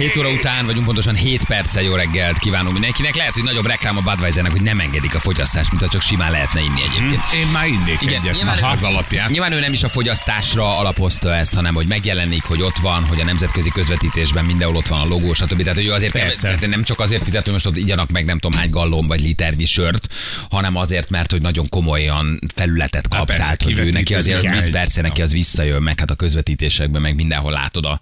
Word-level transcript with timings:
7 0.00 0.16
óra 0.16 0.30
után 0.30 0.66
vagyunk 0.66 0.84
pontosan 0.84 1.14
7 1.14 1.44
perccel 1.44 1.82
jó 1.82 1.94
reggelt 1.94 2.38
kívánunk 2.38 2.72
mindenkinek. 2.72 3.16
Lehet, 3.16 3.32
hogy 3.32 3.42
nagyobb 3.42 3.66
reklám 3.66 3.96
a 3.96 4.00
Budweisernek, 4.00 4.52
hogy 4.52 4.62
nem 4.62 4.80
engedik 4.80 5.14
a 5.14 5.20
fogyasztást, 5.20 5.70
mint 5.70 5.82
ha 5.82 5.88
csak 5.88 6.00
simán 6.00 6.30
lehetne 6.30 6.60
inni 6.60 6.82
egyébként. 6.82 7.22
Én 7.34 7.46
már 7.52 7.66
innék 7.66 8.00
Igen, 8.00 8.20
egyet 8.22 8.34
nyilván- 8.34 8.62
az 8.62 8.82
alapján. 8.82 9.30
Nyilván 9.30 9.52
ő 9.52 9.60
nem 9.60 9.72
is 9.72 9.82
a 9.82 9.88
fogyasztásra 9.88 10.78
alapozta 10.78 11.34
ezt, 11.34 11.54
hanem 11.54 11.74
hogy 11.74 11.88
megjelenik, 11.88 12.42
hogy 12.42 12.62
ott 12.62 12.76
van, 12.76 13.04
hogy 13.04 13.20
a 13.20 13.24
nemzetközi 13.24 13.70
közvetítésben 13.70 14.44
mindenhol 14.44 14.76
ott 14.76 14.86
van 14.86 15.00
a 15.00 15.04
logó, 15.04 15.32
stb. 15.32 15.62
Tehát, 15.62 15.78
hogy 15.78 15.86
ő 15.86 15.92
azért 15.92 16.12
Persze. 16.12 16.42
tehát 16.42 16.66
nem 16.66 16.82
csak 16.82 17.00
azért 17.00 17.22
fizet, 17.24 17.44
hogy 17.44 17.52
most 17.52 17.66
ott 17.66 17.76
igyanak 17.76 18.10
meg 18.10 18.24
nem 18.24 18.38
tudom 18.38 18.58
hány 18.58 18.70
gallon 18.70 19.06
vagy 19.06 19.20
liternyi 19.20 19.64
sört, 19.64 20.06
hanem 20.50 20.76
azért, 20.76 21.10
mert 21.10 21.30
hogy 21.30 21.42
nagyon 21.42 21.68
komolyan 21.68 22.38
felületet 22.54 23.08
kap. 23.08 23.26
persze, 23.26 23.42
tehát, 23.42 23.62
hogy 23.62 23.78
ő 23.78 23.90
neki 23.90 24.14
azért 24.14 24.36
az 24.36 24.44
igen. 24.44 24.56
víz, 24.56 24.70
persze 24.70 25.02
neki 25.02 25.22
az 25.22 25.32
visszajön, 25.32 25.82
meg 25.82 25.98
hát 25.98 26.10
a 26.10 26.14
közvetítésekben, 26.14 27.00
meg 27.02 27.14
mindenhol 27.14 27.52
látod 27.52 27.84
a, 27.84 28.00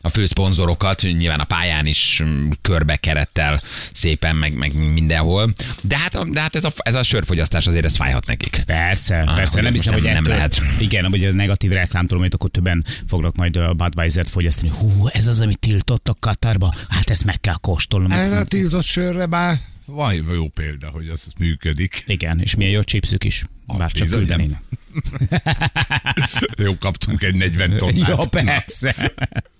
a 0.00 0.08
fő 0.08 0.26
szponzorokat, 0.26 1.02
nyilván 1.02 1.37
a 1.40 1.44
pályán 1.44 1.86
is 1.86 2.20
mm, 2.24 2.50
körbe 2.62 2.96
kerettel 2.96 3.58
szépen, 3.92 4.36
meg, 4.36 4.54
meg 4.56 4.92
mindenhol. 4.92 5.52
De 5.82 5.98
hát, 5.98 6.30
de 6.30 6.40
hát 6.40 6.54
ez, 6.54 6.64
a, 6.64 6.72
ez 6.76 6.94
a 6.94 7.02
sörfogyasztás 7.02 7.66
azért 7.66 7.84
ez 7.84 7.96
fájhat 7.96 8.26
nekik. 8.26 8.62
Persze, 8.66 9.16
Ah, 9.26 9.34
persze, 9.34 9.60
nem 9.60 9.72
hiszem, 9.72 9.92
hogy 9.92 10.02
nem- 10.02 10.12
nem 10.12 10.24
ettől, 10.24 10.34
lehet. 10.36 10.62
Igen, 10.78 11.04
hogy 11.08 11.24
a 11.24 11.32
negatív 11.32 11.70
reklámtól, 11.70 12.18
majd 12.18 12.34
akkor 12.34 12.50
többen 12.50 12.84
fognak 13.08 13.36
majd 13.36 13.56
a 13.56 13.74
Budweiser-t 13.74 14.28
fogyasztani. 14.28 14.70
Hú, 14.78 15.06
ez 15.12 15.26
az, 15.26 15.40
amit 15.40 15.58
tiltottak 15.58 16.20
Katarba, 16.20 16.74
hát 16.88 17.10
ezt 17.10 17.24
meg 17.24 17.40
kell 17.40 17.56
kóstolnom. 17.60 18.10
Ez 18.10 18.32
a 18.32 18.44
tiltott 18.44 18.84
sörre 18.84 19.26
már 19.26 19.56
van 19.84 20.12
jó 20.14 20.48
példa, 20.48 20.88
hogy 20.88 21.08
az 21.08 21.32
működik. 21.38 22.02
Igen, 22.06 22.40
és 22.40 22.54
milyen 22.54 22.72
jó 22.72 22.82
chipsük 22.82 23.24
is. 23.24 23.42
Bár 23.76 23.92
csak 23.92 24.02
bizony. 24.06 24.18
küldenének. 24.18 24.62
Jó, 26.56 26.78
kaptunk 26.78 27.22
egy 27.22 27.34
40 27.34 27.76
tonnát. 27.76 28.08
Jó, 28.10 28.16
persze. 28.30 29.12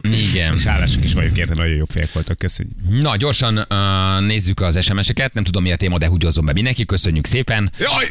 Igen. 0.02 0.54
És 0.54 0.64
hálások 0.64 1.04
is 1.04 1.12
vagyok 1.12 1.36
érte, 1.38 1.54
nagyon 1.54 1.74
jó 1.76 1.84
fejek 1.88 2.12
voltak, 2.12 2.38
köszönjük. 2.38 2.76
Na, 3.00 3.16
gyorsan 3.16 3.58
uh, 3.58 4.26
nézzük 4.26 4.60
az 4.60 4.84
SMS-eket. 4.84 5.34
Nem 5.34 5.44
tudom, 5.44 5.62
mi 5.62 5.72
a 5.72 5.76
téma, 5.76 5.98
de 5.98 6.08
húgyozzon 6.08 6.44
be 6.44 6.52
mindenki. 6.52 6.84
Köszönjük 6.84 7.26
szépen. 7.26 7.70
Jaj! 7.78 8.04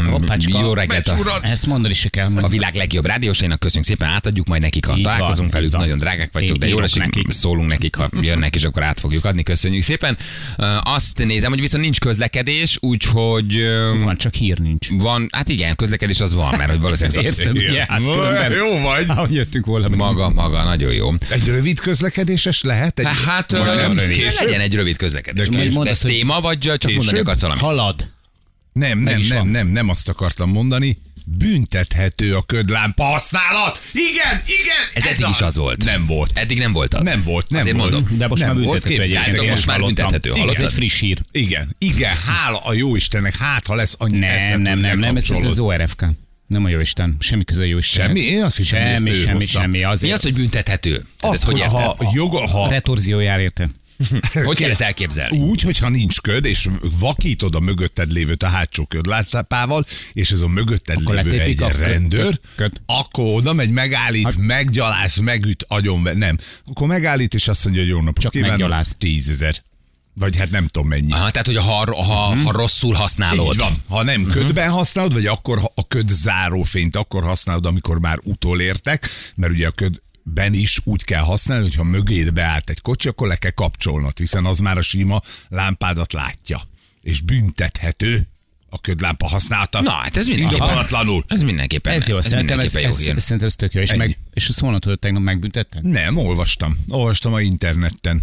Um, 0.00 0.06
Hoppácska. 0.10 0.60
jó 0.60 0.74
reggelt 0.74 1.08
a! 1.08 1.16
Ezt 1.42 1.66
mondani 1.66 1.94
se 1.94 2.08
kell. 2.08 2.30
a 2.36 2.48
világ 2.48 2.74
legjobb 2.74 3.06
rádiósainak. 3.06 3.60
Köszönjük 3.60 3.88
szépen, 3.88 4.08
átadjuk 4.08 4.46
majd 4.48 4.62
nekik, 4.62 4.84
ha 4.84 4.96
Így 4.96 5.02
találkozunk 5.02 5.52
van, 5.52 5.60
velük. 5.60 5.72
van. 5.72 5.80
Nagyon 5.80 5.98
drágák 5.98 6.32
vagytok, 6.32 6.52
Én 6.54 6.60
de 6.60 6.66
jól 6.66 6.76
írok 6.76 6.88
esik, 6.88 7.02
nekik. 7.02 7.30
szólunk 7.30 7.70
nekik, 7.70 7.94
ha 7.96 8.08
jönnek, 8.20 8.54
és 8.54 8.64
akkor 8.64 8.82
át 8.82 9.00
fogjuk 9.00 9.24
adni. 9.24 9.42
Köszönjük 9.42 9.82
szépen. 9.82 10.16
Uh, 10.58 10.66
azt 10.94 11.18
nézem, 11.24 11.50
hogy 11.50 11.60
viszont 11.60 11.82
nincs 11.82 11.98
közlekedés, 12.00 12.76
úgyhogy 12.80 13.60
uh, 13.60 14.02
Van, 14.04 14.16
csak 14.16 14.34
hír 14.34 14.58
nincs. 14.58 14.88
van, 14.90 15.27
hát 15.32 15.48
igen, 15.48 15.76
közlekedés 15.76 16.20
az 16.20 16.34
van, 16.34 16.54
mert 16.56 16.70
hogy 16.70 16.80
valószínűleg 16.80 17.24
Érted? 17.24 17.56
Ja, 17.56 17.84
hát 17.88 18.02
különben- 18.02 18.52
Jó 18.52 18.78
vagy. 18.80 19.04
Ahogy 19.08 19.34
jöttünk 19.34 19.66
volna. 19.66 19.88
maga, 19.88 20.28
maga, 20.28 20.62
nagyon 20.64 20.92
jó. 20.92 21.12
Egy 21.30 21.46
rövid 21.46 21.80
közlekedéses 21.80 22.62
lehet? 22.62 22.98
Egy, 22.98 23.06
Hát, 23.26 23.52
ö, 23.52 23.58
nem 23.74 23.96
legyen 24.40 24.60
egy 24.60 24.74
rövid 24.74 24.96
közlekedés. 24.96 25.48
De 25.48 25.56
de 25.82 25.90
ez 25.90 26.02
hogy- 26.02 26.10
téma, 26.10 26.40
vagy 26.40 26.58
csak 26.58 26.92
mondani 26.92 27.18
akarsz 27.18 27.40
valamit? 27.40 27.62
Halad. 27.62 28.08
Nem, 28.72 28.98
nem, 28.98 29.20
nem, 29.28 29.48
nem, 29.48 29.66
nem 29.68 29.88
azt 29.88 30.08
akartam 30.08 30.50
mondani. 30.50 30.98
Büntethető 31.36 32.34
a 32.34 32.42
ködlámpa 32.42 33.02
használat. 33.04 33.80
Igen, 33.92 34.42
igen. 34.62 34.76
Ez 34.94 35.04
eddig 35.04 35.26
is 35.30 35.40
az 35.40 35.56
volt. 35.56 35.84
Nem 35.84 36.06
volt. 36.06 36.30
Eddig 36.34 36.58
nem 36.58 36.72
volt 36.72 36.94
az. 36.94 37.04
Nem 37.08 37.22
volt, 37.22 37.48
nem 37.50 37.60
Azért 37.60 37.76
volt. 37.76 37.90
mondom. 37.92 38.16
De 38.18 38.26
most 38.28 38.42
Nem 38.42 38.56
már 38.56 38.64
volt, 38.64 38.80
büntethető 38.80 39.16
egyébként. 39.22 39.50
most 39.50 39.66
már 39.66 39.80
büntethető, 39.80 40.30
Ez 40.30 40.36
hallottad? 40.38 40.64
egy 40.64 40.72
friss 40.72 41.00
hír. 41.00 41.18
Igen, 41.30 41.74
igen, 41.78 42.14
hála 42.26 42.58
a 42.58 42.72
jó 42.72 42.96
Istennek, 42.96 43.36
hát 43.36 43.66
ha 43.66 43.74
lesz 43.74 43.94
annyi 43.98 44.18
Nem, 44.18 44.28
eszed, 44.30 44.60
nem, 44.60 44.78
nem, 44.78 44.98
nem, 44.98 45.16
ez 45.16 45.30
az 45.30 45.58
ORFK. 45.58 46.04
Nem 46.46 46.64
a 46.64 46.68
Jóisten. 46.68 47.16
Semmi 47.20 47.44
köze 47.44 47.62
a 47.62 47.64
Jóisten. 47.64 48.06
Semmi? 48.06 48.20
Én 48.20 48.42
azt 48.42 48.56
hogy 48.56 48.66
semmi, 48.66 49.12
semmi, 49.14 49.44
semmi. 49.44 49.76
Mi 49.76 49.84
Azért 49.84 50.14
az, 50.14 50.22
hogy 50.22 50.32
büntethető? 50.32 50.94
Ez 50.94 51.30
Azt, 51.30 51.44
hogy 51.44 51.60
hogy 51.60 51.72
ha, 51.72 51.96
joga, 52.14 52.48
ha 52.48 52.68
retorzió 52.68 53.18
jár 53.20 53.40
érte. 53.40 53.70
Hogy 54.44 54.56
kell 54.56 54.70
ezt 54.70 54.80
elképzelni? 54.80 55.38
Úgy, 55.38 55.60
hogyha 55.62 55.88
nincs 55.88 56.20
köd, 56.20 56.44
és 56.44 56.68
vakítod 57.00 57.54
a 57.54 57.60
mögötted 57.60 58.12
lévőt 58.12 58.42
a 58.42 58.46
hátsó 58.48 58.84
ködlátápával, 58.86 59.84
és 60.12 60.30
ez 60.30 60.40
a 60.40 60.48
mögötted 60.48 60.96
Akkor 61.02 61.14
lévő 61.14 61.40
egy 61.40 61.62
a 61.62 61.66
köd- 61.68 61.78
rendőr, 61.80 62.22
köd- 62.22 62.40
köd. 62.56 62.72
akkor 62.86 63.24
oda 63.34 63.52
megy, 63.52 63.70
megállít, 63.70 64.24
Hát- 64.24 64.36
meggyaláz, 64.36 65.16
megüt, 65.16 65.64
agyon, 65.68 66.16
nem. 66.16 66.38
Akkor 66.66 66.88
megállít, 66.88 67.34
és 67.34 67.48
azt 67.48 67.64
mondja, 67.64 67.82
hogy 67.82 67.90
jó 67.90 67.98
napot 68.00 68.22
Csak 68.22 68.32
kívánok, 68.32 68.56
meggyaláz. 68.58 68.94
tízezer. 68.98 69.66
Vagy 70.14 70.36
hát 70.36 70.50
nem 70.50 70.66
tudom 70.66 70.88
mennyi. 70.88 71.12
Aha, 71.12 71.30
tehát, 71.30 71.46
hogy 71.46 71.56
ha, 71.56 72.02
ha, 72.04 72.36
ha 72.36 72.52
rosszul 72.52 72.94
használod. 72.94 73.52
Így 73.54 73.60
van. 73.60 73.82
Ha 73.88 74.02
nem 74.02 74.24
ködben 74.24 74.70
használod, 74.70 75.12
vagy 75.12 75.26
akkor 75.26 75.58
ha 75.58 75.70
a 75.74 75.86
köd 75.86 76.08
zárófényt 76.08 76.96
akkor 76.96 77.22
használod, 77.22 77.66
amikor 77.66 78.00
már 78.00 78.18
utolértek, 78.22 79.08
mert 79.34 79.52
ugye 79.52 79.66
a 79.66 79.70
ködben 80.28 80.54
is 80.54 80.80
úgy 80.84 81.04
kell 81.04 81.22
használni, 81.22 81.64
hogy 81.64 81.74
ha 81.74 81.84
mögéd 81.84 82.32
beállt 82.32 82.70
egy 82.70 82.80
kocsi, 82.80 83.08
akkor 83.08 83.28
le 83.28 83.36
kell 83.36 83.50
kapcsolnod, 83.50 84.18
hiszen 84.18 84.44
az 84.44 84.58
már 84.58 84.78
a 84.78 84.80
sima 84.80 85.22
lámpádat 85.48 86.12
látja. 86.12 86.60
És 87.02 87.20
büntethető 87.20 88.26
a 88.68 88.80
ködlámpa 88.80 89.26
használata. 89.28 89.80
Na, 89.80 89.90
hát 89.90 90.16
ez 90.16 90.26
mindenképpen. 90.26 91.24
Ez 91.26 91.42
mindenképpen. 91.42 91.92
Ez 91.92 92.08
jó, 92.08 92.16
ez 92.16 92.26
szerintem 92.26 92.58
ez, 92.58 92.72
mindenképpen 92.72 93.06
jó 93.06 93.10
ez, 93.10 93.16
ez, 93.16 93.22
szerintem 93.22 93.46
ez 93.46 93.54
tök 93.54 93.74
jó. 93.74 93.80
És, 93.80 93.90
Ennyi. 93.90 93.98
meg, 93.98 94.18
és 94.32 94.48
azt 94.48 94.60
volna, 94.60 94.78
hogy 94.84 94.98
tegnap 94.98 95.22
megbüntettek? 95.22 95.82
Nem, 95.82 96.16
olvastam. 96.16 96.78
Olvastam 96.88 97.32
a 97.32 97.40
interneten. 97.40 98.22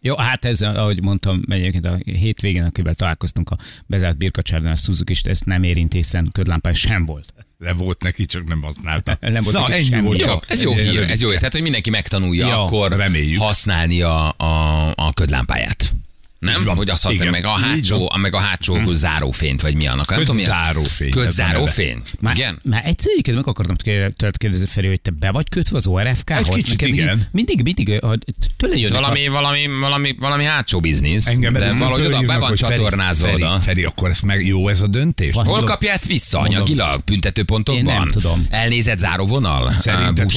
Jó, 0.00 0.16
hát 0.16 0.44
ez, 0.44 0.60
ahogy 0.60 1.02
mondtam, 1.02 1.42
egyébként 1.48 1.84
a 1.84 1.98
hétvégén, 2.04 2.64
akivel 2.64 2.94
találkoztunk 2.94 3.50
a 3.50 3.58
bezárt 3.86 4.16
birkacsárnál, 4.16 4.72
a 4.72 4.76
Suzuki, 4.76 5.14
ezt 5.22 5.44
nem 5.44 5.62
érint, 5.62 5.92
hiszen 5.92 6.28
ködlámpája 6.32 6.74
sem 6.74 7.06
volt. 7.06 7.34
Le 7.62 7.72
volt 7.72 8.02
neki, 8.02 8.24
csak 8.24 8.48
nem 8.48 8.62
használta. 8.62 9.16
Nem 9.36 9.42
volt 9.42 9.56
Na, 9.56 9.68
ennyi 9.68 9.84
semmi. 9.84 10.02
volt 10.02 10.20
Jó, 10.20 10.26
csak. 10.26 10.44
ez 10.48 10.62
jó 10.62 10.74
hír, 10.74 11.00
ez 11.10 11.20
jó 11.20 11.28
hír. 11.28 11.36
Tehát, 11.38 11.52
hogy 11.52 11.62
mindenki 11.62 11.90
megtanulja 11.90 12.46
Ja, 12.46 12.62
akkor 12.62 12.92
reméljük. 12.96 13.40
használni 13.40 14.02
a, 14.02 14.34
a, 14.36 14.86
a 14.96 15.12
ködlámpáját. 15.14 15.92
Nem? 16.40 16.64
Van. 16.64 16.76
Hogy 16.76 16.88
azt 16.90 17.02
használni, 17.02 17.28
Igen. 17.38 17.42
meg 17.42 17.50
a 17.50 17.68
hátsó, 17.68 18.12
meg 18.20 18.34
a 18.34 18.38
hátsó 18.38 18.92
zárófényt, 18.92 19.60
vagy 19.60 19.74
mi 19.74 19.86
annak. 19.86 20.10
Nem 20.10 20.18
tudom, 20.18 20.36
mi 20.36 20.42
a- 20.42 20.44
Ködzárófény. 20.44 21.10
Ködzárófény. 21.10 22.02
Már, 22.20 22.36
Igen? 22.36 22.58
Már 22.62 22.82
egyszer 22.86 23.10
egyébként 23.10 23.36
meg 23.36 23.46
akartam 23.48 23.76
tőled 23.76 24.36
kérdezni, 24.36 24.66
Feri, 24.66 24.86
hogy 24.88 25.00
te 25.00 25.10
be 25.10 25.30
vagy 25.30 25.48
kötve 25.48 25.76
az 25.76 25.86
ORFK-hoz? 25.86 26.38
Egy 26.48 26.54
kicsit 26.54 26.80
Neked 26.80 26.94
igen. 26.94 27.28
Mindig, 27.32 27.62
mindig, 27.62 27.88
a- 28.02 28.18
tőle 28.56 28.74
Ez 28.74 28.80
jönnek 28.80 29.00
valami, 29.00 29.28
valami, 29.28 29.66
valami, 29.80 30.14
valami 30.18 30.44
hátsó 30.44 30.80
biznisz, 30.80 31.26
Engem 31.26 31.52
de 31.52 31.72
valahogy 31.72 32.04
oda 32.06 32.20
be 32.20 32.38
van 32.38 32.54
csatornázva 32.54 33.26
Feri, 33.26 33.42
oda. 33.42 33.60
Feri, 33.60 33.84
akkor 33.84 34.10
ezt 34.10 34.22
meg 34.22 34.46
jó 34.46 34.68
ez 34.68 34.80
a 34.80 34.86
döntés? 34.86 35.34
Van. 35.34 35.46
Hol 35.46 35.62
kapja 35.62 35.92
ezt 35.92 36.06
vissza 36.06 36.38
anyagilag? 36.38 37.02
Büntetőpontokban? 37.04 37.94
Nem 37.98 38.10
tudom. 38.10 38.46
Elnézett 38.50 38.98
záróvonal? 38.98 39.72
Szerinted, 39.72 40.30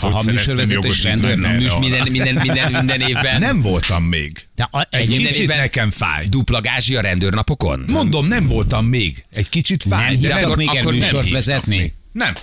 ha 0.00 0.22
műsorvezető 0.26 0.74
jogosítványt 0.74 1.20
rendőr, 1.20 1.72
minden, 1.80 2.06
minden, 2.10 2.34
minden, 2.34 2.72
minden 2.72 3.00
évben 3.10 3.40
Nem 3.40 3.60
voltam 3.62 4.02
még. 4.04 4.48
De 4.54 4.68
a, 4.70 4.86
Egy 4.90 5.08
kicsit 5.08 5.49
évben- 5.50 5.64
nekem 5.66 5.90
fáj. 5.90 6.26
dupla 6.26 6.60
gázsi 6.60 6.96
a 6.96 7.00
rendőrnapokon? 7.00 7.84
Mondom, 7.86 8.26
nem 8.26 8.46
voltam 8.46 8.86
még. 8.86 9.24
Egy 9.32 9.48
kicsit 9.48 9.82
fáj. 9.88 10.12
nem 10.16 10.20
de 10.20 10.34
akkor- 10.34 10.56
még 10.56 10.68
akkor 10.68 10.92
műsort 10.92 11.30
vezetni? 11.30 11.76
még. 11.76 11.92
Nem. 12.12 12.34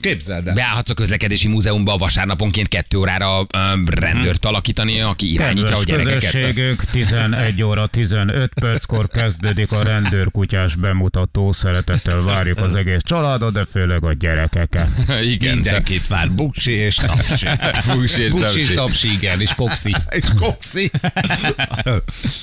Képzeld 0.00 0.48
el. 0.48 0.54
Beállhatsz 0.54 0.90
a 0.90 0.94
közlekedési 0.94 1.48
múzeumba 1.48 1.96
vasárnaponként 1.96 2.68
kettő 2.68 2.98
órára 2.98 3.46
rendőrt 3.84 4.44
alakítani, 4.44 5.00
aki 5.00 5.32
irányítja 5.32 5.76
a 5.76 5.84
gyerekeket. 5.84 6.30
közösségünk, 6.30 6.84
11 6.84 7.62
óra 7.62 7.86
15 7.86 8.52
perckor 8.54 9.08
kezdődik 9.08 9.72
a 9.72 9.82
rendőrkutyás 9.82 10.76
bemutató. 10.76 11.52
Szeretettel 11.52 12.22
várjuk 12.22 12.58
az 12.58 12.74
egész 12.74 13.02
családot, 13.02 13.52
de 13.52 13.64
főleg 13.64 14.04
a 14.04 14.12
gyerekeket. 14.12 14.88
Igen, 15.34 15.54
Mindenkit 15.54 16.06
vár 16.06 16.30
buksi 16.32 16.72
és 16.72 16.94
tapsi. 16.94 17.46
Buksi 17.94 18.22
és 18.22 18.30
Bucsi, 18.30 18.42
tapsi. 18.44 18.74
tapsi, 18.74 19.12
igen, 19.12 19.40
és 19.40 19.54
kokszi. 19.54 19.94
és 20.20 20.26
kokszi. 20.38 20.90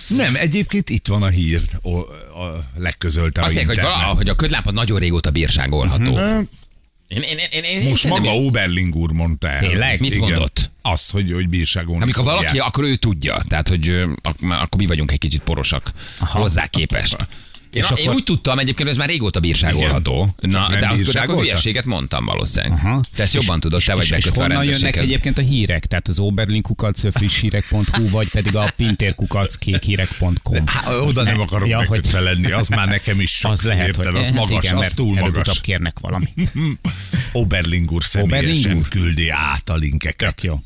nem, 0.07 0.35
egyébként 0.35 0.89
itt 0.89 1.07
van 1.07 1.23
a 1.23 1.27
hír, 1.27 1.61
a, 1.81 1.89
a 2.39 2.65
legközölte 2.75 3.41
a 3.41 3.45
Azt 3.45 3.53
mondják, 3.55 3.77
hogy, 3.77 3.85
vala, 3.85 4.15
hogy 4.15 4.29
a 4.29 4.35
ködlámpa 4.35 4.71
nagyon 4.71 4.99
régóta 4.99 5.31
bírságolható. 5.31 6.17
Én, 6.17 6.49
én, 7.11 7.21
én, 7.21 7.37
én, 7.51 7.63
én 7.63 7.89
Most 7.89 8.01
szerintem- 8.01 8.25
maga 8.33 8.45
Oberling 8.45 8.95
úr 8.95 9.11
mondta 9.11 9.47
el. 9.49 9.59
Tényleg? 9.59 9.99
Mit 9.99 10.17
mondott? 10.19 10.71
Azt, 10.81 11.11
hogy, 11.11 11.31
hogy 11.31 11.49
bírságolni 11.49 12.01
Amikor 12.01 12.23
fogják. 12.23 12.39
valaki, 12.41 12.59
akkor 12.59 12.83
ő 12.83 12.95
tudja. 12.95 13.41
Tehát, 13.47 13.67
hogy 13.67 14.03
ak- 14.21 14.43
akkor 14.43 14.77
mi 14.79 14.85
vagyunk 14.85 15.11
egy 15.11 15.17
kicsit 15.19 15.41
porosak 15.41 15.91
Aha. 16.19 16.39
hozzá 16.39 16.65
képest. 16.65 17.15
Én, 17.71 17.81
És 17.81 17.89
én 17.95 18.03
akkor- 18.03 18.15
úgy 18.15 18.23
tudtam 18.23 18.59
egyébként, 18.59 18.89
ez 18.89 18.97
már 18.97 19.07
régóta 19.07 19.39
bírságolható. 19.39 20.35
Na, 20.39 20.69
nem 20.69 20.79
de 20.79 20.87
akkor, 20.87 21.13
de 21.13 21.19
akkor 21.19 21.39
hülyeséget 21.39 21.85
mondtam 21.85 22.25
valószínűleg. 22.25 22.71
Aha. 22.83 22.99
Te 23.15 23.23
ezt 23.23 23.33
jobban 23.33 23.59
tudod, 23.59 23.83
te 23.83 23.93
vagy 23.93 24.03
és, 24.03 24.09
és 24.09 24.17
bekötve 24.17 24.43
a 24.43 24.47
honnan 24.47 24.63
jönnek 24.63 24.95
egyébként 24.95 25.37
a 25.37 25.41
hírek? 25.41 25.85
Tehát 25.85 26.07
az 26.07 26.19
oberlinkukac 26.19 27.15
frisshírek.hu, 27.15 28.09
vagy 28.09 28.29
pedig 28.29 28.55
a 28.55 28.71
pintérkukac 28.75 29.55
kékhírek.com. 29.55 30.65
Há, 30.65 30.95
oda 30.95 31.23
nem, 31.23 31.39
akarok 31.39 31.69
ja, 31.69 31.85
hogy 31.85 32.07
lenni, 32.11 32.51
az 32.51 32.67
már 32.67 32.87
nekem 32.87 33.19
is 33.19 33.31
sok. 33.31 33.51
az 33.51 33.61
lehet, 33.61 33.87
érted? 33.87 34.05
hogy 34.05 34.15
az 34.15 34.27
eh, 34.27 34.33
magas, 34.33 34.63
igen, 34.63 34.77
az 34.77 34.93
túl 34.93 35.19
magas. 35.19 35.61
kérnek 35.61 35.99
valami. 35.99 36.33
Oberling 37.31 37.91
úr 37.91 38.03
személyesen 38.03 38.49
Oberling 38.49 38.77
úr? 38.77 38.87
küldi 38.87 39.29
át 39.29 39.69
a 39.69 39.75
linkeket. 39.75 40.35
Tök 40.35 40.43
jó. 40.43 40.59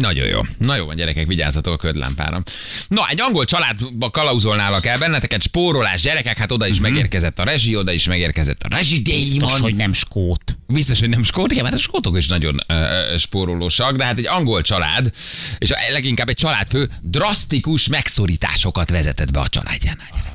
Nagyon 0.00 0.26
jó. 0.26 0.40
Na 0.58 0.76
jó 0.76 0.84
van, 0.84 0.96
gyerekek, 0.96 1.26
vigyázzatok 1.26 1.72
a 1.72 1.76
ködlámpára. 1.76 2.42
Na, 2.88 3.08
egy 3.08 3.20
angol 3.20 3.44
családba 3.44 4.10
kalauzolnálak 4.10 4.86
el 4.86 4.98
benneteket, 4.98 5.42
spórolás, 5.42 6.00
gyerekek, 6.00 6.36
hát 6.38 6.52
oda 6.52 6.66
is 6.66 6.80
megérkezett 6.80 7.38
a 7.38 7.44
rezsi, 7.44 7.76
oda 7.76 7.92
is 7.92 8.06
megérkezett 8.06 8.62
a 8.62 8.68
rezsi 8.68 9.02
Biztos, 9.02 9.38
démon. 9.38 9.60
hogy 9.60 9.74
nem 9.74 9.92
skót. 9.92 10.56
Biztos, 10.66 11.00
hogy 11.00 11.08
nem 11.08 11.22
skót, 11.22 11.50
igen, 11.50 11.62
mert 11.62 11.74
a 11.74 11.78
skótok 11.78 12.16
is 12.16 12.26
nagyon 12.28 12.58
ö, 12.66 13.14
spórolósak, 13.18 13.96
de 13.96 14.04
hát 14.04 14.18
egy 14.18 14.26
angol 14.26 14.62
család, 14.62 15.10
és 15.58 15.70
a- 15.70 15.76
leginkább 15.92 16.28
egy 16.28 16.36
családfő 16.36 16.88
drasztikus 17.02 17.88
megszorításokat 17.88 18.90
vezetett 18.90 19.30
be 19.32 19.40
a 19.40 19.48
családjánál. 19.48 20.06
gyerekek. 20.12 20.34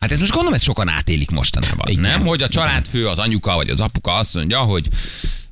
Hát 0.00 0.10
ezt 0.10 0.20
most 0.20 0.32
gondolom, 0.32 0.54
ezt 0.56 0.64
sokan 0.64 0.88
átélik 0.88 1.30
mostanában. 1.30 1.88
Igen. 1.90 2.02
Nem, 2.02 2.26
hogy 2.26 2.42
a 2.42 2.48
családfő, 2.48 3.06
az 3.08 3.18
anyuka 3.18 3.54
vagy 3.54 3.70
az 3.70 3.80
apuka 3.80 4.14
azt 4.14 4.34
mondja, 4.34 4.58
hogy 4.58 4.88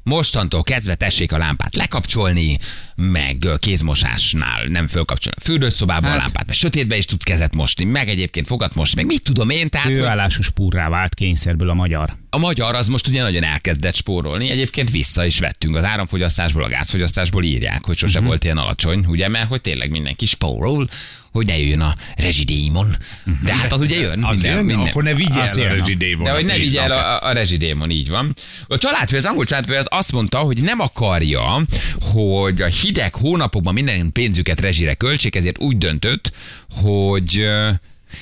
mostantól 0.03 0.63
kezdve 0.63 0.95
tessék 0.95 1.33
a 1.33 1.39
lámpát 1.39 1.77
lekapcsolni, 1.77 2.59
meg 2.97 3.49
kézmosásnál 3.59 4.65
nem 4.65 4.87
fölkapcsolni 4.87 5.39
a 5.41 5.45
fürdőszobában 5.45 6.11
hát. 6.11 6.19
a 6.19 6.23
lámpát, 6.23 6.47
mert 6.47 6.59
sötétbe 6.59 6.97
is 6.97 7.05
tudsz 7.05 7.25
kezet 7.25 7.55
mosni, 7.55 7.85
meg 7.85 8.09
egyébként 8.09 8.47
fogat 8.47 8.75
mosni, 8.75 8.97
meg 8.97 9.07
mit 9.07 9.23
tudom 9.23 9.51
én, 9.51 9.69
tehát 9.69 9.93
Főállású 9.93 10.43
spúrrá 10.43 10.89
vált 10.89 11.15
kényszerből 11.15 11.71
a 11.71 11.75
magyar. 11.75 12.17
a 12.31 12.39
magyar 12.39 12.75
az 12.75 12.89
most 12.89 13.09
ugye 13.09 13.23
nagyon 13.23 13.45
elkezdett 13.45 13.95
spórolni, 13.95 14.51
egyébként 14.51 14.91
vissza 14.91 15.27
is 15.27 15.39
vettünk 15.39 15.77
az 15.77 15.85
áramfogyasztásból, 15.85 16.65
a 16.65 16.69
gázfogyasztásból 16.69 17.45
írják, 17.45 17.85
hogy 17.85 17.97
sose 17.97 18.13
uh-huh. 18.13 18.27
volt 18.27 18.45
ilyen 18.45 18.57
alacsony, 18.57 19.05
ugye, 19.09 19.29
mert 19.29 19.49
hogy 19.49 19.61
tényleg 19.61 19.91
mindenki 19.91 20.27
spórol, 20.27 20.89
hogy 21.32 21.46
ne 21.46 21.58
jöjjön 21.58 21.81
a 21.81 21.94
rezsidémon. 22.17 22.96
De 23.44 23.55
hát 23.55 23.73
az 23.73 23.81
ugye 23.81 23.99
jön. 24.00 24.25
Az 24.32 24.32
minden, 24.32 24.56
jön, 24.56 24.64
minden. 24.64 24.87
akkor 24.87 25.02
ne 25.02 25.11
el 25.11 25.17
a 25.40 25.61
jön, 25.61 25.69
rezsidévonat. 25.69 26.32
De 26.32 26.38
hogy 26.38 26.46
ne 26.46 26.56
vigye 26.56 26.81
el 26.81 26.90
éjszaka. 26.90 27.19
a, 27.19 27.29
a 27.29 27.32
rezsidémon, 27.32 27.90
így 27.90 28.08
van. 28.08 28.34
A 28.67 28.79
családfő, 28.79 29.17
az 29.17 29.25
angol 29.25 29.44
családfő 29.44 29.76
az 29.76 29.87
azt 29.90 30.12
mondta, 30.12 30.38
hogy 30.38 30.62
nem 30.62 30.81
akarja, 30.81 31.62
hogy 32.00 32.62
a 32.62 32.67
hideg 32.67 33.14
hónapokban 33.14 33.75
minden 33.75 34.12
pénzüket 34.12 34.61
rezsire 34.61 34.94
költsék, 34.94 35.37
ezért 35.37 35.58
úgy 35.58 35.79
döntött, 35.79 36.32
hogy 36.70 37.46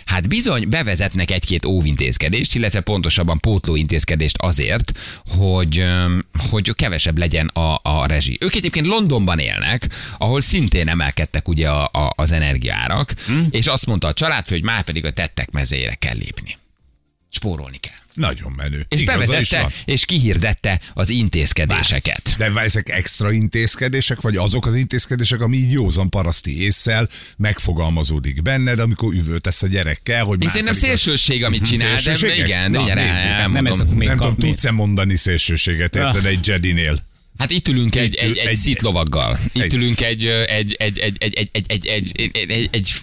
Hát 0.04 0.28
bizony 0.28 0.68
bevezetnek 0.68 1.30
egy-két 1.30 1.64
óvintézkedést, 1.64 2.54
illetve 2.54 2.80
pontosabban 2.80 3.38
pótlóintézkedést 3.38 4.36
azért, 4.38 4.98
hogy, 5.26 5.84
hogy 6.50 6.74
kevesebb 6.74 7.18
legyen 7.18 7.46
a, 7.46 7.80
a 7.82 8.06
rezsi. 8.06 8.38
Ők 8.40 8.54
egyébként 8.54 8.86
Londonban 8.86 9.38
élnek, 9.38 9.88
ahol 10.18 10.40
szintén 10.40 10.88
emelkedtek 10.88 11.48
ugye 11.48 11.68
a, 11.68 11.84
a, 11.84 12.12
az 12.16 12.32
energiárak, 12.32 13.14
hmm. 13.26 13.46
és 13.50 13.66
azt 13.66 13.86
mondta 13.86 14.08
a 14.08 14.12
családfő, 14.12 14.54
hogy 14.54 14.64
már 14.64 14.82
pedig 14.82 15.04
a 15.04 15.10
tettek 15.10 15.50
mezére 15.50 15.94
kell 15.94 16.16
lépni. 16.16 16.58
Spórolni 17.30 17.76
kell. 17.76 17.98
Nagyon 18.20 18.52
menő. 18.56 18.86
És 18.88 19.00
Igaza 19.00 19.18
bevezette, 19.18 19.68
és 19.84 20.04
kihirdette 20.04 20.80
az 20.94 21.10
intézkedéseket. 21.10 22.34
De 22.38 22.52
ezek 22.54 22.88
extra 22.88 23.32
intézkedések, 23.32 24.20
vagy 24.20 24.36
azok 24.36 24.66
az 24.66 24.74
intézkedések, 24.74 25.40
ami 25.40 25.56
így 25.56 25.72
józan 25.72 26.10
paraszti 26.10 26.62
észsel 26.62 27.08
megfogalmazódik 27.36 28.42
benned, 28.42 28.78
amikor 28.78 29.14
üvöltesz 29.14 29.62
a 29.62 29.66
gyerekkel, 29.66 30.24
hogy 30.24 30.44
Én 30.44 30.50
már 30.64 30.72
a- 30.72 30.74
szélsőség, 30.74 31.44
amit 31.44 31.64
csinál, 31.64 31.98
de 32.04 32.36
igen, 32.36 32.70
Na, 32.70 32.82
igen, 32.82 32.98
elmondom. 32.98 33.52
Nem 33.52 33.66
ez 33.66 33.78
Nem 33.78 34.16
tudom, 34.16 34.36
tudsz-e 34.36 34.70
mondani 34.70 35.16
szélsőséget, 35.16 35.96
érted, 35.96 36.24
egy 36.26 36.46
Jedinél? 36.46 37.08
Hát 37.38 37.50
itt 37.50 37.68
ülünk 37.68 37.96
egy, 37.96 38.14
egy, 38.14 38.36
egy, 38.36 38.46
egy- 38.46 38.56
szitlovaggal. 38.56 39.38
Itt 39.52 39.72
ülünk 39.72 40.00
egy, 40.00 40.24
egy, 40.26 40.72
egy, 40.78 40.98
egy, 40.98 41.16
egy, 41.18 41.34
egy, 41.34 41.50
egy, 41.52 41.86
egy, 41.86 42.12
egy, 42.16 42.50
egy, 42.50 42.68
egy 42.72 43.00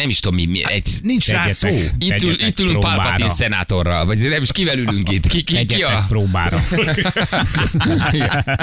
nem 0.00 0.08
is 0.08 0.20
tudom 0.20 0.38
mi, 0.38 0.46
mi 0.46 0.60
egy, 0.64 0.88
Nincs 1.02 1.28
rá 1.28 1.48
szó. 1.50 1.68
Itt, 1.98 2.22
ül, 2.22 2.40
itt 2.40 2.60
ülünk. 2.60 2.80
Palpatine 2.80 3.30
szenátorral, 3.30 4.04
vagy 4.06 4.18
nem 4.18 4.42
is 4.42 4.52
kivel 4.52 4.78
ülünk 4.78 5.10
itt? 5.10 5.26
Ki, 5.26 5.42
ki, 5.42 5.64
ki 5.64 5.82
a... 5.82 6.04
próbára. 6.08 6.64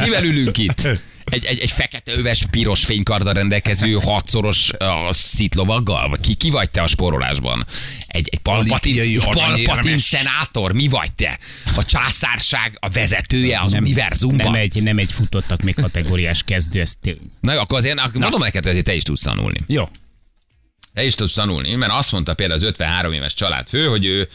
Kivel 0.03 0.23
ülünk 0.23 0.57
itt? 0.57 0.87
Egy, 1.23 1.45
egy, 1.45 1.59
egy 1.59 1.71
fekete 1.71 2.11
öves, 2.11 2.45
piros 2.51 2.85
fénykarddal 2.85 3.33
rendelkező 3.33 3.93
hatszoros 3.93 4.71
uh, 4.79 5.11
szitlovaggal? 5.11 6.09
Vagy 6.09 6.19
ki, 6.19 6.33
ki 6.33 6.49
vagy 6.49 6.69
te 6.69 6.81
a 6.81 6.87
spórolásban? 6.87 7.65
Egy, 8.07 8.29
egy 8.31 8.39
palpatin, 8.39 8.99
egy 8.99 9.19
palpatin 9.23 9.99
szenátor? 9.99 10.73
Mi 10.73 10.87
vagy 10.87 11.11
te? 11.11 11.39
A 11.75 11.85
császárság, 11.85 12.77
a 12.79 12.89
vezetője 12.89 13.59
az 13.59 13.73
univerzumban? 13.73 14.51
Nem 14.51 14.61
egy, 14.61 14.83
nem 14.83 14.97
egy 14.97 15.11
futottak 15.11 15.61
még 15.61 15.75
kategóriás 15.75 16.43
kezdő, 16.43 16.81
ez 16.81 16.93
tény. 17.01 17.31
Na 17.39 17.53
jó, 17.53 17.59
akkor 17.59 17.77
azért 17.77 17.99
akkor 17.99 18.21
mondom 18.21 18.39
neked, 18.39 18.65
hogy 18.65 18.81
te 18.81 18.95
is 18.95 19.03
tudsz 19.03 19.21
tanulni. 19.21 19.59
Jó. 19.67 19.87
Te 20.93 21.03
is 21.03 21.15
tudsz 21.15 21.33
tanulni, 21.33 21.75
mert 21.75 21.91
azt 21.91 22.11
mondta 22.11 22.33
például 22.33 22.59
az 22.59 22.65
53 22.65 23.13
éves 23.13 23.33
családfő, 23.33 23.85
hogy 23.87 24.05
ő 24.05 24.27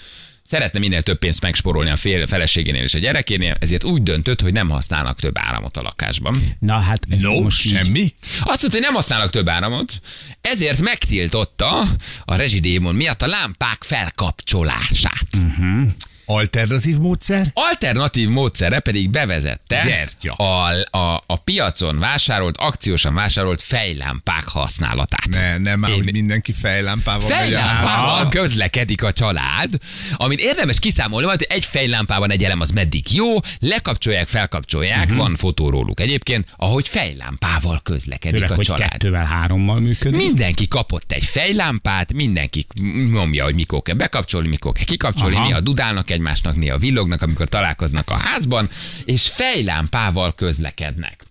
szeretne 0.45 0.79
minél 0.79 1.03
több 1.03 1.19
pénzt 1.19 1.41
megsporolni 1.43 1.91
a 1.91 1.97
fél, 1.97 2.27
feleségénél 2.27 2.83
és 2.83 2.95
a 2.95 2.99
gyerekénél, 2.99 3.57
ezért 3.61 3.85
úgy 3.85 4.03
döntött, 4.03 4.41
hogy 4.41 4.53
nem 4.53 4.69
használnak 4.69 5.21
több 5.21 5.39
áramot 5.39 5.77
a 5.77 5.83
lakásban. 5.83 6.57
Na 6.59 6.79
hát 6.79 7.01
ez 7.11 7.23
No, 7.23 7.41
most 7.41 7.65
így- 7.65 7.73
semmi? 7.73 8.13
Azt 8.25 8.47
mondta, 8.47 8.71
hogy 8.71 8.81
nem 8.81 8.95
használnak 8.95 9.31
több 9.31 9.49
áramot, 9.49 9.93
ezért 10.41 10.81
megtiltotta 10.81 11.81
a 12.25 12.35
rezsidémon 12.35 12.95
miatt 12.95 13.23
a 13.23 13.27
lámpák 13.27 13.79
felkapcsolását. 13.85 15.27
Alternatív 16.31 16.99
módszer? 16.99 17.47
Alternatív 17.55 18.29
módszere 18.29 18.81
pedig 18.81 19.11
bevezette 19.11 19.83
Gyertya. 19.87 20.33
a, 20.33 20.73
a, 20.99 21.23
a 21.27 21.37
piacon 21.37 21.99
vásárolt, 21.99 22.57
akciósan 22.57 23.15
vásárolt 23.15 23.61
fejlámpák 23.63 24.49
használatát. 24.49 25.29
Ne, 25.29 25.59
nem 25.59 25.79
már, 25.79 25.91
Én- 25.91 25.97
hogy 25.97 26.13
mindenki 26.13 26.53
fejlámpával 26.53 27.29
Fejlámpával 27.29 28.29
közlekedik 28.29 29.03
a 29.03 29.13
család, 29.13 29.75
amit 30.17 30.41
érdemes 30.41 30.79
kiszámolni, 30.79 31.27
hogy 31.27 31.47
egy 31.49 31.65
fejlámpában 31.65 32.31
egy 32.31 32.45
elem 32.45 32.61
az 32.61 32.71
meddig 32.71 33.15
jó, 33.15 33.35
lekapcsolják, 33.61 34.29
felkapcsolják, 34.29 35.05
uh-huh. 35.05 35.17
van 35.17 35.37
fotó 35.37 35.71
róluk 35.71 36.01
egyébként, 36.01 36.47
ahogy 36.57 36.89
fejlámpával 36.89 37.81
közlekedik 37.83 38.35
Főleg, 38.35 38.51
a 38.51 38.55
hogy 38.55 38.67
család. 38.67 38.91
kettővel, 38.91 39.25
hárommal 39.25 39.81
működik. 39.81 40.21
Mindenki 40.21 40.69
kapott 40.69 41.13
egy 41.13 41.25
fejlámpát, 41.25 42.13
mindenki 42.13 42.67
nyomja, 43.11 43.45
hogy 43.45 43.55
mikor 43.55 43.83
kell 43.83 43.95
bekapcsolni, 43.95 44.49
mikor 44.49 44.73
kell 44.73 44.85
kikapcsolni, 44.85 45.35
Aha. 45.35 45.47
néha 45.47 45.61
dudálnak 45.61 46.11
egymásnak, 46.19 46.57
néha 46.57 46.79
villognak, 46.79 47.23
amikor 47.23 47.49
találkoznak 47.49 48.11
a 48.11 48.17
házban, 48.17 48.69
és 49.05 49.29
fejlámpával 49.29 50.35
közlekednek. 50.35 51.25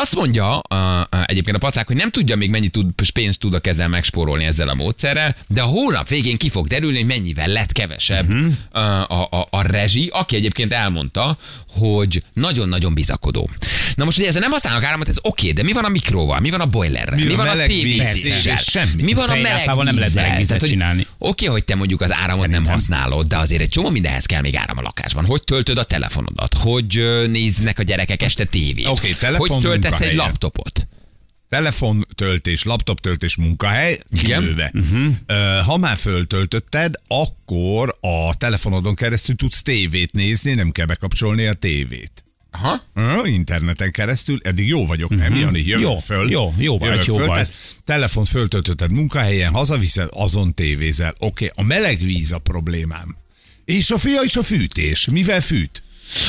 Azt 0.00 0.14
mondja 0.14 0.62
uh, 0.70 0.78
uh, 0.78 1.22
egyébként 1.26 1.56
a 1.56 1.58
pacák, 1.58 1.86
hogy 1.86 1.96
nem 1.96 2.10
tudja 2.10 2.36
még 2.36 2.50
mennyi 2.50 2.68
tud, 2.68 2.90
pénzt 3.12 3.38
tud 3.38 3.54
a 3.54 3.58
kezel 3.58 3.88
megspórolni 3.88 4.44
ezzel 4.44 4.68
a 4.68 4.74
módszerrel, 4.74 5.36
de 5.46 5.62
a 5.62 5.64
hónap 5.64 6.08
végén 6.08 6.36
ki 6.36 6.48
fog 6.48 6.66
derülni, 6.66 6.96
hogy 6.96 7.06
mennyivel 7.06 7.48
lett 7.48 7.72
kevesebb 7.72 8.32
uh-huh. 8.32 8.46
uh, 8.74 9.10
a, 9.10 9.28
a, 9.30 9.48
a 9.50 9.62
rezsi, 9.62 10.10
aki 10.12 10.36
egyébként 10.36 10.72
elmondta, 10.72 11.38
hogy 11.78 12.22
nagyon-nagyon 12.32 12.94
bizakodó. 12.94 13.50
Na 13.94 14.04
most 14.04 14.18
ugye 14.18 14.28
ezzel 14.28 14.40
nem 14.40 14.50
használnak 14.50 14.84
áramot, 14.84 15.08
ez 15.08 15.16
oké, 15.22 15.52
de 15.52 15.62
mi 15.62 15.72
van 15.72 15.84
a 15.84 15.88
mikróval, 15.88 16.40
mi 16.40 16.50
van 16.50 16.60
a 16.60 16.66
boilerrel, 16.66 17.16
mi, 17.16 17.24
Mi 17.24 17.32
a 17.32 17.36
van 17.36 17.46
a 17.46 17.66
tévézéssel, 17.66 18.56
Semmi. 18.56 19.02
mi 19.02 19.12
van 19.12 19.28
a 19.28 19.34
meleg 19.34 19.66
nem 19.66 19.76
lehet 19.76 19.94
vízzel? 19.94 20.22
meleg 20.22 20.38
vizet 20.38 20.46
Tehát, 20.46 20.60
hogy 20.60 20.70
csinálni. 20.70 21.06
Oké, 21.18 21.46
hogy 21.46 21.64
te 21.64 21.74
mondjuk 21.74 22.00
az 22.00 22.12
áramot 22.12 22.38
nem 22.38 22.50
Szerintem. 22.50 22.72
használod, 22.72 23.26
de 23.26 23.36
azért 23.36 23.62
egy 23.62 23.68
csomó 23.68 23.90
mindenhez 23.90 24.26
kell 24.26 24.40
még 24.40 24.56
áram 24.56 24.78
a 24.78 24.82
lakásban. 24.82 25.24
Hogy 25.24 25.42
töltöd 25.44 25.78
a 25.78 25.84
telefonodat? 25.84 26.54
Hogy 26.54 27.02
néznek 27.30 27.78
a 27.78 27.82
gyerekek 27.82 28.22
este 28.22 28.44
tévét? 28.44 28.86
Oké, 28.86 29.10
telefon, 29.12 29.48
Hogy 29.48 29.60
töltesz 29.60 29.87
egy 29.92 30.00
munkahelyen. 30.00 30.16
laptopot? 30.16 30.86
Telefontöltés, 31.48 32.64
laptoptöltés, 32.64 33.36
munkahely, 33.36 34.00
kilőve. 34.22 34.72
Uh-huh. 34.74 35.64
Ha 35.64 35.76
már 35.76 35.96
föltöltötted, 35.96 36.94
akkor 37.06 37.98
a 38.00 38.36
telefonodon 38.36 38.94
keresztül 38.94 39.36
tudsz 39.36 39.62
tévét 39.62 40.12
nézni, 40.12 40.54
nem 40.54 40.70
kell 40.70 40.86
bekapcsolni 40.86 41.46
a 41.46 41.52
tévét. 41.52 42.22
Aha. 42.50 42.82
Uh, 42.94 43.32
interneten 43.32 43.90
keresztül, 43.90 44.38
eddig 44.42 44.68
jó 44.68 44.86
vagyok, 44.86 45.16
nem, 45.16 45.34
Jani? 45.34 45.66
Jövök 45.66 45.82
Jó, 45.82 45.98
föl. 45.98 46.30
jó, 46.30 46.54
jó 46.58 46.78
vagy, 46.78 47.06
jó 47.06 47.16
föl. 47.16 47.26
vagy. 47.26 47.48
Telefont 47.84 48.28
föltöltötted 48.28 48.90
munkahelyen, 48.90 49.52
hazaviszed, 49.52 50.08
azon 50.10 50.54
tévézel. 50.54 51.14
Oké, 51.18 51.24
okay. 51.26 51.64
a 51.64 51.66
meleg 51.66 51.98
víz 51.98 52.32
a 52.32 52.38
problémám. 52.38 53.16
És 53.64 53.90
a 53.90 53.98
fia 53.98 54.22
is 54.22 54.36
a 54.36 54.42
fűtés. 54.42 55.08
Mivel 55.10 55.40
fűt? 55.40 55.82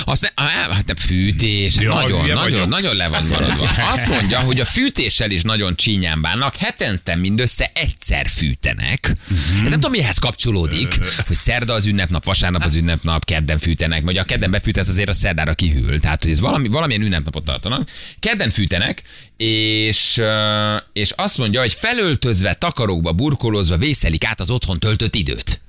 Azt 0.03 0.21
ne, 0.21 0.27
á, 0.35 0.73
hát 0.73 0.85
nem 0.85 0.95
fűtés, 0.95 1.75
hát 1.75 1.83
Ja, 1.83 1.93
nagyon, 1.93 2.19
nagyon, 2.19 2.35
vagyok. 2.35 2.67
nagyon 2.67 2.95
le 2.95 3.07
van 3.07 3.23
maradva. 3.23 3.65
Azt 3.91 4.07
mondja, 4.07 4.39
hogy 4.39 4.59
a 4.59 4.65
fűtéssel 4.65 5.31
is 5.31 5.41
nagyon 5.41 5.75
csínyán 5.75 6.21
bánnak, 6.21 6.55
hetente 6.55 7.15
mindössze 7.15 7.71
egyszer 7.73 8.27
fűtenek. 8.27 9.15
Ez 9.55 9.61
nem 9.61 9.71
tudom, 9.71 9.91
mihez 9.91 10.17
kapcsolódik, 10.17 10.99
hogy 11.27 11.35
szerda 11.35 11.73
az 11.73 11.85
ünnepnap, 11.85 12.25
vasárnap 12.25 12.63
az 12.63 12.75
ünnepnap, 12.75 13.25
kedden 13.25 13.57
fűtenek, 13.59 14.03
vagy 14.03 14.17
a 14.17 14.23
kedden 14.23 14.51
befűtesz, 14.51 14.87
azért 14.87 15.09
a 15.09 15.13
szerdára 15.13 15.53
kihűl. 15.53 15.99
Tehát, 15.99 16.23
hogy 16.23 16.31
ez 16.31 16.39
valami, 16.39 16.67
valamilyen 16.67 17.01
ünnepnapot 17.01 17.45
tartanak. 17.45 17.89
Kedden 18.19 18.49
fűtenek, 18.49 19.01
és, 19.37 20.21
és 20.93 21.11
azt 21.15 21.37
mondja, 21.37 21.59
hogy 21.59 21.73
felöltözve, 21.73 22.53
takarókba, 22.53 23.11
burkolózva 23.13 23.77
vészelik 23.77 24.25
át 24.25 24.39
az 24.39 24.49
otthon 24.49 24.79
töltött 24.79 25.15
időt. 25.15 25.61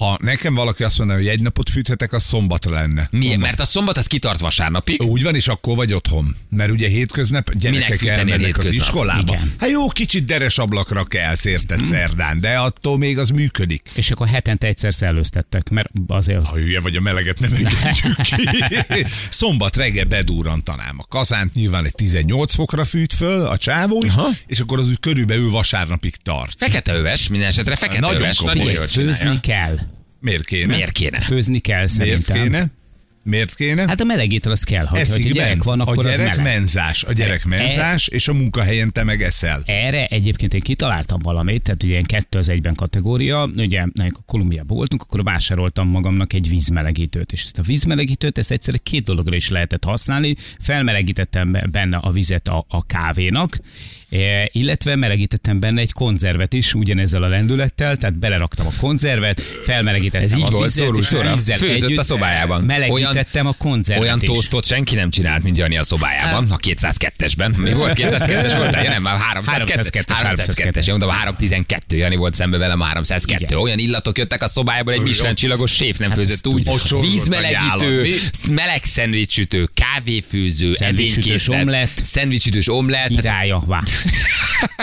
Ha 0.00 0.18
nekem 0.22 0.54
valaki 0.54 0.82
azt 0.82 0.98
mondaná, 0.98 1.18
hogy 1.18 1.28
egy 1.28 1.40
napot 1.40 1.70
fűthetek, 1.70 2.12
az 2.12 2.22
szombatra 2.22 2.72
lenne. 2.72 3.08
Miért? 3.10 3.38
Mert 3.38 3.60
a 3.60 3.64
szombat 3.64 3.96
az 3.96 4.06
kitart 4.06 4.40
vasárnapig. 4.40 5.02
Úgy 5.02 5.22
van, 5.22 5.34
és 5.34 5.48
akkor 5.48 5.76
vagy 5.76 5.92
otthon. 5.92 6.36
Mert 6.50 6.70
ugye 6.70 6.88
hétköznap 6.88 7.52
gyerekek 7.54 8.04
elmennek 8.04 8.38
az 8.38 8.44
hétköznap? 8.44 8.72
iskolába. 8.72 9.32
Igen. 9.32 9.52
Hát 9.58 9.70
jó, 9.70 9.88
kicsit 9.88 10.24
deres 10.24 10.58
ablakra 10.58 11.04
kell 11.04 11.34
szérted 11.34 11.84
szerdán, 11.84 12.40
de 12.40 12.58
attól 12.58 12.98
még 12.98 13.18
az 13.18 13.28
működik. 13.28 13.90
És 13.94 14.10
akkor 14.10 14.26
hetente 14.26 14.66
egyszer 14.66 14.94
szellőztettek, 14.94 15.68
mert 15.68 15.90
azért 16.06 16.48
Ha 16.48 16.56
hülye 16.56 16.80
vagy, 16.80 16.96
a 16.96 17.00
meleget 17.00 17.38
nem 17.38 17.52
engedjük 17.52 18.20
ki. 18.20 19.06
Szombat 19.30 19.76
reggel 19.76 20.04
bedurrantanám 20.04 20.98
a 20.98 21.04
kazánt, 21.08 21.54
nyilván 21.54 21.84
egy 21.84 21.94
18 21.94 22.54
fokra 22.54 22.84
fűt 22.84 23.12
föl 23.12 23.40
a 23.40 23.56
csávó 23.56 24.02
is, 24.06 24.12
Aha. 24.12 24.28
és 24.46 24.60
akkor 24.60 24.78
az 24.78 24.88
úgy 24.88 25.00
körülbelül 25.00 25.50
vasárnapig 25.50 26.16
tart. 26.22 26.54
Fekete 26.58 26.94
öves, 26.94 27.28
minden 27.28 27.48
esetre 27.48 27.76
fekete 27.76 28.00
Nagyon 28.00 28.20
öves. 28.20 28.38
Nagyon 28.38 28.86
főzni 28.86 29.40
kell. 29.40 29.78
Miért 30.20 30.44
kéne? 30.44 30.74
Miért 30.74 30.92
kéne? 30.92 31.20
Főzni 31.20 31.58
kell 31.58 31.76
Miért 31.78 31.90
szerintem. 32.22 32.42
kéne? 32.42 32.66
Miért 33.22 33.54
kéne? 33.54 33.84
Hát 33.88 34.00
a 34.00 34.04
melegétel 34.04 34.52
az 34.52 34.62
kell, 34.62 34.86
hogy, 34.86 35.00
a 35.00 35.16
gyerek 35.16 35.62
van, 35.62 35.80
akkor 35.80 36.06
a 36.06 36.08
az 36.08 36.16
gyerek 36.16 36.36
meleg. 36.36 36.52
menzás, 36.54 37.04
a 37.04 37.12
gyerek 37.12 37.42
E- 37.44 37.48
menzás, 37.48 38.08
és 38.08 38.28
a 38.28 38.32
munkahelyen 38.32 38.92
te 38.92 39.04
meg 39.04 39.22
eszel. 39.22 39.62
Erre 39.66 40.06
egyébként 40.06 40.54
én 40.54 40.60
kitaláltam 40.60 41.18
valamit, 41.22 41.62
tehát 41.62 41.82
ugye 41.82 41.92
ilyen 41.92 42.04
kettő 42.04 42.38
az 42.38 42.48
egyben 42.48 42.74
kategória, 42.74 43.50
ugye 43.56 43.80
amikor 43.80 44.22
Kolumbiában 44.26 44.76
voltunk, 44.76 45.02
akkor 45.02 45.22
vásároltam 45.22 45.88
magamnak 45.88 46.32
egy 46.32 46.48
vízmelegítőt, 46.48 47.32
és 47.32 47.42
ezt 47.44 47.58
a 47.58 47.62
vízmelegítőt 47.62 48.38
ezt 48.38 48.50
egyszerre 48.50 48.78
két 48.78 49.04
dologra 49.04 49.34
is 49.36 49.48
lehetett 49.48 49.84
használni, 49.84 50.34
felmelegítettem 50.60 51.52
be- 51.52 51.66
benne 51.70 51.96
a 51.96 52.10
vizet 52.10 52.48
a, 52.48 52.64
a 52.68 52.86
kávénak, 52.86 53.58
illetve 54.52 54.96
melegítettem 54.96 55.60
benne 55.60 55.80
egy 55.80 55.92
konzervet 55.92 56.52
is, 56.52 56.74
ugyanezzel 56.74 57.22
a 57.22 57.28
lendülettel, 57.28 57.96
tehát 57.96 58.18
beleraktam 58.18 58.66
a 58.66 58.70
konzervet, 58.80 59.40
felmelegítettem 59.40 60.22
Ez 60.22 60.36
így 60.36 60.44
a 60.44 60.50
volt, 60.50 60.72
vizet, 60.74 60.96
és 60.96 61.04
szóra. 61.04 61.34
vízzel 61.34 61.56
Főzött 61.56 61.82
a 61.82 61.84
együtt 61.84 62.02
szobájában. 62.02 62.62
Melegítettem 62.62 63.46
a 63.46 63.52
konzervet 63.58 64.04
Olyan 64.04 64.20
is. 64.22 64.66
senki 64.66 64.94
nem 64.94 65.10
csinált, 65.10 65.42
mint 65.42 65.58
Jani 65.58 65.76
a 65.76 65.82
szobájában, 65.82 66.50
a 66.50 66.56
202-esben. 66.56 67.56
Mi 67.56 67.72
volt? 67.72 67.98
202-es 68.00 68.54
volt? 68.56 68.74
Ja, 68.74 68.90
nem, 68.90 69.02
már 69.02 69.18
302 69.18 70.12
302-es, 70.12 70.44
302-es. 70.56 70.76
Én 70.76 70.84
mondom, 70.86 71.10
312. 71.10 71.96
Jani 71.96 72.16
volt 72.16 72.34
szembe 72.34 72.58
velem, 72.58 72.80
302. 72.80 73.40
Igen. 73.40 73.58
Olyan 73.58 73.78
illatok 73.78 74.18
jöttek 74.18 74.42
a 74.42 74.48
szobájából, 74.48 74.92
egy 74.92 75.00
Michelin 75.00 75.34
csillagos 75.34 75.70
séf 75.70 75.98
nem 75.98 76.10
főzött 76.10 76.46
úgy. 76.46 76.68
a 76.68 77.00
Vízmelegítő, 77.00 78.14
meleg 78.50 78.84
szendvicsütő, 78.84 79.68
kávéfőző, 79.74 80.72
edénykészlet. 80.78 81.90
Szendvicsütős 82.02 82.68
omlett. 82.68 83.08
Királya, 83.08 83.62
vá. 83.66 83.82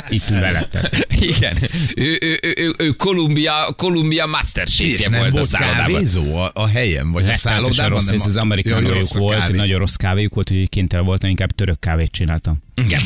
Itt 0.10 0.26
veletted. 0.28 1.06
Igen. 1.20 1.58
Ő, 1.96 2.18
ő, 2.22 2.40
ő, 2.42 2.54
ő, 2.58 2.74
ő 2.78 2.90
Kolumbia, 2.92 3.74
Kolumbia 3.78 4.24
És 4.24 4.30
masterchefje 4.32 5.10
nem 5.10 5.20
volt 5.20 5.32
a 5.32 5.36
volt 5.36 5.48
szállodában. 5.48 5.92
kávézó 5.94 6.36
a, 6.36 6.52
a 6.54 6.68
helyen, 6.68 7.12
vagy 7.12 7.24
a 7.24 7.28
Rettenetesen 7.28 7.52
szállodában? 7.72 7.90
rossz, 7.90 8.06
nem 8.06 8.16
ez 8.16 8.22
a- 8.22 8.28
az 8.28 8.34
Jaj, 8.36 8.44
amerikánójuk 8.44 8.94
rossz 8.94 9.16
a 9.16 9.20
volt, 9.20 9.38
kávé. 9.40 9.58
nagyon 9.58 9.80
rossz 9.80 9.96
kávéjuk 9.96 10.34
volt, 10.34 10.50
hogy 10.50 10.70
kénytelen 10.70 11.06
voltam, 11.06 11.30
inkább 11.30 11.52
török 11.52 11.80
kávét 11.80 12.12
csináltam. 12.12 12.58
Igen. 12.76 13.02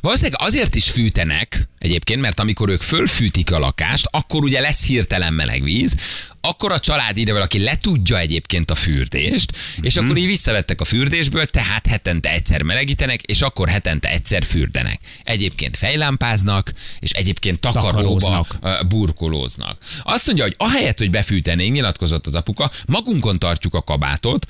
Valószínűleg 0.00 0.40
azért 0.42 0.74
is 0.74 0.90
fűtenek 0.90 1.68
egyébként, 1.78 2.20
mert 2.20 2.40
amikor 2.40 2.68
ők 2.68 2.82
fölfűtik 2.82 3.52
a 3.52 3.58
lakást, 3.58 4.06
akkor 4.10 4.42
ugye 4.42 4.60
lesz 4.60 4.86
hirtelen 4.86 5.32
meleg 5.34 5.62
víz, 5.62 5.94
akkor 6.44 6.72
a 6.72 6.78
család 6.78 7.16
ide 7.16 7.32
valaki 7.32 7.58
letudja 7.58 8.18
egyébként 8.18 8.70
a 8.70 8.74
fürdést, 8.74 9.52
és 9.80 9.94
Mhm. 9.94 10.04
akkor 10.04 10.16
így 10.16 10.26
visszavettek 10.26 10.80
a 10.80 10.84
fürdésből, 10.84 11.46
tehát 11.46 11.86
hetente 11.86 12.30
egyszer 12.32 12.62
melegítenek, 12.62 13.22
és 13.22 13.42
akkor 13.42 13.68
hetente 13.68 14.08
egyszer 14.10 14.44
fürdenek. 14.44 15.00
Egyébként 15.24 15.76
fejlámpáznak, 15.76 16.72
és 16.98 17.10
egyébként 17.10 17.60
takaróba 17.60 18.46
burkolóznak. 18.88 19.78
Azt 20.02 20.26
mondja, 20.26 20.44
hogy 20.44 20.54
ahelyett, 20.58 20.98
hogy 20.98 21.10
befűtenénk, 21.10 21.72
nyilatkozott 21.74 22.26
az 22.26 22.34
apuka, 22.34 22.70
magunkon 22.86 23.38
tartjuk 23.38 23.74
a 23.74 23.82
kabátot, 23.82 24.46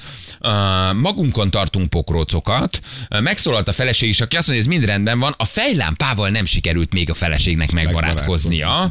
magunkon 1.00 1.50
tartunk 1.50 1.90
pokrócokat, 1.90 2.78
megszólalt 3.08 3.68
a 3.68 3.72
feleség 3.72 4.08
is, 4.08 4.20
aki 4.20 4.36
azt 4.36 4.48
mondja, 4.48 4.64
hogy 4.66 4.74
ez 4.74 4.78
mind 4.80 4.90
rendben 4.94 5.18
van, 5.18 5.34
a 5.38 5.44
fejlámpával 5.44 6.28
nem 6.28 6.44
sikerült 6.44 6.92
még 6.92 7.10
a 7.10 7.14
feleségnek 7.14 7.70
megbarátkoznia. 7.72 8.90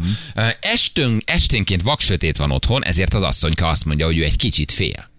Estön, 0.60 1.22
esténként 1.26 1.82
vaksötét 1.82 2.38
van 2.38 2.52
otthon, 2.52 2.84
ezért 2.92 3.14
az 3.14 3.22
asszonyka 3.22 3.68
azt 3.68 3.86
mondja, 3.86 4.06
hogy 4.06 4.18
ő 4.18 4.24
egy 4.24 4.36
kicsit 4.36 4.72
fél. 4.72 5.10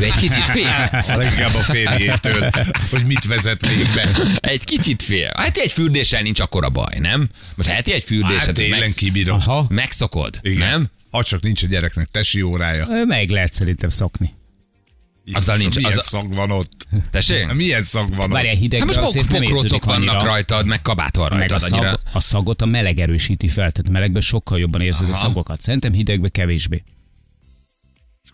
Ő 0.00 0.04
egy 0.04 0.14
kicsit 0.14 0.44
fél. 0.44 1.02
Leginkább 1.06 1.54
a 1.54 1.60
férjétől, 1.60 2.50
hogy 2.90 3.04
mit 3.06 3.24
vezet 3.24 3.60
még 3.66 3.90
be. 3.94 4.08
Egy 4.40 4.64
kicsit 4.64 5.02
fél. 5.02 5.30
Hát 5.36 5.56
egy 5.56 5.72
fürdéssel 5.72 6.22
nincs 6.22 6.40
akkora 6.40 6.68
baj, 6.68 6.98
nem? 6.98 7.28
Most 7.54 7.68
heti 7.68 7.92
egy 7.92 8.04
fürdéset, 8.04 8.44
Hát 8.46 8.54
télen 8.54 8.78
megsz- 8.78 8.96
kibírom. 8.96 9.36
Aha. 9.46 9.66
megszokod, 9.68 10.38
Igen. 10.42 10.58
nem? 10.58 10.86
Ha 11.10 11.22
csak 11.22 11.42
nincs 11.42 11.62
a 11.62 11.66
gyereknek 11.66 12.08
tesi 12.10 12.42
órája. 12.42 12.86
Meg 13.06 13.30
lehet 13.30 13.52
szerintem 13.52 13.88
szokni. 13.88 14.34
Azzal 15.32 15.56
nincs- 15.56 15.76
Milyen 15.76 15.98
az- 15.98 16.04
szag 16.06 16.34
van 16.34 16.50
ott? 16.50 16.86
Tessék? 17.10 17.52
Milyen 17.52 17.82
szag 17.82 18.14
van 18.16 18.30
Várjál, 18.30 18.52
ott? 18.54 18.60
hidegben 18.60 18.94
Hát 18.94 19.04
most 19.14 19.26
pok- 19.28 19.40
pokrócok 19.42 19.84
vannak 19.84 20.08
annyira. 20.14 20.24
rajtad, 20.24 20.66
meg 20.66 20.82
kabát 20.82 21.16
van 21.16 21.32
Meg 21.32 21.50
a, 21.50 21.58
rajtad. 21.58 21.72
Annyira... 21.72 21.88
szag, 21.88 22.00
a 22.12 22.20
szagot 22.20 22.62
a 22.62 22.66
meleg 22.66 22.98
erősíti 23.00 23.48
fel, 23.48 23.72
tehát 23.72 23.92
melegben 23.92 24.22
sokkal 24.22 24.58
jobban 24.58 24.80
érzed 24.80 25.08
a 25.08 25.12
szagokat. 25.14 25.60
Szerintem 25.60 25.92
hidegben 25.92 26.30
kevésbé. 26.30 26.82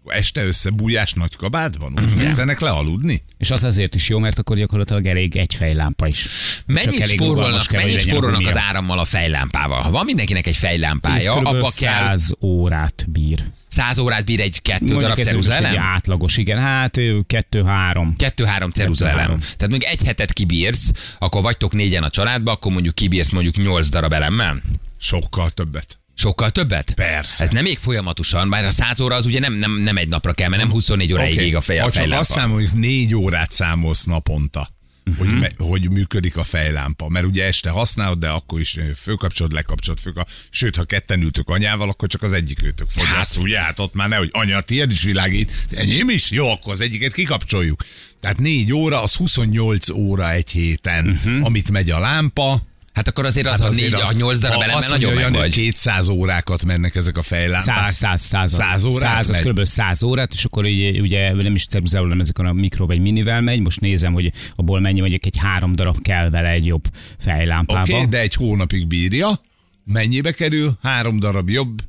Este 0.09 0.45
összebújás 0.45 1.13
nagy 1.13 1.37
kabátban? 1.37 1.93
Úgy 1.99 2.17
kezdenek 2.17 2.61
le 2.61 2.71
aludni? 2.71 3.23
És 3.39 3.51
az 3.51 3.65
azért 3.65 3.95
is 3.95 4.09
jó, 4.09 4.19
mert 4.19 4.39
akkor 4.39 4.57
gyakorlatilag 4.57 5.07
elég 5.07 5.37
egy 5.37 5.55
fejlámpa 5.55 6.07
is. 6.07 6.29
Mennyit 6.67 7.07
spórolnak, 7.07 7.67
kell, 7.67 7.83
mennyit 7.83 8.01
spórolnak 8.01 8.47
az 8.47 8.57
árammal 8.59 8.99
a 8.99 9.05
fejlámpával? 9.05 9.83
Ha 9.83 9.91
van 9.91 10.05
mindenkinek 10.05 10.47
egy 10.47 10.53
Ez 10.53 10.59
fejlámpája, 10.59 11.35
abba 11.35 11.71
kell 11.77 12.17
100 12.17 12.35
órát 12.41 13.05
bír. 13.09 13.45
100 13.67 13.99
órát 13.99 14.25
bír 14.25 14.41
egy 14.41 14.63
kettő 14.63 14.85
darab 14.85 15.01
Mondjuk 15.01 15.19
ez 15.19 15.27
ceruza 15.27 15.53
elem? 15.53 15.79
átlagos, 15.79 16.37
igen. 16.37 16.59
Hát 16.59 17.01
kettő-három. 17.27 18.17
Kettő-három 18.17 18.71
ceruza 18.71 19.09
elem. 19.09 19.39
Tehát 19.39 19.69
mondjuk 19.69 19.85
egy 19.85 20.03
hetet 20.05 20.33
kibírsz, 20.33 20.93
akkor 21.19 21.43
vagytok 21.43 21.73
négyen 21.73 22.03
a 22.03 22.11
családba, 22.11 22.53
akkor 22.53 22.73
mondjuk 22.73 22.95
kibírsz 22.95 23.31
mondjuk 23.31 23.57
nyolc 23.57 23.89
darab 23.89 24.13
elemmel. 24.13 24.63
Sokkal 25.01 25.51
többet. 25.51 25.99
Sokkal 26.19 26.51
többet? 26.51 26.93
Persze. 26.95 27.45
Ez 27.45 27.51
nem 27.51 27.63
még 27.63 27.79
folyamatosan, 27.79 28.51
bár 28.51 28.65
a 28.65 28.71
100 28.71 29.01
óra 29.01 29.15
az 29.15 29.27
ugye 29.27 29.39
nem, 29.39 29.53
nem, 29.53 29.73
nem 29.73 29.97
egy 29.97 30.09
napra 30.09 30.33
kell, 30.33 30.49
mert 30.49 30.63
nem 30.63 30.71
24 30.71 31.13
óráig 31.13 31.37
Oké, 31.37 31.47
ég 31.47 31.57
a 31.57 31.61
fej, 31.61 31.79
a 31.79 31.91
csak 31.91 32.13
azt 32.13 32.31
számoljuk, 32.31 32.73
négy 32.73 33.15
órát 33.15 33.51
számolsz 33.51 34.05
naponta. 34.05 34.69
Mhm. 35.05 35.19
Hogy, 35.19 35.39
me, 35.39 35.51
hogy 35.59 35.91
működik 35.91 36.37
a 36.37 36.45
fejlámpa. 36.45 37.09
Mert 37.09 37.27
ugye 37.27 37.45
este 37.45 37.71
használod, 37.71 38.19
de 38.19 38.29
akkor 38.29 38.61
is 38.61 38.79
fölkapcsolod, 38.97 39.53
lekapcsolod, 39.53 40.01
fölkapcsolod. 40.01 40.41
Sőt, 40.51 40.77
ha 40.77 40.85
ketten 40.85 41.23
ültök 41.23 41.49
anyával, 41.49 41.89
akkor 41.89 42.09
csak 42.09 42.23
az 42.23 42.33
egyik 42.33 42.63
őtök 42.63 42.89
fogyaszt. 42.91 43.35
Hát, 43.35 43.45
ugye, 43.45 43.59
hát 43.59 43.79
ott 43.79 43.95
már 43.95 44.09
nehogy 44.09 44.31
anya, 44.33 44.61
tiéd 44.61 44.91
is 44.91 45.03
világít, 45.03 45.53
enyém 45.71 46.09
is? 46.09 46.31
Jó, 46.31 46.51
akkor 46.51 46.73
az 46.73 46.81
egyiket 46.81 47.13
kikapcsoljuk. 47.13 47.85
Tehát 48.21 48.39
négy 48.39 48.73
óra, 48.73 49.03
az 49.03 49.15
28 49.15 49.91
óra 49.91 50.31
egy 50.31 50.51
héten, 50.51 51.09
uh-huh. 51.09 51.45
amit 51.45 51.71
megy 51.71 51.91
a 51.91 51.99
lámpa. 51.99 52.63
Hát 52.99 53.09
akkor 53.09 53.25
azért 53.25 53.47
az 53.47 53.53
Hát 53.53 53.61
a 53.61 53.67
azért 53.67 53.91
négy, 53.91 54.01
a 54.01 54.13
nyolc 54.13 54.39
darab 54.39 54.63
elemmel 54.63 54.89
nagyon 54.89 55.15
meg 55.15 55.33
vagy. 55.33 55.51
200 55.51 56.09
órákat 56.09 56.65
mennek 56.65 56.95
ezek 56.95 57.19
a 57.19 57.23
fejlámpák. 57.23 57.85
100, 57.85 57.95
100, 57.95 58.23
100, 58.23 58.53
100 58.53 58.85
órát 58.85 59.01
Száz, 59.01 59.31
megy? 59.31 59.47
kb. 59.47 59.65
100 59.65 60.03
órát, 60.03 60.33
és 60.33 60.45
akkor 60.45 60.67
így, 60.67 61.01
ugye 61.01 61.33
nem 61.33 61.55
is 61.55 61.67
ceruzául, 61.67 62.05
hanem 62.05 62.21
ezeken 62.21 62.47
a 62.47 62.53
mikro 62.53 62.87
vagy 62.87 63.01
minivel 63.01 63.41
megy. 63.41 63.61
Most 63.61 63.81
nézem, 63.81 64.13
hogy 64.13 64.33
abból 64.57 64.81
mennyi, 64.81 65.01
mondjuk 65.01 65.27
egy 65.27 65.37
három 65.37 65.75
darab 65.75 66.03
kell 66.03 66.31
vele 66.31 66.49
egy 66.49 66.67
jobb 66.67 66.85
fejlámpába. 67.19 67.81
Oké, 67.81 67.93
okay, 67.93 68.07
de 68.07 68.19
egy 68.19 68.35
hónapig 68.35 68.87
bírja. 68.87 69.41
Mennyibe 69.85 70.33
kerül? 70.33 70.79
Három 70.83 71.19
darab 71.19 71.49
jobb 71.49 71.81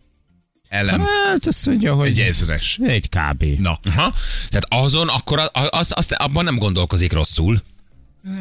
elem. 0.68 1.00
Hát 1.00 1.46
azt 1.48 1.66
mondja, 1.66 1.94
hogy 1.94 2.08
Egy 2.08 2.20
ezres. 2.20 2.80
egy 2.84 3.10
kb. 3.10 3.44
Na, 3.44 3.80
Aha. 3.96 4.13
Tehát 4.50 4.66
azon 4.70 5.08
akkor 5.08 5.39
az, 5.39 5.68
az, 5.70 5.92
az, 5.96 6.12
abban 6.12 6.44
nem 6.44 6.58
gondolkozik 6.58 7.12
rosszul. 7.12 7.62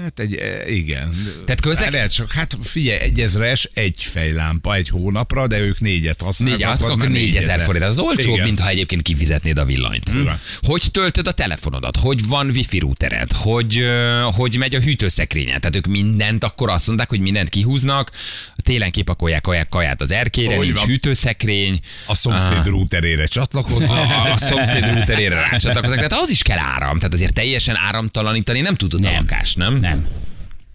Hát 0.03 0.19
egy, 0.19 0.35
e, 0.35 0.71
igen. 0.71 1.11
Tehát 1.45 1.61
közlek- 1.61 1.85
Hát 1.85 1.93
lehet 1.93 2.13
csak, 2.13 2.33
hát 2.33 2.57
figyelj, 2.63 2.99
egy 3.01 3.21
ezres, 3.21 3.69
egy 3.75 3.97
fejlámpa 3.99 4.75
egy 4.75 4.89
hónapra, 4.89 5.47
de 5.47 5.59
ők 5.59 5.81
négyet 5.81 6.23
használnak. 6.23 6.59
Négy, 6.59 6.69
akkor 6.69 6.97
már 6.97 7.09
4000 7.09 7.61
forint. 7.61 7.85
Az 7.85 7.99
olcsóbb, 7.99 8.35
Igen. 8.35 8.45
mint 8.47 8.61
ha 8.61 8.69
egyébként 8.69 9.03
kifizetnéd 9.03 9.59
a 9.59 9.65
villanyt. 9.65 10.09
Hm? 10.09 10.29
Hogy 10.63 10.83
töltöd 10.93 11.27
a 11.27 11.33
telefonodat? 11.33 11.97
Hogy 11.97 12.27
van 12.27 12.49
wifi 12.51 12.79
routered? 12.79 13.33
Hogy, 13.33 13.87
hogy 14.31 14.57
megy 14.59 14.75
a 14.75 14.81
hűtőszekrényed? 14.81 15.61
Tehát 15.61 15.77
ők 15.77 15.87
mindent 15.87 16.45
akkor 16.45 16.71
azt 16.71 16.87
mondták, 16.87 17.09
hogy 17.09 17.21
mindent 17.21 17.49
kihúznak, 17.49 18.11
télen 18.57 18.91
kipakolják 18.91 19.41
kaják- 19.41 19.69
kaját 19.69 20.01
az 20.01 20.11
erkére, 20.13 20.57
Hogy 20.57 20.67
nincs 20.67 20.79
van. 20.79 20.87
hűtőszekrény, 20.87 21.81
A 22.07 22.15
szomszéd 22.15 22.67
routerére 22.67 23.27
csatlakozva. 23.27 24.01
a, 24.01 24.33
a 24.33 24.37
szomszéd 24.37 24.95
routerére 24.95 25.35
rácsatlakoznak. 25.51 25.97
Tehát 26.09 26.23
az 26.23 26.31
is 26.31 26.43
kell 26.43 26.59
áram. 26.59 26.97
Tehát 26.97 27.15
azért 27.15 27.33
teljesen 27.35 27.77
áramtalanítani 27.77 28.61
nem 28.61 28.75
tudod 28.75 29.05
a 29.05 29.09
Nem. 29.11 29.15
lakást, 29.21 29.57
nem? 29.57 29.68
Nem. 29.75 30.07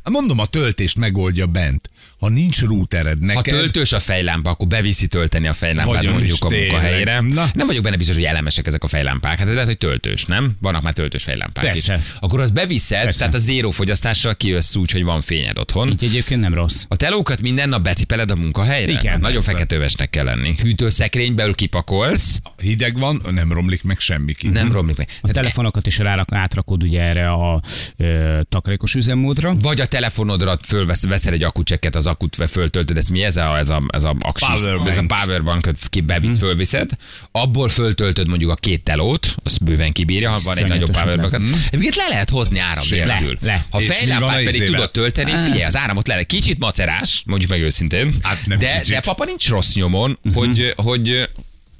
Hát 0.03 0.13
Mondom, 0.13 0.39
a 0.39 0.45
töltést 0.45 0.97
megoldja 0.97 1.47
bent. 1.47 1.89
Ha 2.23 2.29
nincs 2.29 2.61
routered 2.61 3.17
Ha 3.19 3.25
neked, 3.25 3.53
töltős 3.53 3.93
a 3.93 3.99
fejlámpa, 3.99 4.49
akkor 4.49 4.67
beviszi 4.67 5.07
tölteni 5.07 5.47
a 5.47 5.53
fejlámpát 5.53 5.95
Vagy 5.95 6.05
az 6.05 6.13
mondjuk 6.13 6.43
a 6.43 6.49
munkahelyére. 6.49 7.17
tényleg. 7.17 7.33
Na. 7.33 7.45
Nem 7.53 7.67
vagyok 7.67 7.83
benne 7.83 7.95
biztos, 7.95 8.15
hogy 8.15 8.25
elemesek 8.25 8.67
ezek 8.67 8.83
a 8.83 8.87
fejlámpák. 8.87 9.37
Hát 9.37 9.47
ez 9.47 9.53
lehet, 9.53 9.67
hogy 9.69 9.77
töltős, 9.77 10.25
nem? 10.25 10.51
Vannak 10.61 10.81
már 10.81 10.93
töltős 10.93 11.23
fejlámpák 11.23 11.65
Persze. 11.65 11.95
is. 11.95 12.03
Akkor 12.19 12.39
az 12.39 12.51
beviszed, 12.51 13.03
Persze. 13.03 13.19
tehát 13.19 13.33
a 13.33 13.37
zéró 13.37 13.71
fogyasztással 13.71 14.35
kijössz 14.35 14.75
úgy, 14.75 14.91
hogy 14.91 15.03
van 15.03 15.21
fényed 15.21 15.57
otthon. 15.57 15.89
Így 15.89 16.03
egyébként 16.03 16.41
nem 16.41 16.53
rossz. 16.53 16.83
A 16.87 16.95
telókat 16.95 17.41
minden 17.41 17.69
nap 17.69 17.81
becipeled 17.83 18.31
a 18.31 18.35
munkahelyre? 18.35 18.91
Igen, 18.91 19.19
Nagyon 19.19 19.33
persze. 19.35 19.51
feketővesnek 19.51 20.09
kell 20.09 20.25
lenni. 20.25 20.55
Hűtőszekrényből 20.61 21.55
kipakolsz, 21.55 22.41
hideg 22.61 22.97
van, 22.99 23.21
nem 23.31 23.53
romlik 23.53 23.83
meg 23.83 23.99
semmi 23.99 24.33
ki. 24.33 24.47
nem 24.47 24.71
romlik 24.71 24.97
meg. 24.97 25.07
A 25.09 25.17
Tehát 25.21 25.35
telefonokat 25.35 25.87
is 25.87 25.97
rárak, 25.97 26.31
átrakod 26.31 26.83
ugye 26.83 27.01
erre 27.01 27.31
a 27.31 27.61
ö, 27.97 28.39
takarékos 28.49 28.95
üzemmódra. 28.95 29.55
vagy 29.61 29.81
a 29.81 29.85
telefonodra 29.85 30.57
fölvesz, 30.65 31.05
veszel 31.05 31.33
egy 31.33 31.43
akkucsekket, 31.43 31.95
az 31.95 32.07
akut 32.13 32.35
föltöltöd, 32.49 32.97
ez 32.97 33.07
mi? 33.07 33.23
Ez 33.23 33.37
a, 33.37 33.57
ez 33.57 33.69
a, 33.69 33.83
ez 33.87 34.03
a, 34.03 34.15
aksis, 34.19 34.47
Powerbank. 34.47 34.87
ez 34.89 34.97
a 34.97 35.03
powerbankot 35.07 35.77
ki 35.89 36.01
bevisz, 36.01 36.37
fölviszed, 36.37 36.91
abból 37.31 37.69
föltöltöd 37.69 38.27
mondjuk 38.27 38.51
a 38.51 38.55
két 38.55 38.83
telót, 38.83 39.35
az 39.43 39.57
bőven 39.57 39.91
kibírja, 39.91 40.29
ha 40.29 40.39
van 40.43 40.57
egy 40.57 40.67
nagyobb 40.67 40.91
powerbank. 40.91 41.33
Egyébként 41.67 41.95
le 41.95 42.07
lehet 42.09 42.29
hozni 42.29 42.59
áram 42.59 42.83
nélkül. 42.89 43.37
Ha 43.69 43.79
fejlámpát 43.79 44.43
pedig 44.43 44.63
tudod 44.63 44.91
tölteni, 44.91 45.31
figyelj, 45.31 45.63
az 45.63 45.77
áramot 45.77 46.07
le. 46.07 46.23
Kicsit 46.23 46.59
macerás, 46.59 47.23
mondjuk 47.25 47.49
meg 47.51 47.61
őszintén, 47.61 48.15
Hát 48.21 48.57
de, 48.57 48.81
de 48.87 48.99
papa 48.99 49.25
nincs 49.25 49.49
rossz 49.49 49.73
nyomon, 49.73 50.19
hogy, 50.33 50.73
hogy 50.75 51.29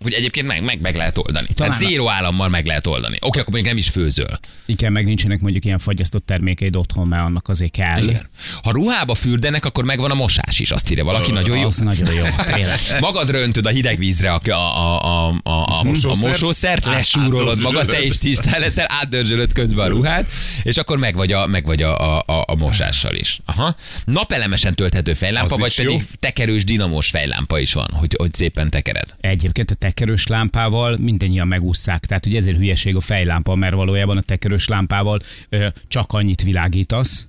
hogy 0.03 0.13
egyébként 0.13 0.47
meg, 0.47 0.63
meg, 0.63 0.81
meg 0.81 0.95
lehet 0.95 1.17
oldani. 1.17 1.47
Talán 1.55 1.71
Tehát 1.71 1.83
a- 1.83 1.87
zéró 1.87 2.09
állammal 2.09 2.49
meg 2.49 2.65
lehet 2.65 2.87
oldani. 2.87 3.17
Oké, 3.21 3.39
akkor 3.39 3.53
még 3.53 3.63
nem 3.63 3.77
is 3.77 3.89
főzöl. 3.89 4.39
Igen, 4.65 4.91
meg 4.91 5.05
nincsenek 5.05 5.39
mondjuk 5.39 5.65
ilyen 5.65 5.79
fagyasztott 5.79 6.25
termékeid 6.25 6.75
otthon, 6.75 7.07
mert 7.07 7.23
annak 7.23 7.47
azért 7.49 7.71
kell. 7.71 8.03
Igen. 8.03 8.29
Ha 8.63 8.71
ruhába 8.71 9.15
fürdenek, 9.15 9.65
akkor 9.65 9.83
megvan 9.83 10.11
a 10.11 10.13
mosás 10.13 10.59
is, 10.59 10.71
azt 10.71 10.91
írja 10.91 11.03
valaki, 11.03 11.31
nagyon 11.31 11.57
jó. 11.57 11.65
Az 11.65 11.77
nagyon 11.77 12.13
jó. 12.13 12.23
Magad 12.99 13.29
röntöd 13.29 13.65
a 13.65 13.69
hideg 13.69 13.97
vízre 13.97 14.31
a, 14.31 14.39
a, 14.45 14.51
a, 14.51 14.99
a, 15.03 15.35
a, 15.43 15.49
a, 15.49 15.79
a 15.79 15.83
Mosószert? 15.83 16.27
mosószert, 16.31 16.85
lesúrolod 16.85 17.61
magad, 17.61 17.85
te 17.87 18.03
is 18.03 18.17
tisztán 18.17 18.59
leszel, 18.59 18.85
átdörzsölöd 18.89 19.53
közben 19.53 19.85
a 19.85 19.89
ruhát, 19.89 20.29
és 20.63 20.77
akkor 20.77 20.97
meg 20.97 21.15
vagy 21.15 21.31
a, 21.31 21.47
meg 21.47 21.65
vagy 21.65 21.81
a, 21.81 22.17
a, 22.17 22.23
a, 22.25 22.43
a 22.47 22.55
mosással 22.55 23.15
is. 23.15 23.39
Aha. 23.45 23.75
Napelemesen 24.05 24.73
tölthető 24.75 25.13
fejlámpa, 25.13 25.53
Az 25.53 25.59
vagy 25.59 25.75
pedig 25.75 25.91
jó. 25.93 26.01
tekerős 26.19 26.63
dinamos 26.63 27.07
fejlámpa 27.09 27.59
is 27.59 27.73
van, 27.73 27.87
hogy, 27.93 28.15
hogy 28.17 28.33
szépen 28.33 28.69
tekered. 28.69 29.15
Egyébként 29.21 29.71
a 29.71 29.75
tekerős 29.93 30.27
lámpával 30.27 30.97
mindannyian 30.97 31.47
megúszszák. 31.47 32.05
Tehát, 32.05 32.23
hogy 32.23 32.35
ezért 32.35 32.57
hülyeség 32.57 32.95
a 32.95 32.99
fejlámpa, 32.99 33.55
mert 33.55 33.75
valójában 33.75 34.17
a 34.17 34.21
tekerős 34.21 34.67
lámpával 34.67 35.19
ö, 35.49 35.67
csak 35.87 36.13
annyit 36.13 36.41
világítasz, 36.41 37.27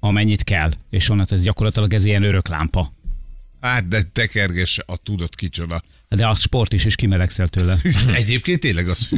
amennyit 0.00 0.44
kell. 0.44 0.72
És 0.90 1.08
onnantól 1.08 1.36
ez 1.38 1.44
gyakorlatilag 1.44 1.94
ez 1.94 2.04
ilyen 2.04 2.22
örök 2.22 2.48
lámpa. 2.48 2.92
Hát, 3.60 3.88
de 3.88 4.02
tekerges 4.02 4.80
a 4.86 4.96
tudod 4.96 5.34
kicsoda. 5.34 5.82
De 6.14 6.28
az 6.28 6.40
sport 6.40 6.72
is, 6.72 6.84
és 6.84 6.94
kimelegszel 6.94 7.48
tőle. 7.48 7.78
Egyébként 8.14 8.60
tényleg 8.60 8.88
az 8.88 9.06
fű. 9.06 9.16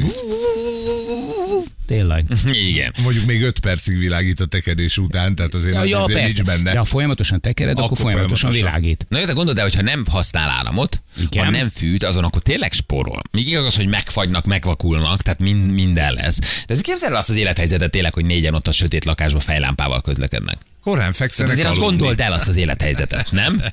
Tényleg. 1.86 2.24
Igen. 2.68 2.94
Mondjuk 3.02 3.24
még 3.26 3.42
5 3.42 3.58
percig 3.58 3.98
világít 3.98 4.40
a 4.40 4.46
tekerés 4.46 4.98
után, 4.98 5.34
tehát 5.34 5.54
azért, 5.54 5.74
Ja, 5.74 5.84
ja, 5.84 5.98
azért 6.02 6.20
nincs 6.22 6.42
persze. 6.42 6.52
benne. 6.52 6.72
De 6.72 6.78
ha 6.78 6.84
folyamatosan 6.84 7.40
tekered, 7.40 7.72
akkor, 7.72 7.84
Akkor 7.84 7.98
folyamatosan 7.98 8.50
folyamatosan. 8.50 8.80
világít. 8.80 9.06
Na 9.08 9.18
jó, 9.18 9.24
de 9.24 9.32
gondold 9.32 9.58
el, 9.58 9.64
hogy 9.64 9.74
ha 9.74 9.82
nem 9.82 10.04
használ 10.10 10.50
áramot, 10.50 11.02
Igen. 11.20 11.44
ha 11.44 11.50
nem 11.50 11.68
fűt, 11.68 12.04
azon 12.04 12.24
akkor 12.24 12.42
tényleg 12.42 12.72
spórol. 12.72 13.22
Még 13.30 13.48
igaz, 13.48 13.64
az, 13.64 13.76
hogy 13.76 13.86
megfagynak, 13.86 14.44
megvakulnak, 14.44 15.22
tehát 15.22 15.40
mind, 15.40 15.72
minden 15.72 16.12
lesz. 16.12 16.38
De 16.38 16.74
ez 16.74 16.80
képzeld 16.80 17.12
el 17.12 17.18
azt 17.18 17.28
az 17.30 17.36
élethelyzetet 17.36 17.90
tényleg, 17.90 18.14
hogy 18.14 18.24
négyen 18.24 18.54
ott 18.54 18.68
a 18.68 18.72
sötét 18.72 19.04
lakásban 19.04 19.40
fejlámpával 19.40 20.00
közlekednek. 20.00 20.56
Korán 20.82 20.98
Tehát 20.98 21.16
fekszenek 21.16 21.52
azért 21.52 21.68
azt 21.68 21.78
gondold 21.78 22.20
el 22.20 22.32
azt 22.32 22.48
az 22.48 22.56
élethelyzetet, 22.56 23.30
nem? 23.30 23.62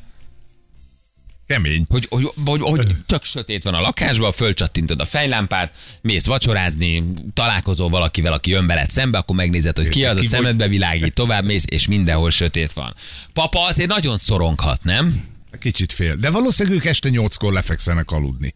Kemény. 1.52 1.86
Hogy, 1.90 2.08
hogy, 2.10 2.32
hogy, 2.46 2.62
hogy 2.62 2.96
tök 3.06 3.24
sötét 3.24 3.64
van 3.64 3.74
a 3.74 3.82
lakásban, 3.82 4.32
fölcsattintod 4.32 5.00
a 5.00 5.06
fejlámpát, 5.06 5.74
mész 6.02 6.26
vacsorázni, 6.26 7.04
találkozol 7.34 7.90
valakivel, 7.90 8.34
aki 8.34 8.52
jön 8.52 8.68
veled 8.68 8.90
szembe, 8.90 9.18
akkor 9.18 9.36
megnézed, 9.36 9.78
hogy 9.78 9.90
ki 9.90 10.06
az 10.06 10.18
a 10.18 10.24
szemedbe 10.24 10.68
világít, 10.68 11.14
tovább 11.14 11.46
mész, 11.46 11.64
és 11.68 11.88
mindenhol 11.88 12.30
sötét 12.30 12.74
van. 12.74 12.96
Papa 13.34 13.66
azért 13.66 13.90
nagyon 13.90 14.18
szoronghat, 14.18 14.84
nem? 14.84 15.24
Kicsit 15.60 15.92
fél. 15.92 16.16
De 16.16 16.30
valószínűleg 16.30 16.78
ők 16.78 16.86
este 16.86 17.10
nyolckor 17.10 17.54
lefekszenek 17.54 18.12
aludni. 18.12 18.54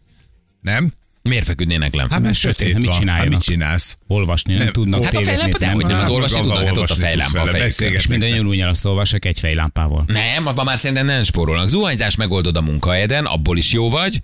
Nem? 0.60 0.92
Miért 1.26 1.46
feküdnének 1.46 1.94
le? 1.94 2.06
Hát 2.10 2.20
mert 2.20 2.34
sötét, 2.34 2.56
sötét 2.56 2.74
mit 2.74 2.84
van. 2.84 2.92
Hát 2.92 3.00
csináljanak? 3.00 3.32
mit 3.32 3.42
csinálsz? 3.42 3.98
Olvasni 4.06 4.54
nem, 4.54 4.62
Nem, 4.62 4.72
tudnak 4.72 5.04
Hát 5.04 5.14
a 5.14 5.20
nézni. 5.20 5.50
de 5.58 5.70
hogy 5.70 5.86
nem, 5.86 5.98
hát 5.98 6.08
olvasni 6.08 6.40
tudnak, 6.40 6.66
hát 6.66 6.76
ott 6.76 6.90
a 6.90 6.94
fejlámpa. 6.94 7.50
És 7.78 8.06
minden 8.06 8.30
nyúlúnyal 8.30 8.68
azt 8.68 8.84
olvasok 8.84 9.24
egy 9.24 9.38
fejlámpával. 9.38 10.04
Nem, 10.06 10.46
abban 10.46 10.64
már 10.64 10.78
szerintem 10.78 11.06
nem 11.06 11.22
spórolnak. 11.22 11.68
Zuhanyzás 11.68 12.16
megoldod 12.16 12.56
a 12.56 12.60
munkahelyeden, 12.60 13.24
abból 13.24 13.56
is 13.56 13.72
jó 13.72 13.90
vagy. 13.90 14.20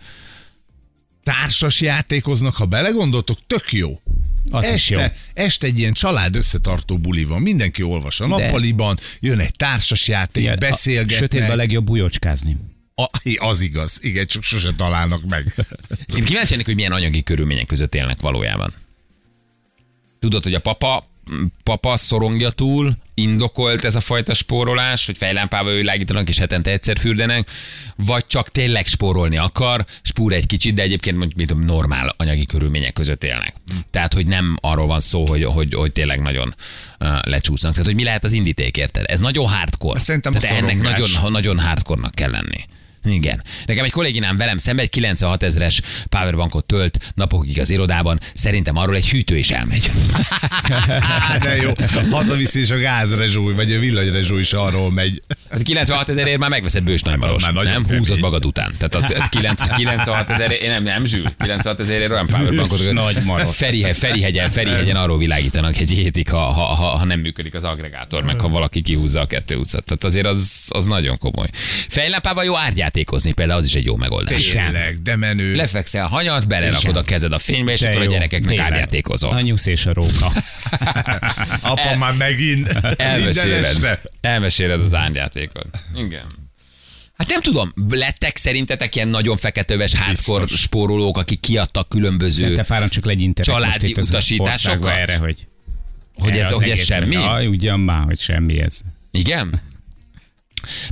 Társas 1.24 1.80
játékoznak, 1.80 2.54
ha 2.54 2.64
belegondoltok, 2.64 3.38
tök 3.46 3.72
jó. 3.72 4.00
Az 4.50 4.72
is 4.74 4.90
jó. 4.90 4.98
este, 4.98 5.16
este 5.34 5.66
egy 5.66 5.78
ilyen 5.78 5.92
család 5.92 6.36
összetartó 6.36 6.98
buli 6.98 7.24
van, 7.24 7.42
mindenki 7.42 7.82
olvas 7.82 8.20
a 8.20 8.26
nappaliban, 8.26 8.98
jön 9.20 9.38
egy 9.38 9.56
társas 9.56 10.08
játék, 10.08 10.42
Igen, 10.42 10.54
a 10.54 10.58
beszélgetnek. 10.58 11.16
Sötétben 11.16 11.50
a 11.50 11.56
legjobb 11.56 11.84
bujócskázni. 11.84 12.56
A, 13.02 13.10
az 13.36 13.60
igaz, 13.60 13.98
igen, 14.02 14.26
csak 14.26 14.42
sose 14.42 14.72
találnak 14.76 15.24
meg. 15.24 15.54
Én 16.16 16.24
kíváncsi 16.24 16.50
lennék, 16.50 16.66
hogy 16.66 16.74
milyen 16.74 16.92
anyagi 16.92 17.22
körülmények 17.22 17.66
között 17.66 17.94
élnek 17.94 18.20
valójában. 18.20 18.74
Tudod, 20.20 20.42
hogy 20.42 20.54
a 20.54 20.60
papa, 20.60 21.08
papa 21.64 21.96
szorongja 21.96 22.50
túl, 22.50 22.96
indokolt 23.14 23.84
ez 23.84 23.94
a 23.94 24.00
fajta 24.00 24.34
spórolás, 24.34 25.06
hogy 25.06 25.16
fejlámpával 25.16 25.74
világítanak 25.74 26.28
és 26.28 26.38
hetente 26.38 26.70
egyszer 26.70 26.98
fürdenek, 26.98 27.50
vagy 27.96 28.26
csak 28.26 28.50
tényleg 28.50 28.86
spórolni 28.86 29.36
akar, 29.36 29.84
spúr 30.02 30.32
egy 30.32 30.46
kicsit, 30.46 30.74
de 30.74 30.82
egyébként 30.82 31.16
mondjuk 31.16 31.38
mit 31.38 31.48
tudom, 31.48 31.64
normál 31.64 32.14
anyagi 32.16 32.46
körülmények 32.46 32.92
között 32.92 33.24
élnek. 33.24 33.54
Tehát, 33.90 34.14
hogy 34.14 34.26
nem 34.26 34.56
arról 34.60 34.86
van 34.86 35.00
szó, 35.00 35.26
hogy, 35.26 35.44
hogy, 35.44 35.74
hogy 35.74 35.92
tényleg 35.92 36.20
nagyon 36.20 36.54
uh, 37.00 37.08
lecsúsznak. 37.22 37.70
Tehát, 37.72 37.86
hogy 37.86 37.94
mi 37.94 38.04
lehet 38.04 38.24
az 38.24 38.32
indíték, 38.32 38.76
érted? 38.76 39.04
Ez 39.06 39.20
nagyon 39.20 39.46
hardcore. 39.46 40.00
Szerintem 40.00 40.32
Tehát 40.32 40.60
ennek 40.60 40.80
nagyon, 40.80 41.08
nagyon 41.32 41.58
hardcore-nak 41.58 42.14
kell 42.14 42.30
lenni. 42.30 42.64
Igen. 43.04 43.42
Nekem 43.66 43.84
egy 43.84 43.90
kolléginám 43.90 44.36
velem 44.36 44.58
szemben 44.58 44.84
egy 44.84 44.90
96 44.90 45.42
ezeres 45.42 45.80
powerbankot 46.08 46.64
tölt 46.64 47.12
napokig 47.14 47.60
az 47.60 47.70
irodában. 47.70 48.18
Szerintem 48.34 48.76
arról 48.76 48.96
egy 48.96 49.08
hűtő 49.08 49.36
is 49.36 49.50
elmegy. 49.50 49.90
De 51.42 51.56
jó, 51.56 51.72
hazaviszi 52.10 52.60
és 52.60 52.70
a 52.70 52.78
gázrezsúj, 52.78 53.54
vagy 53.54 53.72
a 53.72 53.78
villanyrezsúj 53.78 54.40
is 54.40 54.52
arról 54.52 54.90
megy. 54.90 55.22
Hát 55.50 55.62
96 55.62 56.08
ezerért 56.08 56.38
már 56.38 56.50
megveszed 56.50 56.82
bős 56.82 57.02
nagymaros. 57.02 57.42
nagyon 57.42 57.64
Nem 57.72 57.82
kemény. 57.82 57.98
húzod 57.98 58.18
magad 58.20 58.46
után. 58.46 58.74
Tehát 58.78 58.94
az 58.94 59.28
9, 59.28 59.62
96 59.76 60.30
ezerért, 60.30 60.62
én 60.62 60.70
nem, 60.70 60.82
nem 60.82 61.04
zsűl. 61.04 61.34
96 61.38 61.80
ezerért 61.80 62.10
olyan 62.10 62.26
powerbankot. 62.26 62.92
Nagymaros. 62.92 63.56
Ferihe, 63.56 63.94
Ferihegyen, 63.94 64.50
Ferihegyen 64.50 64.96
arról 64.96 65.18
világítanak 65.18 65.76
egy 65.76 65.90
hétig, 65.90 66.28
ha, 66.28 66.38
ha, 66.38 66.64
ha, 66.64 66.84
ha, 66.84 67.04
nem 67.04 67.20
működik 67.20 67.54
az 67.54 67.64
agregátor, 67.64 68.22
meg 68.22 68.40
ha 68.40 68.48
valaki 68.48 68.82
kihúzza 68.82 69.20
a 69.20 69.26
kettő 69.26 69.56
utcát. 69.56 69.84
Tehát 69.84 70.04
azért 70.04 70.26
az, 70.26 70.68
az 70.68 70.84
nagyon 70.84 71.18
komoly. 71.18 71.48
Fejlámpával 71.88 72.44
jó 72.44 72.56
árgyátékozni, 72.92 73.32
például 73.32 73.58
az 73.58 73.64
is 73.64 73.74
egy 73.74 73.84
jó 73.84 73.96
megoldás. 73.96 74.46
Tényleg, 74.46 75.02
de 75.02 75.16
menő. 75.16 75.54
Lefekszel 75.54 76.06
hanyat, 76.06 76.48
belerakod 76.48 76.96
a 76.96 77.02
kezed 77.02 77.32
a 77.32 77.38
fénybe, 77.38 77.72
és 77.72 77.80
De 77.80 77.88
akkor 77.88 78.00
a 78.00 78.04
jó, 78.04 78.10
gyerekeknek 78.10 78.48
tényleg. 78.48 78.72
árjátékozol. 78.72 79.30
A 79.32 79.40
nyusz 79.40 79.66
és 79.66 79.86
a 79.86 79.92
róka. 79.92 80.32
Apa 81.72 81.96
már 81.98 82.14
megint. 82.16 82.68
Elmeséled. 82.96 84.00
Elmeséled 84.20 84.80
az 84.80 84.94
árjátékot. 84.94 85.66
Igen. 85.96 86.26
Hát 87.16 87.28
nem 87.28 87.40
tudom, 87.40 87.72
lettek 87.88 88.36
szerintetek 88.36 88.94
ilyen 88.96 89.08
nagyon 89.08 89.36
feketőves 89.36 89.94
hardcore 89.94 90.46
spórolók, 90.46 91.18
akik 91.18 91.40
kiadtak 91.40 91.88
különböző, 91.88 92.56
csak 92.56 93.32
Családi 93.34 93.94
utasításokat? 93.98 94.90
erre, 94.90 95.16
hogy 95.16 95.46
hogy 96.14 96.36
ez, 96.36 96.50
az 96.50 96.56
hogy 96.56 96.68
ez 96.68 96.84
semmi? 96.84 97.14
Ja, 97.14 97.48
ugyan 97.48 97.80
már, 97.80 98.04
hogy 98.04 98.18
semmi 98.18 98.60
ez. 98.60 98.80
Igen? 99.10 99.60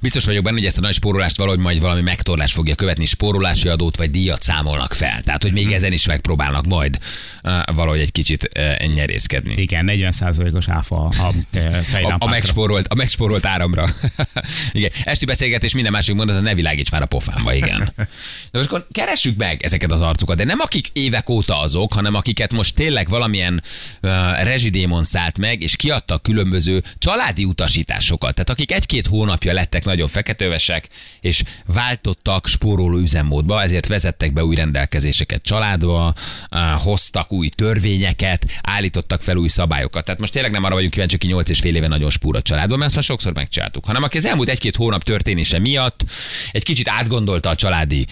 Biztos 0.02 0.24
vagyok 0.24 0.44
benne, 0.44 0.56
hogy 0.56 0.66
ezt 0.66 0.78
a 0.78 0.80
nagy 0.80 0.94
spórolást 0.94 1.36
valahogy 1.36 1.58
majd 1.58 1.80
valami 1.80 2.00
megtorlás 2.00 2.52
fogja 2.52 2.74
követni, 2.74 3.04
spórolási 3.04 3.68
adót 3.68 3.96
vagy 3.96 4.10
díjat 4.10 4.42
számolnak 4.42 4.94
fel. 4.94 5.22
Tehát, 5.22 5.42
hogy 5.42 5.52
még 5.52 5.72
ezen 5.72 5.92
is 5.92 6.06
megpróbálnak 6.06 6.66
majd 6.66 6.98
uh, 7.42 7.52
valahogy 7.74 8.00
egy 8.00 8.12
kicsit 8.12 8.50
uh, 8.58 8.86
nyerészkedni. 8.86 9.54
Igen, 9.56 9.88
40%-os 9.88 10.68
áfa 10.68 10.96
a, 10.96 11.24
a 11.24 11.32
A, 12.02 12.16
a, 12.18 12.28
megspórolt, 12.28 12.86
a 12.86 12.94
megspórolt 12.94 13.46
áramra. 13.46 13.86
igen. 14.72 14.90
Esti 15.04 15.24
beszélgetés 15.24 15.74
minden 15.74 15.92
másik 15.92 16.14
mondat, 16.14 16.42
ne 16.42 16.54
világíts 16.54 16.90
már 16.90 17.02
a 17.02 17.06
pofámba, 17.06 17.54
igen. 17.54 17.92
De 17.96 18.58
most 18.58 18.66
akkor 18.66 18.86
keressük 18.92 19.36
meg 19.36 19.62
ezeket 19.62 19.92
az 19.92 20.00
arcokat, 20.00 20.36
de 20.36 20.44
nem 20.44 20.60
akik 20.60 20.88
évek 20.92 21.28
óta 21.28 21.60
azok, 21.60 21.92
hanem 21.92 22.14
akiket 22.14 22.52
most 22.52 22.74
tényleg 22.74 23.08
valamilyen 23.08 23.62
uh, 24.02 24.10
rezsidémon 24.42 25.04
szállt 25.04 25.38
meg, 25.38 25.62
és 25.62 25.76
kiadtak 25.76 26.22
különböző 26.22 26.82
családi 26.98 27.44
utasításokat. 27.44 28.34
Tehát 28.34 28.50
akik 28.50 28.72
egy-két 28.72 29.06
hónapja 29.06 29.52
lettek 29.60 29.84
nagyon 29.84 30.08
feketővesek, 30.08 30.88
és 31.20 31.42
váltottak 31.66 32.46
spóroló 32.46 32.98
üzemmódba, 32.98 33.62
ezért 33.62 33.86
vezettek 33.86 34.32
be 34.32 34.44
új 34.44 34.54
rendelkezéseket 34.54 35.42
családba, 35.42 36.14
hoztak 36.82 37.32
új 37.32 37.48
törvényeket, 37.48 38.46
állítottak 38.62 39.22
fel 39.22 39.36
új 39.36 39.48
szabályokat. 39.48 40.04
Tehát 40.04 40.20
most 40.20 40.32
tényleg 40.32 40.50
nem 40.50 40.64
arra 40.64 40.74
vagyunk 40.74 40.92
kíváncsi, 40.92 41.14
aki 41.14 41.26
8 41.26 41.50
és 41.50 41.60
fél 41.60 41.76
éve 41.76 41.86
nagyon 41.86 42.10
spúrott 42.10 42.44
családban, 42.44 42.78
mert 42.78 42.86
ezt 42.86 42.94
már 42.94 43.04
sokszor 43.04 43.32
megcsináltuk, 43.34 43.84
hanem 43.84 44.02
aki 44.02 44.16
az 44.16 44.24
elmúlt 44.26 44.48
egy-két 44.48 44.76
hónap 44.76 45.02
történése 45.02 45.58
miatt 45.58 46.04
egy 46.52 46.62
kicsit 46.62 46.88
átgondolta 46.88 47.48
a 47.48 47.54
családi 47.54 48.06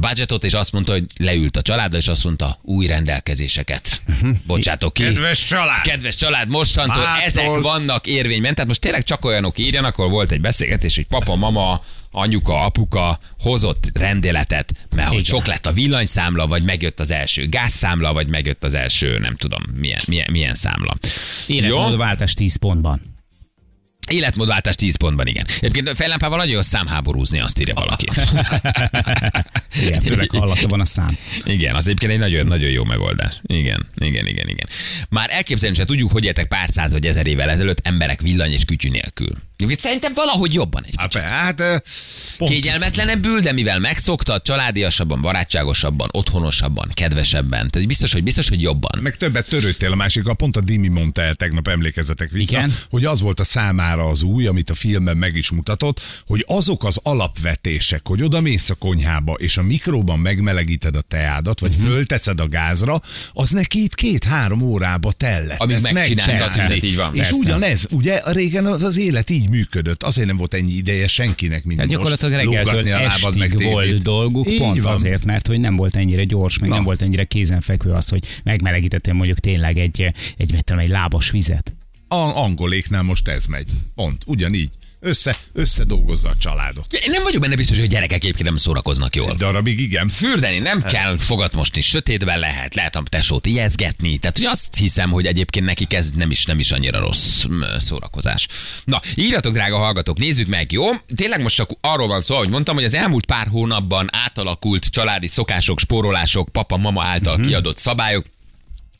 budgetot, 0.00 0.44
és 0.44 0.52
azt 0.52 0.72
mondta, 0.72 0.92
hogy 0.92 1.04
leült 1.16 1.56
a 1.56 1.62
családdal, 1.62 1.98
és 1.98 2.08
azt 2.08 2.24
mondta, 2.24 2.58
új 2.62 2.86
rendelkezéseket. 2.86 4.00
Bocsátok 4.46 4.94
ki. 4.94 5.02
Kedves 5.02 5.44
család! 5.44 5.80
Kedves 5.80 6.16
család, 6.16 6.48
mostantól 6.48 7.02
Mától- 7.02 7.22
ezek 7.24 7.46
vannak 7.60 8.06
érvényben. 8.06 8.54
Tehát 8.54 8.68
most 8.68 8.80
tényleg 8.80 9.04
csak 9.04 9.24
olyanok 9.24 9.58
írjanak, 9.58 9.98
ahol 9.98 10.10
volt 10.10 10.30
egy 10.30 10.40
beszélgetés, 10.40 10.93
hogy 10.94 11.06
papa, 11.06 11.36
mama, 11.36 11.82
anyuka, 12.10 12.64
apuka 12.64 13.18
hozott 13.38 13.90
rendeletet, 13.94 14.72
mert 14.94 15.08
hogy 15.08 15.24
sok 15.24 15.46
lett 15.46 15.66
a 15.66 15.72
villanyszámla, 15.72 16.46
vagy 16.46 16.62
megjött 16.62 17.00
az 17.00 17.10
első 17.10 17.46
gázszámla, 17.46 18.12
vagy 18.12 18.28
megjött 18.28 18.64
az 18.64 18.74
első, 18.74 19.18
nem 19.18 19.36
tudom, 19.36 19.62
milyen, 19.74 20.00
milyen, 20.06 20.28
milyen 20.30 20.54
számla. 20.54 20.94
Életmódváltás 21.46 22.34
10 22.34 22.56
pontban. 22.56 23.12
Életmódváltás 24.08 24.74
10 24.74 24.96
pontban, 24.96 25.26
igen. 25.26 25.46
Egyébként 25.56 25.88
a 25.88 25.94
fejlámpával 25.94 26.38
nagyon 26.38 26.54
jó 26.54 26.60
számháborúzni, 26.60 27.40
azt 27.40 27.60
írja 27.60 27.74
valaki. 27.74 28.06
Igen, 29.82 30.00
főleg 30.00 30.30
ha 30.30 30.38
alatta 30.38 30.68
van 30.68 30.80
a 30.80 30.84
szám. 30.84 31.18
Igen, 31.44 31.74
az 31.74 31.86
egyébként 31.86 32.12
egy 32.12 32.18
nagyon, 32.18 32.46
nagyon 32.46 32.70
jó 32.70 32.84
megoldás. 32.84 33.40
Igen, 33.42 33.86
igen, 33.96 34.26
igen, 34.26 34.48
igen. 34.48 34.68
Már 35.08 35.30
elképzelni 35.30 35.76
sem 35.76 35.86
tudjuk, 35.86 36.10
hogy 36.10 36.24
éltek 36.24 36.48
pár 36.48 36.68
száz 36.68 36.92
vagy 36.92 37.06
ezer 37.06 37.26
évvel 37.26 37.50
ezelőtt 37.50 37.80
emberek 37.82 38.20
villany 38.20 38.52
és 38.52 38.64
kütyű 38.64 38.88
nélkül. 38.88 39.36
Szerintem 39.76 40.12
valahogy 40.14 40.54
jobban 40.54 40.84
egy 40.86 40.94
Hát, 40.96 41.08
kicsit. 41.08 41.28
hát 41.28 41.82
pont 42.38 42.50
Kényelmetlenebbül, 42.50 43.40
de 43.40 43.52
mivel 43.52 43.78
megszoktad, 43.78 44.42
családiasabban, 44.42 45.20
barátságosabban, 45.20 46.08
otthonosabban, 46.12 46.90
kedvesebben. 46.94 47.70
Tehát 47.70 47.88
biztos, 47.88 48.12
hogy 48.12 48.22
biztos, 48.22 48.48
hogy 48.48 48.62
jobban. 48.62 49.02
meg 49.02 49.16
többet 49.16 49.48
törődtél 49.48 49.92
a 49.92 49.94
másik, 49.94 50.26
a 50.26 50.34
pont 50.34 50.56
a 50.56 50.60
Dimi 50.60 50.88
mondta 50.88 51.22
el 51.22 51.34
tegnap, 51.34 51.68
emlékezzetek 51.68 52.30
vissza, 52.30 52.56
Igen. 52.56 52.74
hogy 52.90 53.04
az 53.04 53.20
volt 53.20 53.40
a 53.40 53.44
számára 53.44 54.06
az 54.06 54.22
új, 54.22 54.46
amit 54.46 54.70
a 54.70 54.74
filmben 54.74 55.16
meg 55.16 55.36
is 55.36 55.50
mutatott, 55.50 56.00
hogy 56.26 56.44
azok 56.48 56.84
az 56.84 56.98
alapvetések, 57.02 58.06
hogy 58.06 58.22
oda 58.22 58.40
mész 58.40 58.70
a 58.70 58.74
konyhába, 58.74 59.32
és 59.32 59.56
a 59.56 59.62
mikróban 59.62 60.18
megmelegíted 60.18 60.96
a 60.96 61.00
teádat, 61.00 61.60
vagy 61.60 61.74
uh-huh. 61.74 61.90
fölteszed 61.90 62.40
a 62.40 62.48
gázra, 62.48 63.00
az 63.32 63.50
neki 63.50 63.82
itt 63.82 63.94
két-három 63.94 64.60
órába 64.62 65.12
tellett. 65.12 65.58
Amíg 65.60 65.76
Ezt 65.76 65.92
megcsinálta 65.92 66.32
a 66.32 66.36
megcsinálni. 66.36 66.74
tüzet, 66.74 66.90
így 66.90 66.96
van, 66.96 67.14
És 67.14 67.20
persze. 67.20 67.34
ugyanez, 67.36 67.86
ugye 67.90 68.22
régen 68.24 68.66
az 68.66 68.82
az 68.82 68.96
élet 68.96 69.30
így 69.30 69.48
működött, 69.54 70.02
azért 70.02 70.26
nem 70.26 70.36
volt 70.36 70.54
ennyi 70.54 70.72
ideje 70.72 71.06
senkinek, 71.06 71.64
mint 71.64 71.78
most. 71.78 71.90
gyakorlatilag 71.90 72.32
reggeltől 72.34 72.92
a 72.92 73.00
lábad, 73.00 73.36
meg 73.38 73.48
estig 73.54 73.70
volt 73.70 73.84
tévét. 73.86 74.02
dolguk, 74.02 74.48
Így 74.50 74.58
pont 74.58 74.80
van. 74.80 74.92
azért, 74.92 75.24
mert 75.24 75.46
hogy 75.46 75.60
nem 75.60 75.76
volt 75.76 75.96
ennyire 75.96 76.24
gyors, 76.24 76.58
meg 76.58 76.68
Na. 76.68 76.74
nem 76.74 76.84
volt 76.84 77.02
ennyire 77.02 77.24
kézenfekvő 77.24 77.90
az, 77.92 78.08
hogy 78.08 78.24
megmelegítettél 78.44 79.14
mondjuk 79.14 79.38
tényleg 79.38 79.78
egy, 79.78 80.12
egy, 80.36 80.58
tudom, 80.64 80.82
egy 80.82 80.88
lábas 80.88 81.30
vizet. 81.30 81.74
A 82.08 82.14
angoléknál 82.14 83.02
most 83.02 83.28
ez 83.28 83.46
megy. 83.46 83.66
Pont, 83.94 84.22
ugyanígy. 84.26 84.70
Össze, 85.06 85.36
összedolgozza 85.52 86.28
a 86.28 86.34
családot. 86.38 86.92
Én 86.92 87.10
nem 87.10 87.22
vagyok 87.22 87.40
benne 87.40 87.54
biztos, 87.56 87.76
hogy 87.76 87.84
a 87.86 87.88
gyerekek 87.88 88.16
egyébként 88.22 88.44
nem 88.48 88.56
szórakoznak 88.56 89.16
jól. 89.16 89.30
Egy 89.30 89.36
darabig 89.36 89.80
igen. 89.80 90.08
Fürdeni 90.08 90.58
nem 90.58 90.80
Hát. 90.82 90.92
kell 90.92 91.18
fogat 91.18 91.52
mosni, 91.52 91.80
sötétben 91.80 92.38
lehet, 92.38 92.74
lehet 92.74 92.96
a 92.96 93.02
tesót 93.08 93.46
ijeszgetni, 93.46 94.18
tehát 94.18 94.36
hogy 94.36 94.46
azt 94.46 94.76
hiszem, 94.76 95.10
hogy 95.10 95.26
egyébként 95.26 95.64
nekik 95.66 95.92
ez 95.92 96.10
nem 96.10 96.30
is, 96.30 96.44
nem 96.44 96.58
is 96.58 96.70
annyira 96.70 96.98
rossz 96.98 97.44
szórakozás. 97.78 98.48
Na, 98.84 99.00
írjatok, 99.14 99.52
drága 99.52 99.78
hallgatók, 99.78 100.18
nézzük 100.18 100.46
meg, 100.46 100.72
jó? 100.72 100.84
Tényleg 101.16 101.42
most 101.42 101.56
csak 101.56 101.70
arról 101.80 102.06
van 102.08 102.20
szó, 102.20 102.36
hogy 102.36 102.48
mondtam, 102.48 102.74
hogy 102.74 102.84
az 102.84 102.94
elmúlt 102.94 103.26
pár 103.26 103.46
hónapban 103.46 104.08
átalakult 104.12 104.84
családi 104.86 105.26
szokások, 105.26 105.78
spórolások, 105.80 106.48
papa-mama 106.52 107.02
által 107.02 107.22
Mhm. 107.22 107.30
uh-huh. 107.32 107.46
kiadott 107.46 107.78
szabályok, 107.78 108.26